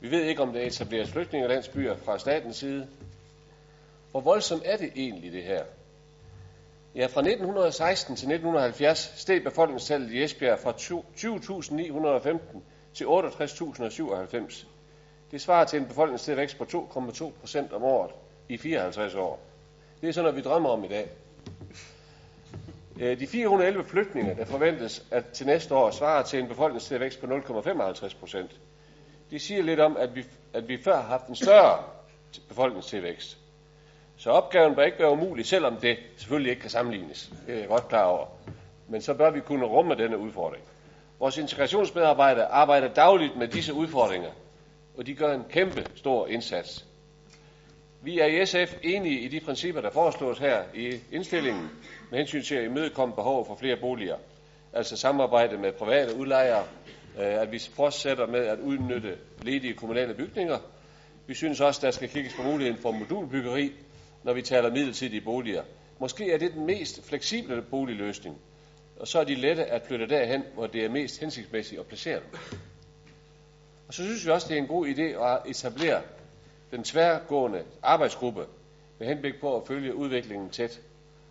[0.00, 2.88] Vi ved ikke, om der etableres flygtningelandsbyer fra statens side.
[4.16, 5.64] Hvor voldsomt er det egentlig, det her?
[6.94, 12.58] Ja, fra 1916 til 1970 steg befolkningstallet i Esbjerg fra 20.915
[12.94, 14.66] til 68.097.
[15.30, 18.10] Det svarer til en befolkningstilvækst på 2,2 procent om året
[18.48, 19.40] i 54 år.
[20.00, 21.10] Det er sådan noget, vi drømmer om i dag.
[23.00, 27.26] Øh, de 411 flygtninge, der forventes at til næste år svare til en befolkningstilvækst på
[27.26, 28.50] 0,55 procent.
[29.30, 31.84] De siger lidt om, at vi, at vi før har haft en større
[32.48, 33.38] befolkningstilvækst.
[34.18, 37.30] Så opgaven bør ikke være umulig, selvom det selvfølgelig ikke kan sammenlignes.
[37.46, 38.26] Det er jeg godt klar over.
[38.88, 40.64] Men så bør vi kunne rumme denne udfordring.
[41.18, 44.30] Vores integrationsmedarbejdere arbejder dagligt med disse udfordringer,
[44.98, 46.84] og de gør en kæmpe stor indsats.
[48.02, 51.70] Vi er i SF enige i de principper, der foreslås her i indstillingen
[52.10, 54.16] med hensyn til at imødekomme behov for flere boliger.
[54.72, 56.64] Altså samarbejde med private udlejere,
[57.18, 60.58] øh, at vi fortsætter med at udnytte ledige kommunale bygninger.
[61.26, 63.72] Vi synes også, der skal kigges på muligheden for modulbyggeri,
[64.26, 65.62] når vi taler midlertidige boliger.
[65.98, 68.38] Måske er det den mest fleksible boligløsning,
[69.00, 72.20] og så er de lette at flytte derhen, hvor det er mest hensigtsmæssigt at placere
[72.20, 72.38] dem.
[73.88, 76.02] Og så synes vi også, det er en god idé at etablere
[76.70, 78.46] den tværgående arbejdsgruppe
[78.98, 80.80] med henblik på at følge udviklingen tæt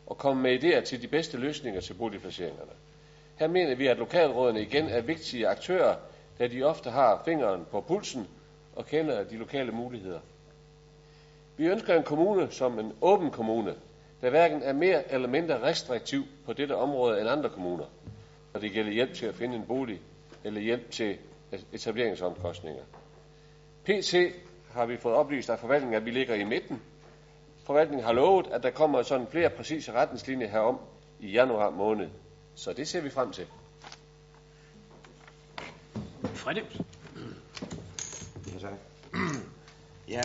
[0.08, 2.72] og komme med idéer til de bedste løsninger til boligplaceringerne.
[3.36, 5.96] Her mener vi, at lokalrådene igen er vigtige aktører,
[6.40, 8.28] da de ofte har fingeren på pulsen
[8.76, 10.20] og kender de lokale muligheder.
[11.58, 13.76] Vi ønsker en kommune som en åben kommune,
[14.22, 17.86] der hverken er mere eller mindre restriktiv på dette område end andre kommuner,
[18.54, 20.02] når det gælder hjælp til at finde en bolig
[20.44, 21.18] eller hjælp til
[21.74, 22.84] etableringsomkostninger.
[23.86, 24.34] PC
[24.72, 26.82] har vi fået oplyst af forvaltningen, at vi ligger i midten.
[27.64, 30.80] Forvaltningen har lovet, at der kommer sådan flere præcise retningslinjer herom
[31.20, 32.10] i januar måned.
[32.56, 33.48] Så det ser vi frem til.
[36.24, 36.82] Fredrik?
[38.54, 38.74] Ja, tak.
[40.08, 40.22] ja.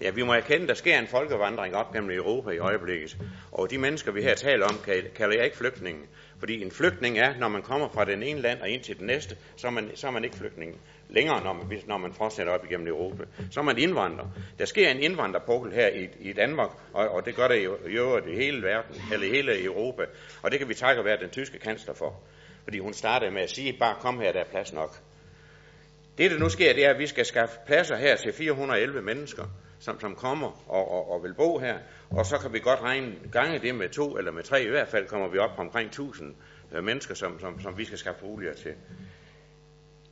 [0.00, 3.16] Ja, vi må erkende, at der sker en folkevandring op gennem Europa i øjeblikket.
[3.52, 4.78] Og de mennesker, vi her taler om,
[5.14, 6.02] kalder jeg ikke flygtninge.
[6.38, 9.06] Fordi en flygtning er, når man kommer fra den ene land og ind til den
[9.06, 12.52] næste, så er man, så er man ikke flygtning længere, når man, når man fortsætter
[12.52, 13.24] op igennem Europa.
[13.50, 14.26] Så er man indvandrer.
[14.58, 17.90] Der sker en indvandrerpukkel her i, i Danmark, og, og det gør det jo i
[17.90, 20.02] øvrigt i hele verden, eller i hele Europa.
[20.42, 22.20] Og det kan vi takke være den tyske kansler for.
[22.64, 24.98] Fordi hun startede med at sige, bare kom her, der er plads nok.
[26.18, 29.44] Det, der nu sker, det er, at vi skal skaffe pladser her til 411 mennesker,
[29.78, 31.78] som, som kommer og, og, og vil bo her.
[32.10, 34.62] Og så kan vi godt regne gange det med to eller med tre.
[34.62, 36.34] I hvert fald kommer vi op på omkring 1000
[36.72, 38.74] øh, mennesker, som, som, som vi skal skaffe boliger til.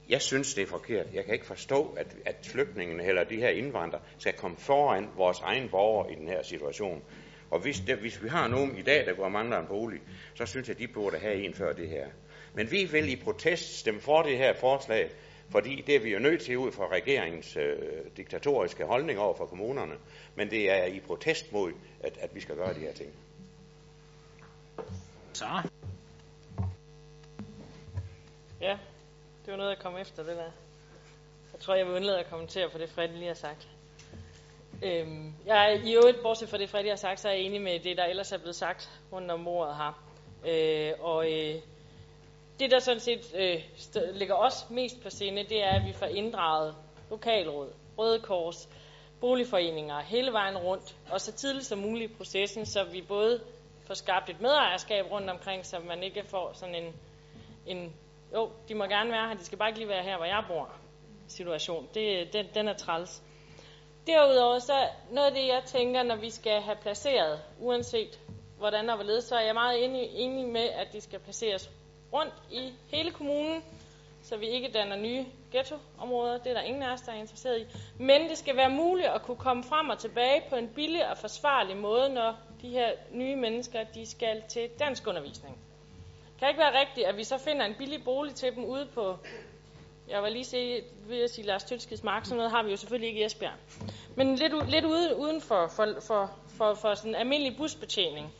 [0.09, 1.07] Jeg synes, det er forkert.
[1.15, 5.41] Jeg kan ikke forstå, at, at flygtningene eller de her indvandrere skal komme foran vores
[5.41, 7.03] egen borgere i den her situation.
[7.51, 10.01] Og hvis, det, hvis vi har nogen i dag, der går og mangler en bolig,
[10.35, 12.07] så synes jeg, de burde have en før det her.
[12.55, 15.11] Men vi vil i protest stemme for det her forslag,
[15.51, 17.77] fordi det er vi jo nødt til ud fra regeringens øh,
[18.17, 19.95] diktatoriske holdning over for kommunerne.
[20.35, 23.11] Men det er i protest mod, at, at vi skal gøre de her ting.
[25.33, 25.47] Så.
[28.61, 28.79] Ja,
[29.45, 30.51] det var noget at komme efter, det der.
[31.53, 33.69] Jeg tror, jeg vil undlade at kommentere på det, Fred lige har sagt.
[34.83, 37.63] Øhm, jeg er i øvrigt, bortset fra det, Fred har sagt, så er jeg enig
[37.63, 40.07] med det, der ellers er blevet sagt rundt om mordet her.
[40.47, 41.55] Øh, og øh,
[42.61, 43.63] det, der sådan set øh,
[44.15, 46.75] ligger os mest på sinde, det er, at vi får inddraget
[47.11, 48.69] lokalråd, Røde Kors,
[49.21, 53.41] boligforeninger hele vejen rundt, og så tidligt som muligt i processen, så vi både
[53.87, 56.95] får skabt et medejerskab rundt omkring, så man ikke får sådan en,
[57.67, 57.93] en
[58.35, 60.45] jo, de må gerne være her, de skal bare ikke lige være her, hvor jeg
[60.49, 60.71] bor,
[61.29, 61.89] situation.
[61.95, 63.23] Det, den, den er træls.
[64.07, 68.21] Derudover så noget af det, jeg tænker, når vi skal have placeret, uanset
[68.59, 71.71] hvordan og hvorledes, så er jeg meget enig, enig med, at de skal placeres
[72.13, 73.63] rundt i hele kommunen,
[74.23, 76.39] så vi ikke danner nye ghettoområder.
[76.39, 77.65] Det er der ingen af os, der er interesseret i.
[77.99, 81.19] Men det skal være muligt at kunne komme frem og tilbage på en billig og
[81.19, 85.59] forsvarlig måde, når de her nye mennesker de skal til dansk undervisning.
[86.31, 88.87] Det kan ikke være rigtigt, at vi så finder en billig bolig til dem ude
[88.95, 89.19] på,
[90.09, 92.77] jeg var lige se, ved at sige Lars Tølskids Mark, sådan noget har vi jo
[92.77, 93.53] selvfølgelig ikke i Esbjerg.
[94.17, 98.33] Men lidt, lidt ude, uden for, for, for, for, for sådan en almindelig busbetjening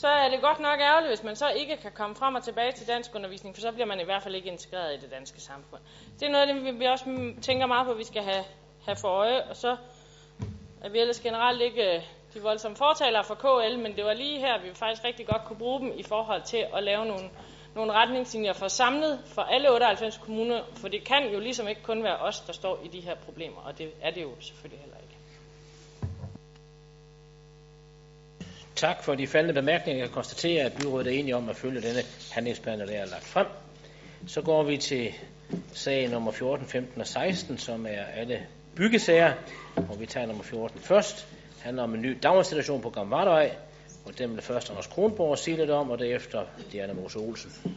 [0.00, 2.72] så er det godt nok ærgerligt, hvis man så ikke kan komme frem og tilbage
[2.72, 5.40] til dansk undervisning, for så bliver man i hvert fald ikke integreret i det danske
[5.40, 5.80] samfund.
[6.20, 7.04] Det er noget af det, vi også
[7.42, 8.44] tænker meget på, at vi skal have,
[8.86, 9.76] have for øje, og så
[10.80, 12.02] er vi ellers generelt ikke øh,
[12.34, 15.58] de voldsomme fortalere for KL, men det var lige her, vi faktisk rigtig godt kunne
[15.58, 17.30] bruge dem i forhold til at lave nogle,
[17.74, 22.04] nogle retningslinjer for samlet for alle 98 kommuner, for det kan jo ligesom ikke kun
[22.04, 24.96] være os, der står i de her problemer, og det er det jo selvfølgelig heller
[24.96, 25.10] ikke.
[28.80, 30.04] Tak for de faldende bemærkninger.
[30.04, 32.02] Jeg konstaterer, at byrådet er enige om at følge denne
[32.32, 33.46] handlingsplan, der er lagt frem.
[34.26, 35.12] Så går vi til
[35.72, 39.32] sag nummer 14, 15 og 16, som er alle byggesager.
[39.76, 41.26] Og vi tager nummer 14 først.
[41.54, 43.52] Det handler om en ny daginstitution på Gamvardevej.
[44.06, 47.76] Og den vil først Anders Kronborg sige lidt om, og derefter Diana Mose Olsen.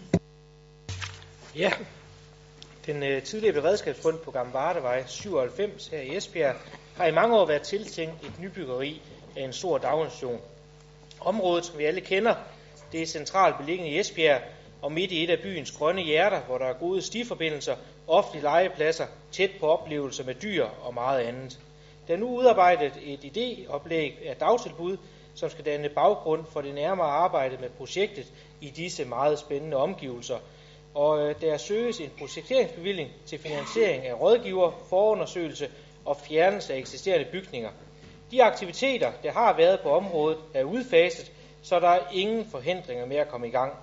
[1.55, 1.71] Ja,
[2.85, 6.55] den øh, tidligere beredskabsfund på Gamvardevej 97 her i Esbjerg
[6.97, 9.01] har i mange år været tiltænkt et nybyggeri
[9.37, 10.41] af en stor daginstitution.
[11.25, 12.35] Området, som vi alle kender,
[12.91, 14.41] det er centralt beliggende i Esbjerg
[14.81, 17.75] og midt i et af byens grønne hjerter, hvor der er gode stiforbindelser,
[18.07, 21.59] offentlige legepladser, tæt på oplevelser med dyr og meget andet.
[22.07, 24.97] Der er nu udarbejdet et idéoplæg af dagtilbud,
[25.35, 28.25] som skal danne baggrund for det nærmere arbejde med projektet
[28.61, 30.37] i disse meget spændende omgivelser.
[30.93, 35.69] Og øh, der søges en projekteringsbevilling til finansiering af rådgiver, forundersøgelse
[36.05, 37.69] og fjernelse af eksisterende bygninger.
[38.33, 41.31] De aktiviteter, der har været på området, er udfaset,
[41.61, 43.73] så der er ingen forhindringer med at komme i gang.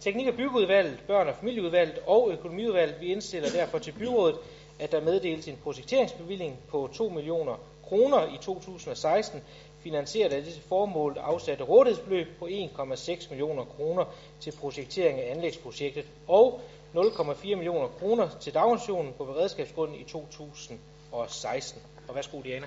[0.00, 4.36] Teknik- og byggeudvalget, børn- og familieudvalget og økonomiudvalget, vi indstiller derfor til byrådet,
[4.78, 9.42] at der meddeles en projekteringsbevilling på 2 millioner kroner i 2016,
[9.80, 14.04] finansieret af dette formål afsatte rådighedsbeløb på 1,6 millioner kroner
[14.40, 16.60] til projektering af anlægsprojektet og
[16.94, 21.82] 0,4 millioner kroner til daginstitutionen på beredskabsgrunden i 2016.
[22.08, 22.66] Og værsgo, Diana.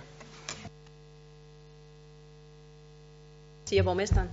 [3.72, 4.30] Siger borgmesteren.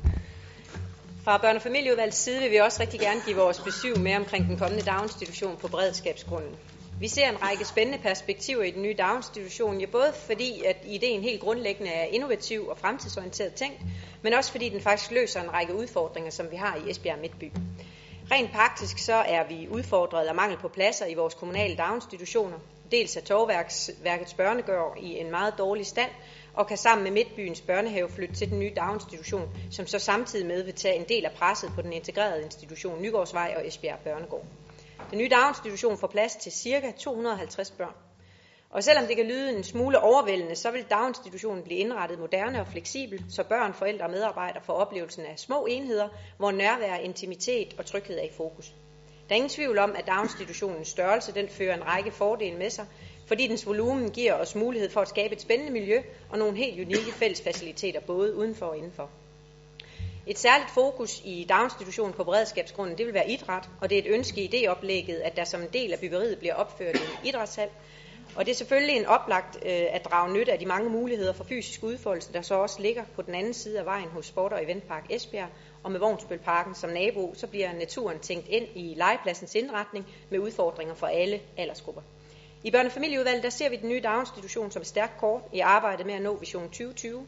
[1.24, 4.48] Fra børne- og familieudvalgets side vil vi også rigtig gerne give vores besøg med omkring
[4.48, 6.56] den kommende daginstitution på beredskabsgrunden.
[7.00, 11.22] Vi ser en række spændende perspektiver i den nye daginstitution, ja, både fordi, at ideen
[11.22, 13.80] helt grundlæggende er innovativ og fremtidsorienteret tænkt,
[14.22, 17.52] men også fordi den faktisk løser en række udfordringer, som vi har i Esbjerg Midtby.
[18.30, 22.58] Rent praktisk så er vi udfordret af mangel på pladser i vores kommunale daginstitutioner.
[22.90, 26.10] Dels er Torværkets børnegård i en meget dårlig stand,
[26.58, 30.62] og kan sammen med Midtbyens børnehave flytte til den nye daginstitution, som så samtidig med
[30.62, 34.44] vil tage en del af presset på den integrerede institution Nygårdsvej og Esbjerg Børnegård.
[35.10, 36.92] Den nye daginstitution får plads til ca.
[36.98, 37.94] 250 børn.
[38.70, 42.66] Og selvom det kan lyde en smule overvældende, så vil daginstitutionen blive indrettet moderne og
[42.66, 46.08] fleksibel, så børn, forældre og medarbejdere får oplevelsen af små enheder,
[46.38, 48.74] hvor nærvær, intimitet og tryghed er i fokus.
[49.28, 52.86] Der er ingen tvivl om, at daginstitutionens størrelse den fører en række fordele med sig,
[53.28, 56.80] fordi dens volumen giver os mulighed for at skabe et spændende miljø og nogle helt
[56.80, 59.10] unikke fællesfaciliteter både udenfor og indenfor.
[60.26, 64.14] Et særligt fokus i daginstitutionen på beredskabsgrunden, det vil være idræt, og det er et
[64.14, 67.68] ønske i idéoplægget, at der som en del af byggeriet bliver opført en idrætshal.
[68.36, 71.44] Og det er selvfølgelig en oplagt øh, at drage nytte af de mange muligheder for
[71.44, 74.64] fysisk udfoldelse, der så også ligger på den anden side af vejen hos Sport- og
[74.64, 75.48] Eventpark Esbjerg,
[75.82, 80.94] og med Vognsbølparken som nabo, så bliver naturen tænkt ind i legepladsens indretning med udfordringer
[80.94, 82.02] for alle aldersgrupper.
[82.68, 86.14] I børnefamilieudvalget der ser vi den nye daginstitution som et stærkt kort i arbejdet med
[86.14, 87.26] at nå Vision 2020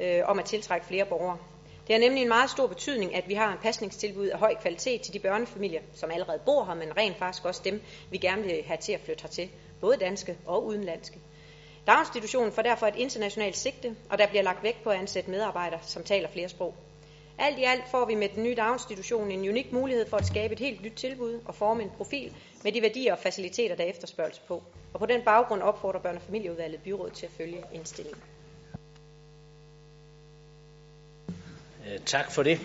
[0.00, 1.38] øh, om at tiltrække flere borgere.
[1.86, 5.00] Det har nemlig en meget stor betydning, at vi har en pasningstilbud af høj kvalitet
[5.00, 8.62] til de børnefamilier, som allerede bor her, men rent faktisk også dem, vi gerne vil
[8.66, 9.50] have til at flytte hertil,
[9.80, 11.18] både danske og udenlandske.
[11.86, 15.80] Daginstitutionen får derfor et internationalt sigte, og der bliver lagt vægt på at ansætte medarbejdere,
[15.82, 16.74] som taler flere sprog.
[17.38, 20.52] Alt i alt får vi med den nye daginstitution en unik mulighed for at skabe
[20.52, 22.32] et helt nyt tilbud og forme en profil
[22.64, 24.62] med de værdier og faciliteter, der efterspørges på.
[24.92, 28.22] Og på den baggrund opfordrer børne- og familieudvalget byrådet til at følge indstillingen.
[31.86, 32.60] Øh, tak for det.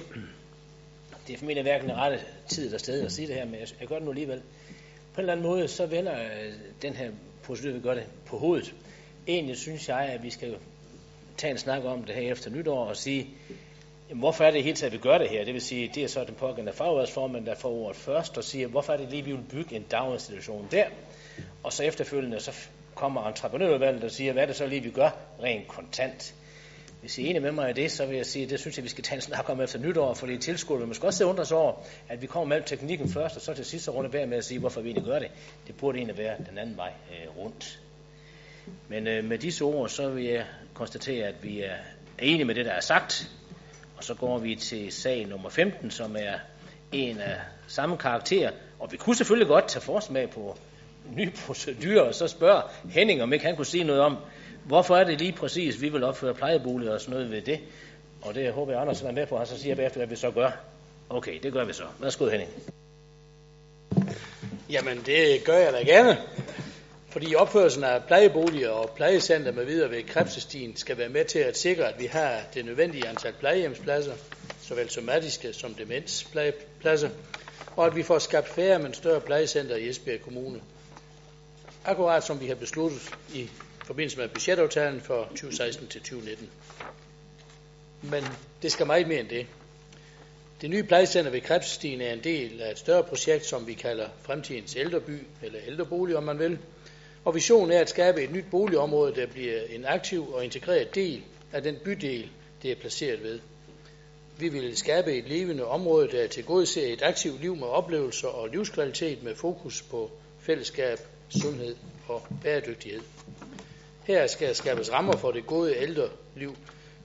[1.28, 3.88] Det er formentlig hverken den rette tid eller sted at sige det her, men jeg
[3.88, 4.41] gør det nu alligevel.
[5.14, 7.12] På en eller anden måde, så vender øh, den her
[7.44, 8.74] procedure, vi gør det på hovedet.
[9.28, 10.58] Egentlig synes jeg, at vi skal
[11.38, 13.30] tage en snak om det her efter nytår og sige,
[14.14, 15.45] hvorfor er det helt taget, at vi gør det her?
[15.45, 18.68] Det vil sige, det er så den pågældende fagudvalgsformand, der får ordet først og siger,
[18.68, 20.85] hvorfor er det lige, vi vil bygge en daginstitution der?
[21.64, 22.52] Og så efterfølgende, så
[22.95, 25.10] kommer entreprenørudvalget og siger, hvad er det så lige, vi gør
[25.44, 26.35] rent kontant?
[27.02, 28.77] Hvis I er enige med mig i det, så vil jeg sige, at det synes
[28.77, 31.45] jeg, vi skal tage en snak om efter nytår, fordi tilskuer vil måske også undre
[31.45, 31.73] sig over,
[32.10, 34.60] at vi kommer med teknikken først, og så til sidst så være med at sige,
[34.60, 35.31] hvorfor vi egentlig gør det.
[35.68, 37.80] Det burde egentlig være den anden vej øh, rundt.
[38.88, 41.76] Men øh, med disse ord, så vil jeg konstatere, at vi er
[42.19, 43.30] enige med det, der er sagt,
[44.03, 46.34] og så går vi til sag nummer 15, som er
[46.91, 50.57] en af samme karakter, og vi kunne selvfølgelig godt tage forsmag på
[51.15, 54.17] nye procedurer, og så spørge Henning, om ikke han kunne sige noget om,
[54.65, 57.59] Hvorfor er det lige præcis, vi vil opføre plejeboliger og sådan noget ved det?
[58.21, 60.31] Og det håber jeg, Andersen er med på, og så siger bagefter, hvad vi så
[60.31, 60.51] gør.
[61.09, 61.84] Okay, det gør vi så.
[61.99, 62.49] Værsgo, Henning.
[64.69, 66.17] Jamen, det gør jeg da gerne.
[67.14, 71.57] Fordi opførelsen af plejeboliger og plejecenter med videre ved Krebsestien skal være med til at
[71.57, 74.14] sikre, at vi har det nødvendige antal plejehjemspladser,
[74.61, 77.10] såvel somatiske som demensplejepladser,
[77.76, 80.61] og at vi får skabt færre, men større plejecenter i Esbjerg Kommune.
[81.85, 83.49] Akkurat som vi har besluttet i
[83.85, 86.49] forbindelse med budgetaftalen for 2016 til 2019.
[88.02, 88.23] Men
[88.61, 89.48] det skal meget mere end det.
[90.61, 94.07] Det nye plejecenter ved Krebsstien er en del af et større projekt, som vi kalder
[94.22, 96.60] Fremtidens Ældreby, eller ældrebolig, om man vil.
[97.26, 101.24] Og visionen er at skabe et nyt boligområde, der bliver en aktiv og integreret del
[101.52, 102.30] af den bydel,
[102.62, 103.40] det er placeret ved.
[104.38, 109.24] Vi vil skabe et levende område, der tilgodeser et aktivt liv med oplevelser og livskvalitet
[109.24, 111.76] med fokus på fællesskab, sundhed
[112.08, 113.02] og bæredygtighed.
[114.04, 116.56] Her skal skabes rammer for det gode ældre liv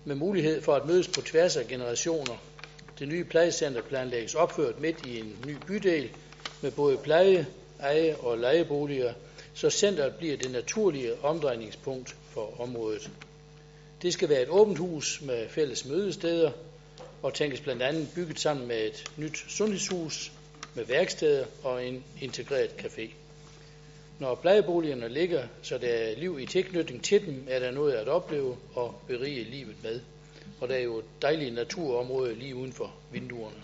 [0.04, 2.36] med mulighed for at mødes på tværs af generationer.
[2.98, 6.10] Det nye plejecenter planlægges opført midt i en ny bydel
[6.62, 7.46] med både pleje,
[7.80, 9.12] eje og lejeboliger,
[9.58, 13.10] så centret bliver det naturlige omdrejningspunkt for området.
[14.02, 16.50] Det skal være et åbent hus med fælles mødesteder
[17.22, 20.32] og tænkes blandt andet bygget sammen med et nyt sundhedshus
[20.74, 23.10] med værksteder og en integreret café.
[24.18, 28.08] Når plejeboligerne ligger, så der er liv i tilknytning til dem, er der noget at
[28.08, 30.00] opleve og berige livet med.
[30.60, 33.56] Og der er jo et dejligt naturområde lige uden for vinduerne.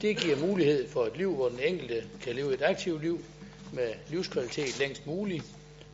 [0.00, 3.20] Det giver mulighed for et liv, hvor den enkelte kan leve et aktivt liv
[3.72, 5.44] med livskvalitet længst muligt,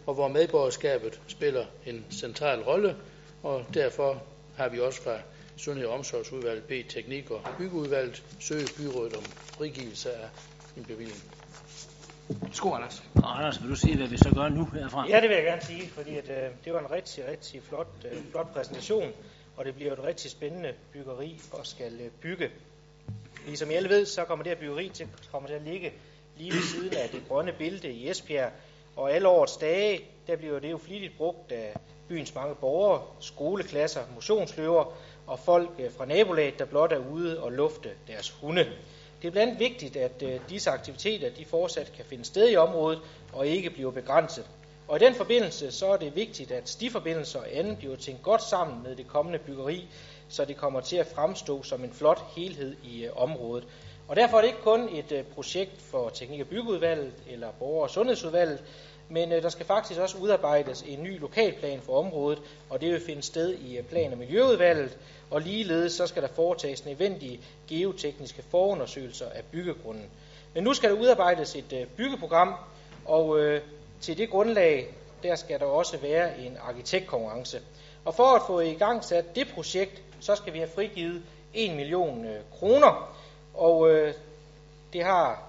[0.07, 2.97] og hvor medborgerskabet spiller en central rolle,
[3.43, 4.23] og derfor
[4.57, 5.19] har vi også fra
[5.57, 10.29] Sundhed- og Omsorgsudvalget bedt Teknik- og Byggeudvalget søge byrådet om frigivelse af
[10.77, 11.23] en bevilling.
[12.53, 13.03] Sko, Anders.
[13.15, 15.09] Og Anders, vil du sige, hvad vi så gør nu herfra?
[15.09, 17.87] Ja, det vil jeg gerne sige, fordi at, øh, det var en rigtig, rigtig flot,
[18.05, 19.13] øh, flot præsentation,
[19.57, 22.51] og det bliver et rigtig spændende byggeri og skal øh, bygge.
[23.47, 25.93] Ligesom I alle ved, så kommer det her byggeri til, kommer til at ligge
[26.37, 28.53] lige ved siden af det grønne bælte i Esbjerg,
[28.97, 31.77] og alle årets dage, der bliver det jo flittigt brugt af
[32.09, 34.95] byens mange borgere, skoleklasser, motionsløver
[35.27, 38.67] og folk øh, fra nabolaget, der blot er ude og lufte deres hunde.
[39.23, 42.57] Det er blandt andet vigtigt, at øh, disse aktiviteter de fortsat kan finde sted i
[42.57, 42.99] området
[43.33, 44.47] og ikke bliver begrænset.
[44.89, 48.43] Og i den forbindelse så er det vigtigt, at stiforbindelser og andet bliver tænkt godt
[48.43, 49.89] sammen med det kommende byggeri,
[50.29, 53.65] så det kommer til at fremstå som en flot helhed i øh, området.
[54.13, 57.83] Og derfor er det ikke kun et øh, projekt for Teknik- og Byggeudvalget eller Borger-
[57.83, 58.65] og Sundhedsudvalget,
[59.09, 62.39] men øh, der skal faktisk også udarbejdes en ny lokalplan for området,
[62.71, 64.99] og det vil finde sted i øh, Plan- og Miljøudvalget,
[65.31, 70.07] og ligeledes så skal der foretages nødvendige geotekniske forundersøgelser af byggegrunden.
[70.55, 72.55] Men nu skal der udarbejdes et byggeprogram,
[73.05, 73.61] og øh,
[74.01, 77.61] til det grundlag, der skal der også være en arkitektkonkurrence.
[78.05, 81.23] Og for at få i gang sat det projekt, så skal vi have frigivet
[81.55, 83.22] 1 million øh, kroner.
[83.55, 84.15] Og øh,
[84.93, 85.43] det har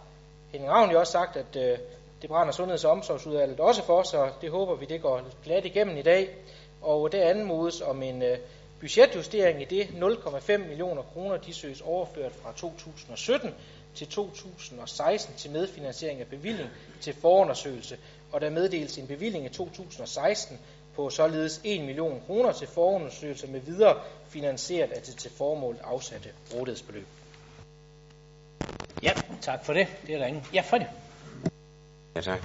[0.52, 1.78] Henning Ravn jo også sagt, at øh,
[2.22, 5.98] det brænder Sundheds- og Omsorgsudvalget også for, så det håber vi, det går glat igennem
[5.98, 6.30] i dag.
[6.82, 8.38] Og det anmodes om en øh,
[8.80, 13.54] budgetjustering i det 0,5 millioner kroner, de søges overført fra 2017
[13.96, 16.70] til 2016 til medfinansiering af bevilling
[17.02, 17.98] til forundersøgelse,
[18.32, 20.60] og der meddeles en bevilling i 2016
[20.96, 26.30] på således 1 million kroner til forundersøgelse med videre finansieret af det til formål afsatte
[26.54, 27.08] rådighedsbeløb.
[29.03, 29.11] Ja,
[29.41, 29.88] tak for det.
[30.07, 30.44] Det er der ingen.
[30.53, 30.84] Ja, Freddy.
[32.15, 32.40] Ja, tak.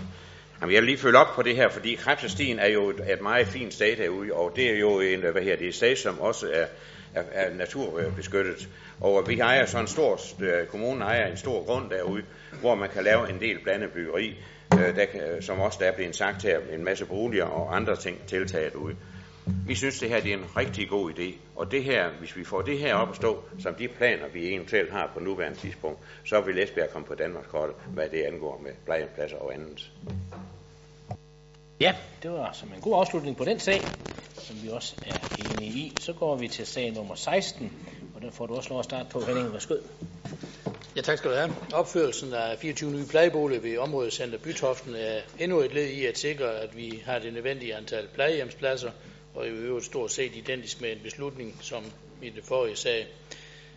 [0.61, 3.21] Jamen, jeg vil lige følge op på det her, fordi Krebsestien er jo et, et
[3.21, 5.97] meget fint sted derude, og det er jo en, hvad her, det er et sted,
[5.97, 6.67] som også er,
[7.15, 8.69] er, er naturbeskyttet.
[9.01, 12.23] Og vi ejer så en stor, øh, kommunen ejer en stor grund derude,
[12.61, 14.37] hvor man kan lave en del blandet byggeri,
[14.75, 17.97] øh, der, kan- som også der er blevet sagt her, en masse boliger og andre
[17.97, 18.97] ting tiltaget ude.
[19.67, 22.45] Vi synes, det her det er en rigtig god idé, og det her, hvis vi
[22.45, 25.99] får det her op at stå, som de planer, vi eventuelt har på nuværende tidspunkt,
[26.25, 29.91] så vil Esbjerg komme på Danmarks kort, hvad det angår med plejehjemspladser og andet.
[31.81, 33.81] Ja, det var som en god afslutning på den sag,
[34.35, 35.97] som vi også er enige i.
[35.99, 37.73] Så går vi til sag nummer 16,
[38.15, 39.53] og den får du også lov at starte på, Henning.
[39.53, 39.75] Værsgo.
[40.97, 41.55] Ja, tak skal du have.
[41.73, 46.19] Opførelsen af 24 nye plejeboliger ved området Center Bytoften er endnu et led i at
[46.19, 48.91] sikre, at vi har det nødvendige antal plejehjemspladser,
[49.35, 51.85] og i øvrigt stort set identisk med en beslutning, som
[52.23, 53.07] i det forrige sag.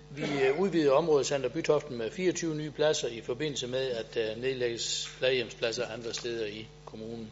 [0.09, 4.35] Vi øh, udvider området Center Bytoften med 24 nye pladser i forbindelse med, at der
[4.35, 7.31] nedlægges plejehjemspladser andre steder i kommunen.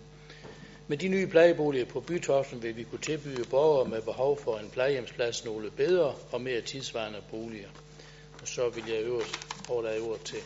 [0.87, 4.69] Med de nye plejeboliger på Bytoften vil vi kunne tilbyde borgere med behov for en
[4.69, 7.69] plejehjemsplads nogle bedre og mere tidsvarende boliger.
[8.41, 9.39] Og så vil jeg øvrigt
[9.69, 10.39] overlade ordet til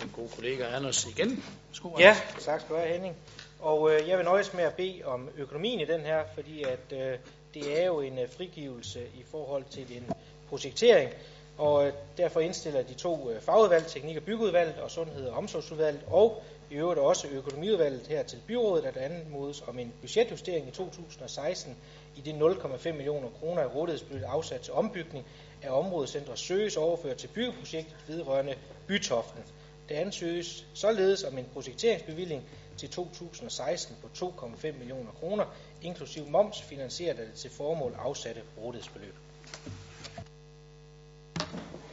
[0.00, 1.44] min gode kollega Anders igen.
[1.68, 2.44] Værsgo, Ja, Anders.
[2.44, 3.16] tak skal du have, Henning.
[3.60, 6.92] Og øh, jeg vil nøjes med at bede om økonomien i den her, fordi at
[6.92, 7.18] øh,
[7.54, 10.10] det er jo en øh, frigivelse i forhold til en
[10.48, 11.10] projektering,
[11.58, 16.02] og øh, derfor indstiller de to øh, fagudvalg, Teknik- og Byggeudvalget og Sundhed- og Omsorgsudvalget,
[16.06, 21.76] og i øvrigt også Økonomiudvalget her til byrådet, at anmodes om en budgetjustering i 2016
[22.16, 25.26] i de 0,5 millioner kroner i rådighedsbeløb afsat til ombygning
[25.62, 28.54] af områdecenter søges overført til byggeprojekt vedrørende
[28.86, 29.42] Bytoften.
[29.88, 32.44] Det ansøges således om en projekteringsbevilling
[32.78, 35.44] til 2016 på 2,5 millioner kroner,
[35.82, 39.14] inklusiv moms finansieret af det til formål afsatte rådighedsbeløb.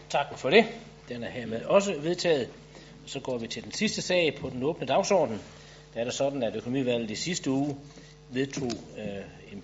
[0.10, 0.66] Tak for det.
[1.10, 2.50] Den er hermed også vedtaget.
[3.06, 5.42] Så går vi til den sidste sag på den åbne dagsorden.
[5.94, 7.78] Der er det sådan, at økonomivalget i sidste uge
[8.30, 9.64] vedtog øh, en,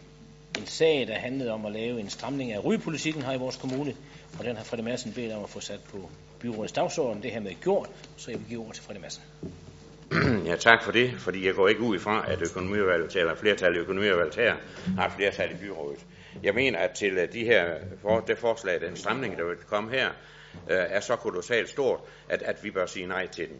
[0.57, 3.95] en sag, der handlede om at lave en stramning af rygepolitikken her i vores kommune.
[4.39, 7.23] Og den har Frederik Madsen bedt om at få sat på byrådets dagsorden.
[7.23, 9.23] Det her med gjort, så jeg vil give ord til Frederik Madsen.
[10.45, 13.79] Ja, tak for det, fordi jeg går ikke ud ifra, at økonomiudvalget, eller flertal i
[13.79, 14.55] økonomiudvalget her,
[14.97, 16.05] har flertal i byrådet.
[16.43, 19.91] Jeg mener, at til øh, de her, for, det forslag, den stramning, der vil komme
[19.91, 20.09] her,
[20.69, 23.57] øh, er så kolossalt stort, at, at vi bør sige nej til den.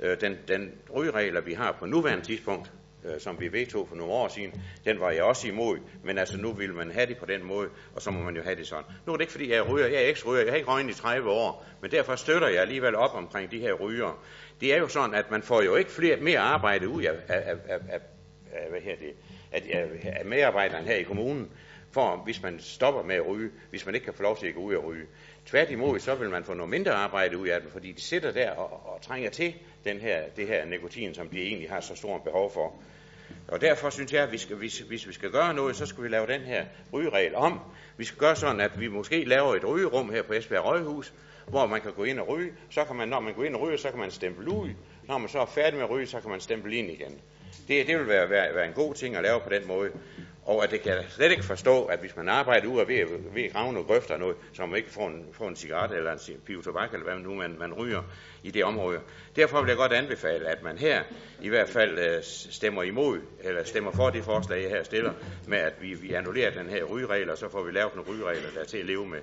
[0.00, 2.72] Øh, den, den rygeregler, vi har på nuværende tidspunkt,
[3.04, 6.36] øh, som vi vedtog for nogle år siden, den var jeg også imod, men altså
[6.36, 8.66] nu vil man have det på den måde, og så må man jo have det
[8.66, 8.84] sådan.
[9.06, 10.90] Nu er det ikke fordi, jeg ryger, jeg er ikke ryger, jeg har ikke røget
[10.90, 14.24] i 30 år, men derfor støtter jeg alligevel op omkring de her ryger.
[14.64, 17.42] Det er jo sådan, at man får jo ikke flere, mere arbejde ud af, af,
[17.68, 18.00] af, af,
[18.52, 19.14] af, hvad her det,
[19.52, 21.50] af, af, af medarbejderne her i kommunen,
[21.92, 24.54] for hvis man stopper med at ryge, hvis man ikke kan få lov til at
[24.54, 25.06] gå ud og ryge.
[25.46, 28.50] Tværtimod, så vil man få noget mindre arbejde ud af dem, fordi de sidder der
[28.50, 29.54] og, og trænger til
[29.84, 32.74] den her, det her nikotin, som de egentlig har så stort behov for.
[33.48, 36.04] Og derfor synes jeg, at vi skal, hvis, hvis vi skal gøre noget, så skal
[36.04, 37.60] vi lave den her rygeregel om.
[37.96, 41.12] Vi skal gøre sådan, at vi måske laver et rygerum her på Esbjerg Røghus,
[41.46, 42.52] hvor man kan gå ind og ryge.
[42.70, 44.70] Så kan man, når man går ind og ryger, så kan man stemple ud.
[45.08, 47.20] Når man så er færdig med at ryge, så kan man stemple ind igen.
[47.68, 49.90] Det, det vil være, være, være en god ting at lave på den måde.
[50.44, 53.42] Og at det kan jeg slet ikke forstå, at hvis man arbejder ud ved, ved
[53.42, 56.40] at grave nogle grøfter noget, så man ikke får en, får en cigaret eller en
[56.46, 58.02] pive tobak, eller hvad nu man, man ryger
[58.42, 59.00] i det område.
[59.36, 61.02] Derfor vil jeg godt anbefale, at man her
[61.40, 65.12] i hvert fald øh, stemmer imod, eller stemmer for det forslag, jeg her stiller,
[65.46, 68.50] med at vi, vi annullerer den her rygeregel, og så får vi lavet nogle rygeregler,
[68.54, 69.20] der er til at leve med.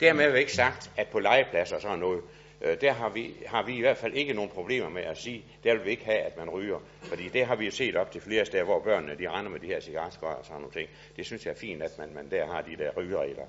[0.00, 2.20] Dermed er ikke sagt, at på legepladser og sådan noget,
[2.60, 5.44] Øh, der har vi, har vi i hvert fald ikke nogen problemer med at sige,
[5.64, 6.78] der vil vi ikke have, at man ryger.
[7.02, 9.60] Fordi det har vi jo set op til flere steder, hvor børnene de render med
[9.60, 10.88] de her cigaretskår og sådan nogle ting.
[11.16, 13.44] Det synes jeg er fint, at man, man der har de der rygeregler.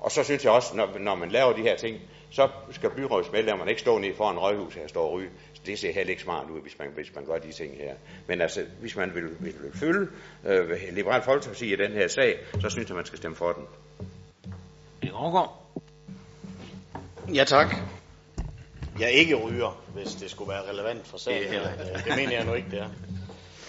[0.00, 2.00] Og så synes jeg også, når, når man laver de her ting,
[2.30, 5.30] så skal byrådsmedlemmerne ikke stå nede foran røghus her og stå og ryge.
[5.66, 7.94] Det ser heller ikke smart ud, hvis man, hvis man gør de ting her.
[8.26, 10.08] Men altså, hvis man vil, vil, vil følge
[10.44, 13.64] øh, Liberal Folkeparti i den her sag, så synes jeg, man skal stemme for den.
[17.34, 17.95] Ja, tak.
[19.00, 21.52] Jeg ikke ryger, hvis det skulle være relevant for sagen.
[21.52, 22.88] Det, det, det mener jeg nu ikke, det er.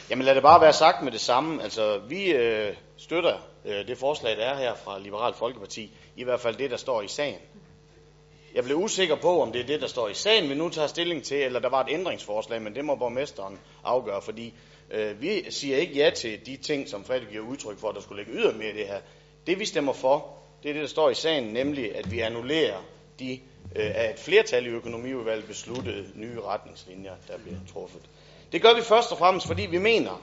[0.10, 1.64] Jamen lad det bare være sagt med det samme.
[1.64, 3.34] Altså, vi øh, støtter
[3.66, 5.92] øh, det forslag, der er her fra Liberal Folkeparti.
[6.16, 7.40] I hvert fald det, der står i sagen.
[8.56, 10.88] Jeg blev usikker på, om det er det, der står i sagen, vi nu tager
[10.88, 14.54] stilling til, eller der var et ændringsforslag, men det må borgmesteren afgøre, fordi
[14.92, 18.02] øh, vi siger ikke ja til de ting, som Frederik giver udtryk for, at der
[18.02, 19.00] skulle ligge ydermere i det her.
[19.48, 22.78] Det vi stemmer for, det er det, der står i sagen, nemlig at vi annullerer
[23.20, 23.40] de øh,
[23.76, 28.02] Øh, af et flertal i økonomiudvalget besluttede nye retningslinjer, der bliver truffet.
[28.52, 30.22] Det gør vi først og fremmest, fordi vi mener,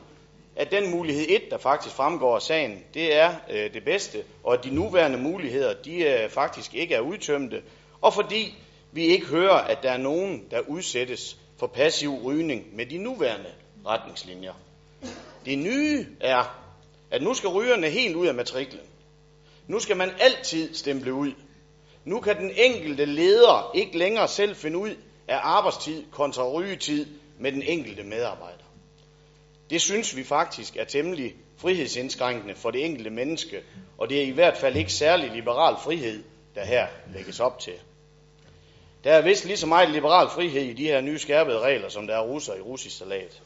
[0.56, 4.54] at den mulighed 1, der faktisk fremgår af sagen, det er øh, det bedste, og
[4.54, 7.62] at de nuværende muligheder, de øh, faktisk ikke er udtømte,
[8.00, 8.54] og fordi
[8.92, 13.50] vi ikke hører, at der er nogen, der udsættes for passiv rygning med de nuværende
[13.86, 14.52] retningslinjer.
[15.44, 16.60] Det nye er,
[17.10, 18.82] at nu skal rygerne helt ud af matriklen.
[19.66, 21.32] Nu skal man altid stemple ud.
[22.04, 24.90] Nu kan den enkelte leder ikke længere selv finde ud
[25.28, 27.06] af arbejdstid kontra rygetid
[27.38, 28.64] med den enkelte medarbejder.
[29.70, 33.62] Det synes vi faktisk er temmelig frihedsindskrænkende for det enkelte menneske,
[33.98, 36.24] og det er i hvert fald ikke særlig liberal frihed,
[36.54, 37.74] der her lægges op til.
[39.04, 42.06] Der er vist lige så meget liberal frihed i de her nye skærpede regler, som
[42.06, 43.42] der er russer i russisk salat.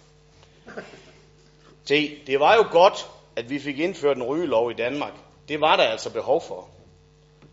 [1.85, 3.06] Se, det var jo godt,
[3.36, 5.12] at vi fik indført en rygelov i Danmark.
[5.48, 6.68] Det var der altså behov for.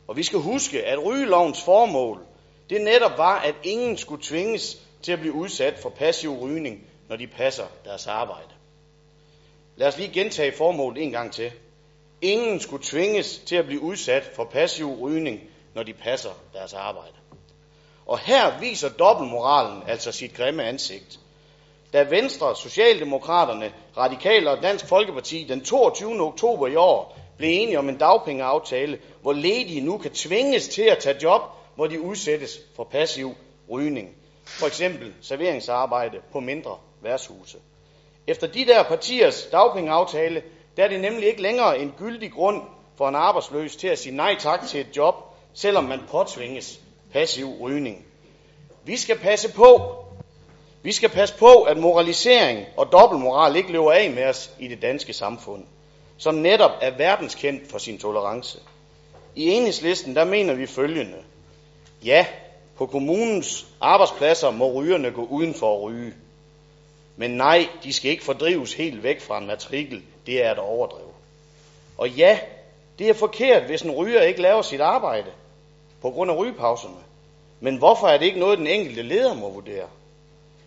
[0.07, 2.19] Og vi skal huske, at rygelovens formål,
[2.69, 7.15] det netop var, at ingen skulle tvinges til at blive udsat for passiv rygning, når
[7.15, 8.49] de passer deres arbejde.
[9.75, 11.51] Lad os lige gentage formålet en gang til.
[12.21, 15.39] Ingen skulle tvinges til at blive udsat for passiv rygning,
[15.73, 17.13] når de passer deres arbejde.
[18.05, 21.19] Og her viser dobbeltmoralen altså sit grimme ansigt.
[21.93, 26.21] Da Venstre, Socialdemokraterne, Radikale og Dansk Folkeparti den 22.
[26.21, 30.97] oktober i år blev enige om en dagpengeaftale, hvor ledige nu kan tvinges til at
[30.97, 31.41] tage job,
[31.75, 33.35] hvor de udsættes for passiv
[33.71, 34.09] rygning.
[34.45, 37.57] For eksempel serveringsarbejde på mindre værtshuse.
[38.27, 40.43] Efter de der partiers dagpengeaftale,
[40.77, 42.61] der er det nemlig ikke længere en gyldig grund
[42.97, 45.15] for en arbejdsløs til at sige nej tak til et job,
[45.53, 46.79] selvom man påtvinges
[47.13, 48.05] passiv rygning.
[48.83, 49.95] Vi skal passe på.
[50.81, 54.81] Vi skal passe på, at moralisering og dobbeltmoral ikke løber af med os i det
[54.81, 55.63] danske samfund,
[56.17, 58.59] som netop er verdenskendt for sin tolerance.
[59.35, 61.17] I enhedslisten, der mener vi følgende.
[62.05, 62.25] Ja,
[62.77, 66.13] på kommunens arbejdspladser må rygerne gå uden for at ryge.
[67.15, 70.01] Men nej, de skal ikke fordrives helt væk fra en matrikel.
[70.25, 71.13] Det er et overdrev.
[71.97, 72.39] Og ja,
[72.99, 75.31] det er forkert, hvis en ryger ikke laver sit arbejde
[76.01, 76.95] på grund af rygepauserne.
[77.59, 79.87] Men hvorfor er det ikke noget, den enkelte leder må vurdere?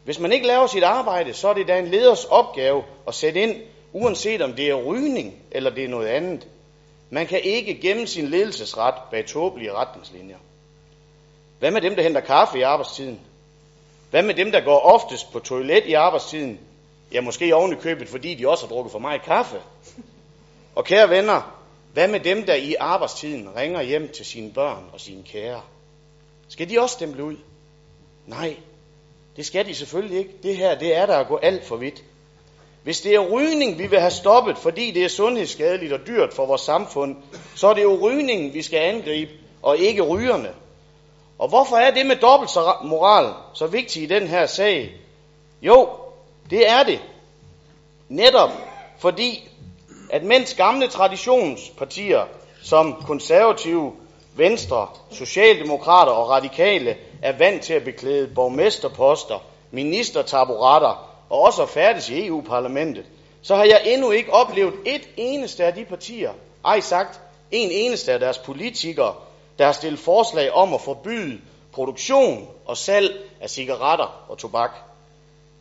[0.04, 3.42] Hvis man ikke laver sit arbejde, så er det da en leders opgave at sætte
[3.42, 3.56] ind,
[3.92, 6.46] uanset om det er rygning eller det er noget andet.
[7.10, 10.36] Man kan ikke gemme sin ledelsesret bag tåbelige retningslinjer.
[11.58, 13.20] Hvad med dem, der henter kaffe i arbejdstiden?
[14.10, 16.60] Hvad med dem, der går oftest på toilet i arbejdstiden?
[17.12, 19.56] Ja, måske oven i købet, fordi de også har drukket for meget kaffe.
[20.74, 21.58] Og kære venner,
[21.92, 25.62] hvad med dem, der i arbejdstiden ringer hjem til sine børn og sine kære?
[26.48, 27.36] Skal de også stemple ud?
[28.26, 28.56] Nej,
[29.36, 30.32] det skal de selvfølgelig ikke.
[30.42, 32.04] Det her, det er der at gå alt for vidt.
[32.88, 36.46] Hvis det er rygning, vi vil have stoppet, fordi det er sundhedsskadeligt og dyrt for
[36.46, 37.16] vores samfund,
[37.54, 39.30] så er det jo rygningen, vi skal angribe,
[39.62, 40.48] og ikke rygerne.
[41.38, 42.50] Og hvorfor er det med dobbelt
[42.84, 44.94] moral så vigtigt i den her sag?
[45.62, 45.88] Jo,
[46.50, 47.00] det er det.
[48.08, 48.50] Netop
[48.98, 49.48] fordi,
[50.10, 52.22] at mens gamle traditionspartier
[52.62, 53.92] som konservative,
[54.36, 59.38] venstre, socialdemokrater og radikale er vant til at beklæde borgmesterposter,
[59.70, 63.04] ministertaburetter og også at færdes i EU-parlamentet,
[63.42, 66.32] så har jeg endnu ikke oplevet et eneste af de partier,
[66.64, 69.14] ej sagt en eneste af deres politikere,
[69.58, 71.38] der har stillet forslag om at forbyde
[71.72, 74.70] produktion og salg af cigaretter og tobak.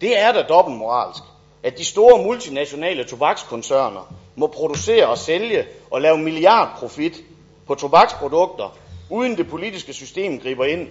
[0.01, 1.23] Det er da dobbeltmoralsk,
[1.63, 7.13] at de store multinationale tobakskoncerner må producere og sælge og lave milliardprofit
[7.67, 8.77] på tobaksprodukter,
[9.09, 10.87] uden det politiske system griber ind,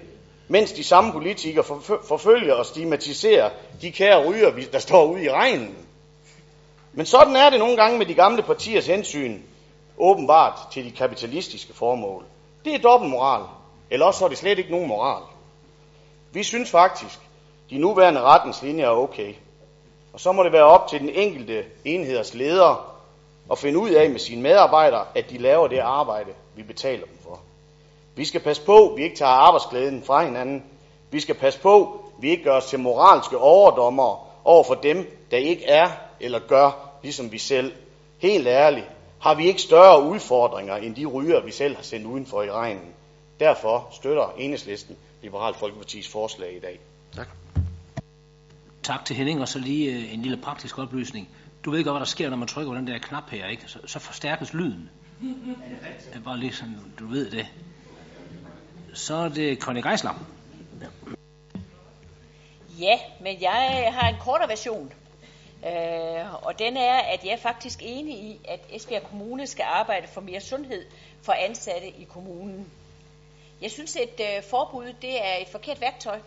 [0.48, 1.64] mens de samme politikere
[2.08, 3.50] forfølger og stigmatiserer
[3.80, 5.76] de kære ryger, der står ude i regnen.
[6.92, 9.40] Men sådan er det nogle gange med de gamle partiers hensyn,
[9.98, 12.24] åbenbart til de kapitalistiske formål.
[12.64, 13.42] Det er dobbeltmoral,
[13.90, 15.22] eller også er det slet ikke nogen moral.
[16.32, 17.18] Vi synes faktisk,
[17.70, 19.34] de nuværende retningslinjer er okay.
[20.12, 22.96] Og så må det være op til den enkelte enheders leder
[23.50, 27.15] at finde ud af med sine medarbejdere, at de laver det arbejde, vi betaler dem.
[28.16, 30.62] Vi skal passe på, at vi ikke tager arbejdsglæden fra hinanden.
[31.10, 35.26] Vi skal passe på, at vi ikke gør os til moralske overdommere over for dem,
[35.30, 35.90] der ikke er
[36.20, 37.72] eller gør, ligesom vi selv.
[38.18, 38.86] Helt ærligt,
[39.18, 42.94] har vi ikke større udfordringer end de ryger, vi selv har sendt udenfor i regnen.
[43.40, 46.80] Derfor støtter enhedslisten Liberal Folkepartis forslag i dag.
[47.16, 47.28] Tak.
[48.82, 51.28] Tak til Henning, og så lige øh, en lille praktisk oplysning.
[51.64, 53.62] Du ved godt, hvad der sker, når man trykker på den der knap her, ikke?
[53.66, 54.90] Så, så forstærkes lyden.
[56.12, 57.46] Det er bare lige sådan, du ved det.
[58.96, 60.14] Så er det Conny Geisler.
[62.80, 64.92] Ja, men jeg øh, har en kortere version.
[65.66, 70.08] Øh, og den er, at jeg er faktisk enig i, at Esbjerg Kommune skal arbejde
[70.08, 70.86] for mere sundhed
[71.22, 72.72] for ansatte i kommunen.
[73.62, 76.18] Jeg synes, at øh, forbud det er et forkert værktøj.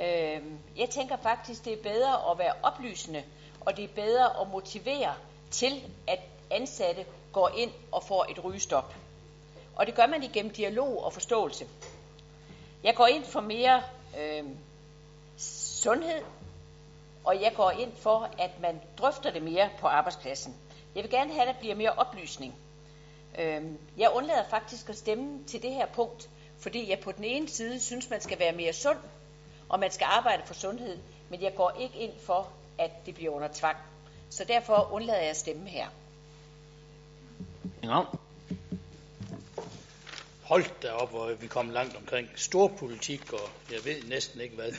[0.00, 0.42] Øh,
[0.76, 3.22] jeg tænker faktisk, det er bedre at være oplysende,
[3.60, 5.14] og det er bedre at motivere
[5.50, 8.94] til, at ansatte går ind og får et rygestop.
[9.76, 11.66] Og det gør man igennem dialog og forståelse.
[12.82, 13.82] Jeg går ind for mere
[14.18, 14.44] øh,
[15.82, 16.22] sundhed,
[17.24, 20.56] og jeg går ind for, at man drøfter det mere på arbejdspladsen.
[20.94, 22.54] Jeg vil gerne have, at der bliver mere oplysning.
[23.38, 23.62] Øh,
[23.96, 26.28] jeg undlader faktisk at stemme til det her punkt,
[26.58, 28.98] fordi jeg på den ene side synes, man skal være mere sund,
[29.68, 30.98] og man skal arbejde for sundhed,
[31.30, 32.48] men jeg går ikke ind for,
[32.78, 33.76] at det bliver under tvang.
[34.30, 35.86] Så derfor undlader jeg at stemme her.
[37.82, 38.02] Ja.
[40.46, 44.72] Hold da op, hvor vi kom langt omkring storpolitik, og jeg ved næsten ikke hvad.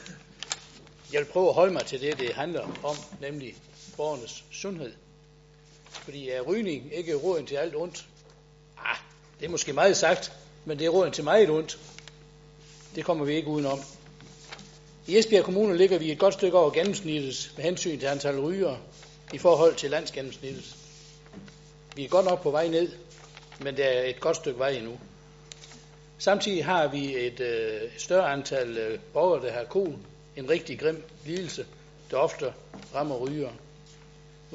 [1.13, 3.55] Jeg vil prøve at holde mig til det, det handler om, nemlig
[3.97, 4.93] borgernes sundhed.
[5.89, 8.05] Fordi er rygning ikke råden til alt ondt?
[8.77, 8.97] Ah,
[9.39, 10.31] det er måske meget sagt,
[10.65, 11.79] men det er råden til meget ondt.
[12.95, 13.79] Det kommer vi ikke udenom.
[15.07, 18.77] I Esbjerg Kommune ligger vi et godt stykke over gennemsnittet med hensyn til antal ryger
[19.33, 20.75] i forhold til landsgennemsnittet.
[21.95, 22.91] Vi er godt nok på vej ned,
[23.59, 24.99] men det er et godt stykke vej endnu.
[26.19, 29.95] Samtidig har vi et øh, større antal øh, borgere, der har kol,
[30.35, 31.65] en rigtig grim lidelse,
[32.11, 32.53] der ofte
[32.95, 33.49] rammer ryger.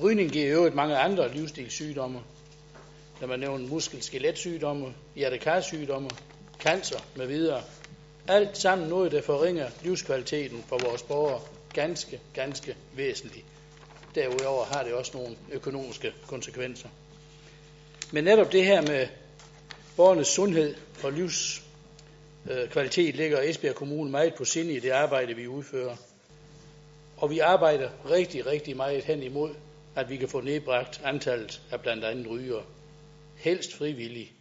[0.02, 2.20] Rygning giver i øvrigt mange andre livsstilssygdomme.
[3.20, 6.10] Når man nævner muskel-skeletsygdomme, hjertekarsygdomme,
[6.59, 7.62] cancer med videre.
[8.28, 11.40] Alt sammen noget, der forringer livskvaliteten for vores borgere
[11.72, 13.47] ganske, ganske væsentligt.
[14.14, 16.89] Derudover har det også nogle økonomiske konsekvenser.
[18.12, 19.06] Men netop det her med
[19.97, 25.97] borgernes sundhed og livskvalitet ligger Esbjerg Kommune meget på sinde i det arbejde, vi udfører.
[27.16, 29.55] Og vi arbejder rigtig, rigtig meget hen imod,
[29.94, 32.62] at vi kan få nedbragt antallet af blandt andet ryger.
[33.36, 34.32] Helst frivillige,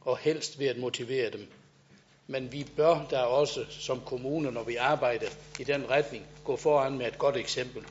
[0.00, 1.46] og helst ved at motivere dem.
[2.26, 5.26] Men vi bør da også som kommune, når vi arbejder
[5.60, 7.82] i den retning, gå foran med et godt eksempel.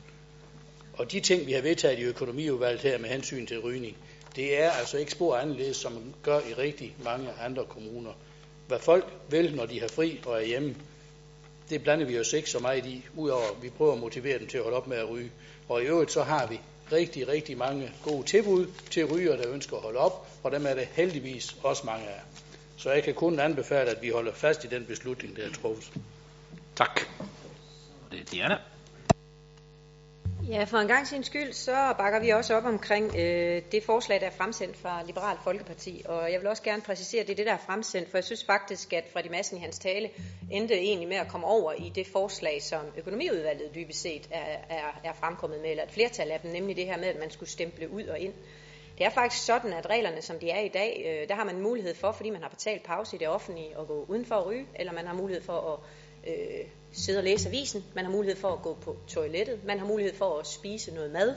[0.92, 3.96] Og de ting, vi har vedtaget i økonomiudvalget her med hensyn til rygning,
[4.36, 8.12] det er altså ikke spor anderledes, som man gør i rigtig mange andre kommuner.
[8.66, 10.76] Hvad folk vil, når de har fri og er hjemme,
[11.70, 14.46] det blander vi os ikke så meget i, udover at vi prøver at motivere dem
[14.46, 15.30] til at holde op med at ryge.
[15.68, 16.60] Og i øvrigt så har vi
[16.92, 20.74] rigtig, rigtig mange gode tilbud til ryger, der ønsker at holde op, og dem er
[20.74, 22.20] det heldigvis også mange af.
[22.76, 25.92] Så jeg kan kun anbefale, at vi holder fast i den beslutning, der er truffet.
[26.76, 27.00] Tak.
[28.10, 28.58] Det er Diana.
[30.50, 34.20] Ja, for en gang sin skyld, så bakker vi også op omkring øh, det forslag,
[34.20, 36.02] der er fremsendt fra Liberal Folkeparti.
[36.08, 38.24] Og jeg vil også gerne præcisere, at det er det, der er fremsendt, for jeg
[38.24, 40.10] synes faktisk, at Fredrik Madsen i hans tale
[40.50, 45.00] endte egentlig med at komme over i det forslag, som økonomiudvalget dybest set er, er,
[45.04, 47.50] er fremkommet med, eller et flertal af dem, nemlig det her med, at man skulle
[47.50, 48.32] stemple ud og ind.
[48.98, 51.60] Det er faktisk sådan, at reglerne, som de er i dag, øh, der har man
[51.60, 54.66] mulighed for, fordi man har betalt pause i det offentlige, at gå udenfor at ryge,
[54.74, 55.78] eller man har mulighed for at
[56.30, 59.86] øh, sidde og læse avisen, man har mulighed for at gå på toilettet, man har
[59.86, 61.34] mulighed for at spise noget mad.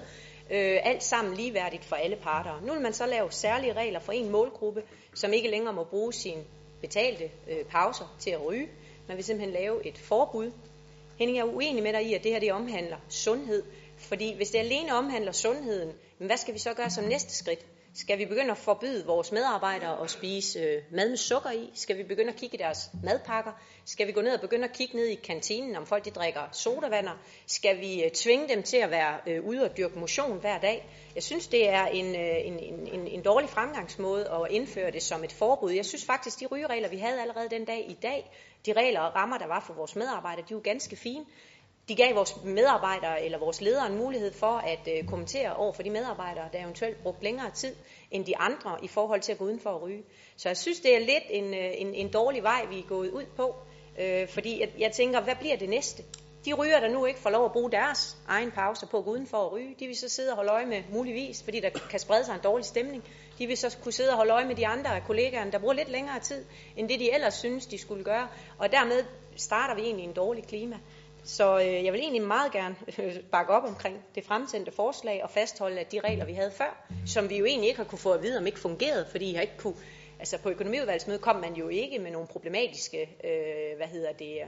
[0.51, 2.61] Øh, alt sammen ligeværdigt for alle parter.
[2.61, 6.13] Nu vil man så lave særlige regler for en målgruppe, som ikke længere må bruge
[6.13, 6.43] sine
[6.81, 8.69] betalte øh, pauser til at ryge.
[9.07, 10.51] Man vil simpelthen lave et forbud.
[11.19, 13.63] Henning er uenig med dig i, at det her det omhandler sundhed.
[13.97, 17.65] Fordi hvis det alene omhandler sundheden, hvad skal vi så gøre som næste skridt?
[18.01, 21.69] Skal vi begynde at forbyde vores medarbejdere at spise øh, mad med sukker i?
[21.73, 23.51] Skal vi begynde at kigge i deres madpakker?
[23.85, 26.41] Skal vi gå ned og begynde at kigge ned i kantinen, om folk de drikker
[26.51, 27.11] sodavander?
[27.47, 30.89] Skal vi øh, tvinge dem til at være øh, ude og dyrke motion hver dag?
[31.15, 32.59] Jeg synes, det er en, øh, en,
[32.93, 35.71] en, en dårlig fremgangsmåde at indføre det som et forbud.
[35.71, 38.31] Jeg synes faktisk, de rygeregler, vi havde allerede den dag i dag,
[38.65, 41.25] de regler og rammer, der var for vores medarbejdere, de er jo ganske fine
[41.89, 45.83] de gav vores medarbejdere eller vores ledere en mulighed for at øh, kommentere over for
[45.83, 47.75] de medarbejdere, der eventuelt brugte længere tid
[48.11, 50.03] end de andre i forhold til at gå uden for at ryge.
[50.37, 53.09] Så jeg synes, det er lidt en, øh, en, en dårlig vej, vi er gået
[53.09, 53.55] ud på.
[53.99, 56.03] Øh, fordi jeg, jeg tænker, hvad bliver det næste?
[56.45, 59.11] De ryger, der nu ikke får lov at bruge deres egen pause på at gå
[59.11, 61.99] udenfor at ryge, de vil så sidde og holde øje med, muligvis, fordi der kan
[61.99, 63.03] sprede sig en dårlig stemning.
[63.37, 65.73] De vil så kunne sidde og holde øje med de andre af kollegaerne, der bruger
[65.73, 66.45] lidt længere tid,
[66.77, 68.27] end det de ellers synes, de skulle gøre.
[68.57, 69.05] Og dermed
[69.35, 70.79] starter vi egentlig en dårlig klima.
[71.29, 75.29] Så øh, jeg vil egentlig meget gerne øh, bakke op omkring det fremsendte forslag og
[75.29, 78.11] fastholde, at de regler, vi havde før, som vi jo egentlig ikke har kunne få
[78.11, 79.75] at vide, om ikke fungerede, fordi jeg ikke kunne,
[80.19, 84.47] altså på økonomiudvalgsmødet kom man jo ikke med nogle problematiske, øh, hvad hedder det, øh,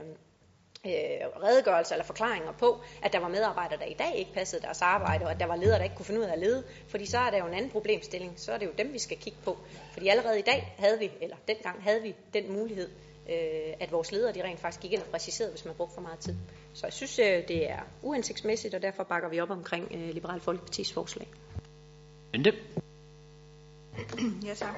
[0.86, 4.82] øh, redegørelser eller forklaringer på, at der var medarbejdere, der i dag ikke passede deres
[4.82, 6.64] arbejde, og at der var ledere, der ikke kunne finde ud af at lede.
[6.88, 8.32] Fordi så er der jo en anden problemstilling.
[8.36, 9.58] Så er det jo dem, vi skal kigge på.
[9.92, 12.90] Fordi allerede i dag havde vi, eller dengang havde vi den mulighed,
[13.28, 16.00] øh, at vores ledere de rent faktisk gik ind og præciserede, hvis man brugte for
[16.00, 16.34] meget tid.
[16.74, 20.40] Så jeg synes, øh, det er uhensigtsmæssigt, og derfor bakker vi op omkring øh, Liberal
[20.40, 21.28] Folkepartis forslag.
[22.32, 22.52] Bente?
[24.46, 24.76] Ja, tak.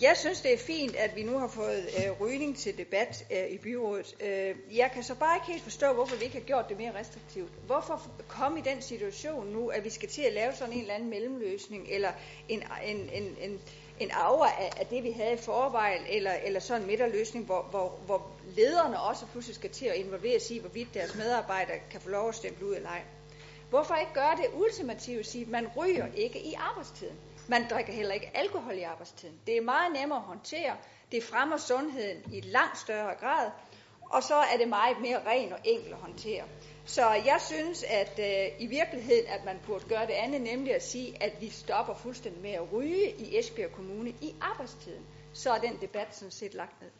[0.00, 3.50] Jeg synes, det er fint, at vi nu har fået øh, rygning til debat øh,
[3.50, 4.14] i byrådet.
[4.20, 6.98] Øh, jeg kan så bare ikke helt forstå, hvorfor vi ikke har gjort det mere
[6.98, 7.50] restriktivt.
[7.66, 10.94] Hvorfor komme i den situation nu, at vi skal til at lave sådan en eller
[10.94, 12.12] anden mellemløsning, eller
[12.48, 13.60] en, en, en, en,
[14.00, 17.62] en aura af, af det, vi havde i forvejen, eller, eller sådan en midterløsning, hvor,
[17.62, 22.00] hvor, hvor lederne også pludselig skal til at involvere sig i, hvorvidt deres medarbejdere kan
[22.00, 23.02] få lov at stemme ud eller ej.
[23.70, 27.16] Hvorfor ikke gøre det ultimative at sige, at man ryger ikke i arbejdstiden?
[27.48, 29.40] Man drikker heller ikke alkohol i arbejdstiden.
[29.46, 30.76] Det er meget nemmere at håndtere.
[31.12, 33.50] Det fremmer sundheden i langt større grad.
[34.00, 36.44] Og så er det meget mere ren og enkel at håndtere.
[36.86, 40.82] Så jeg synes, at øh, i virkeligheden, at man burde gøre det andet, nemlig at
[40.82, 45.02] sige, at vi stopper fuldstændig med at ryge i Esbjerg Kommune i arbejdstiden.
[45.32, 46.90] Så er den debat sådan set lagt ned.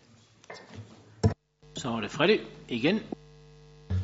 [1.74, 3.00] Så er det Freddy igen.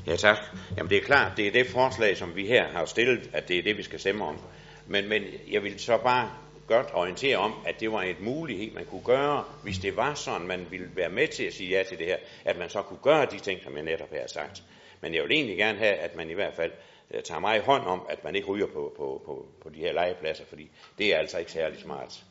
[0.07, 0.37] Ja, tak.
[0.77, 3.59] Jamen det er klart, det er det forslag, som vi her har stillet, at det
[3.59, 4.39] er det, vi skal stemme om.
[4.87, 6.31] Men, men jeg vil så bare
[6.67, 10.47] godt orientere om, at det var et mulighed, man kunne gøre, hvis det var sådan,
[10.47, 12.99] man ville være med til at sige ja til det her, at man så kunne
[13.03, 14.63] gøre de ting, som jeg netop har sagt.
[15.01, 16.73] Men jeg vil egentlig gerne have, at man i hvert fald
[17.11, 19.79] øh, tager mig i hånd om, at man ikke ryger på, på, på, på de
[19.79, 22.25] her legepladser, fordi det er altså ikke særlig smart.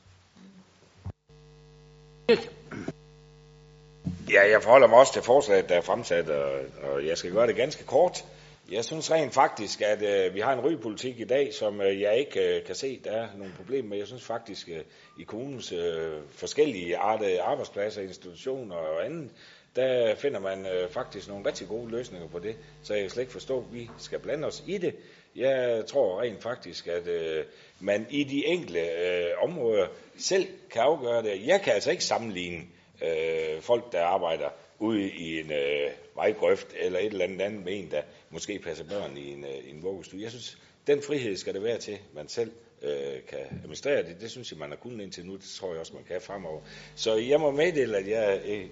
[4.32, 7.48] Ja, jeg forholder mig også til forslaget, der er fremsat, og, og jeg skal gøre
[7.48, 8.26] det ganske kort.
[8.72, 12.18] Jeg synes rent faktisk, at øh, vi har en rygepolitik i dag, som øh, jeg
[12.18, 13.98] ikke øh, kan se, der er nogle problemer med.
[13.98, 14.82] Jeg synes faktisk, øh,
[15.20, 19.32] i kommunens øh, forskellige arter øh, arbejdspladser, institutioner og andet,
[19.76, 22.56] der finder man øh, faktisk nogle rigtig gode løsninger på det.
[22.84, 24.96] Så jeg kan slet ikke forstå, at vi skal blande os i det.
[25.36, 27.46] Jeg tror rent faktisk, at øh,
[27.80, 29.88] man i de enkelte øh, områder
[30.18, 31.48] selv kan afgøre det.
[31.48, 32.62] Jeg kan altså ikke sammenligne
[33.02, 37.80] øh, folk, der arbejder ude i en øh, vejgrøft eller et eller andet andet med
[37.80, 40.22] en, der måske passer børn i en, øh, en vuggestue.
[40.22, 42.52] Jeg synes, den frihed skal det være til, man selv
[42.82, 44.22] øh, kan administrere det.
[44.22, 45.34] Det synes jeg, man har kunnet indtil nu.
[45.34, 46.62] Det tror jeg også, man kan fremover.
[46.96, 48.66] Så jeg må meddele, at jeg øh,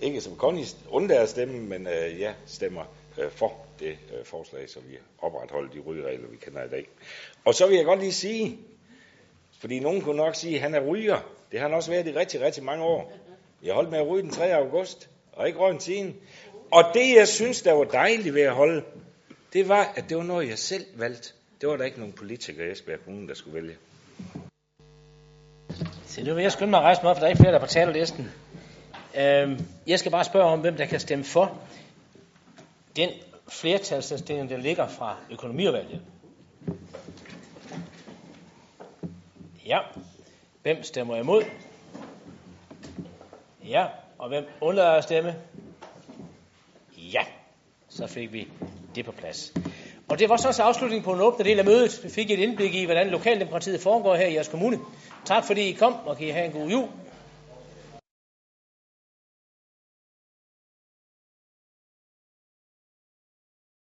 [0.00, 2.84] ikke som Connie undlader at stemme, men øh, ja, stemmer
[3.18, 6.88] øh, for det øh, forslag, så vi opretholder de rygeregler, vi kender i dag.
[7.44, 8.58] Og så vil jeg godt lige sige,
[9.60, 11.18] fordi nogen kunne nok sige, at han er ryger.
[11.52, 13.12] Det har han også været i rigtig, rigtig mange år.
[13.62, 14.54] Jeg holdt med at ryge den 3.
[14.54, 16.16] august, og ikke røget en
[16.70, 18.82] Og det, jeg synes, der var dejligt ved at holde,
[19.52, 21.32] det var, at det var noget, jeg selv valgte.
[21.60, 23.76] Det var der ikke nogen politikere i Esbjerg Kommune, der skulle vælge.
[26.06, 27.52] Se, nu vil jeg skynde mig at rejse mig op, for der er ikke flere,
[27.52, 28.30] der er på talerlisten.
[29.16, 31.58] Øhm, jeg skal bare spørge om, hvem der kan stemme for
[32.96, 33.10] den
[33.48, 36.00] flertalsindstilling, der ligger fra økonomiudvalget.
[39.66, 39.78] Ja.
[40.62, 41.42] Hvem stemmer imod?
[43.68, 43.86] Ja.
[44.18, 45.34] Og hvem undlader at stemme?
[46.96, 47.22] Ja.
[47.88, 48.48] Så fik vi
[48.94, 49.52] det på plads.
[50.08, 52.00] Og det var så også afslutningen på en åbne del af mødet.
[52.04, 54.78] Vi fik et indblik i, hvordan lokaldemokratiet foregår her i jeres kommune.
[55.24, 56.88] Tak fordi I kom, og kan I have en god jul.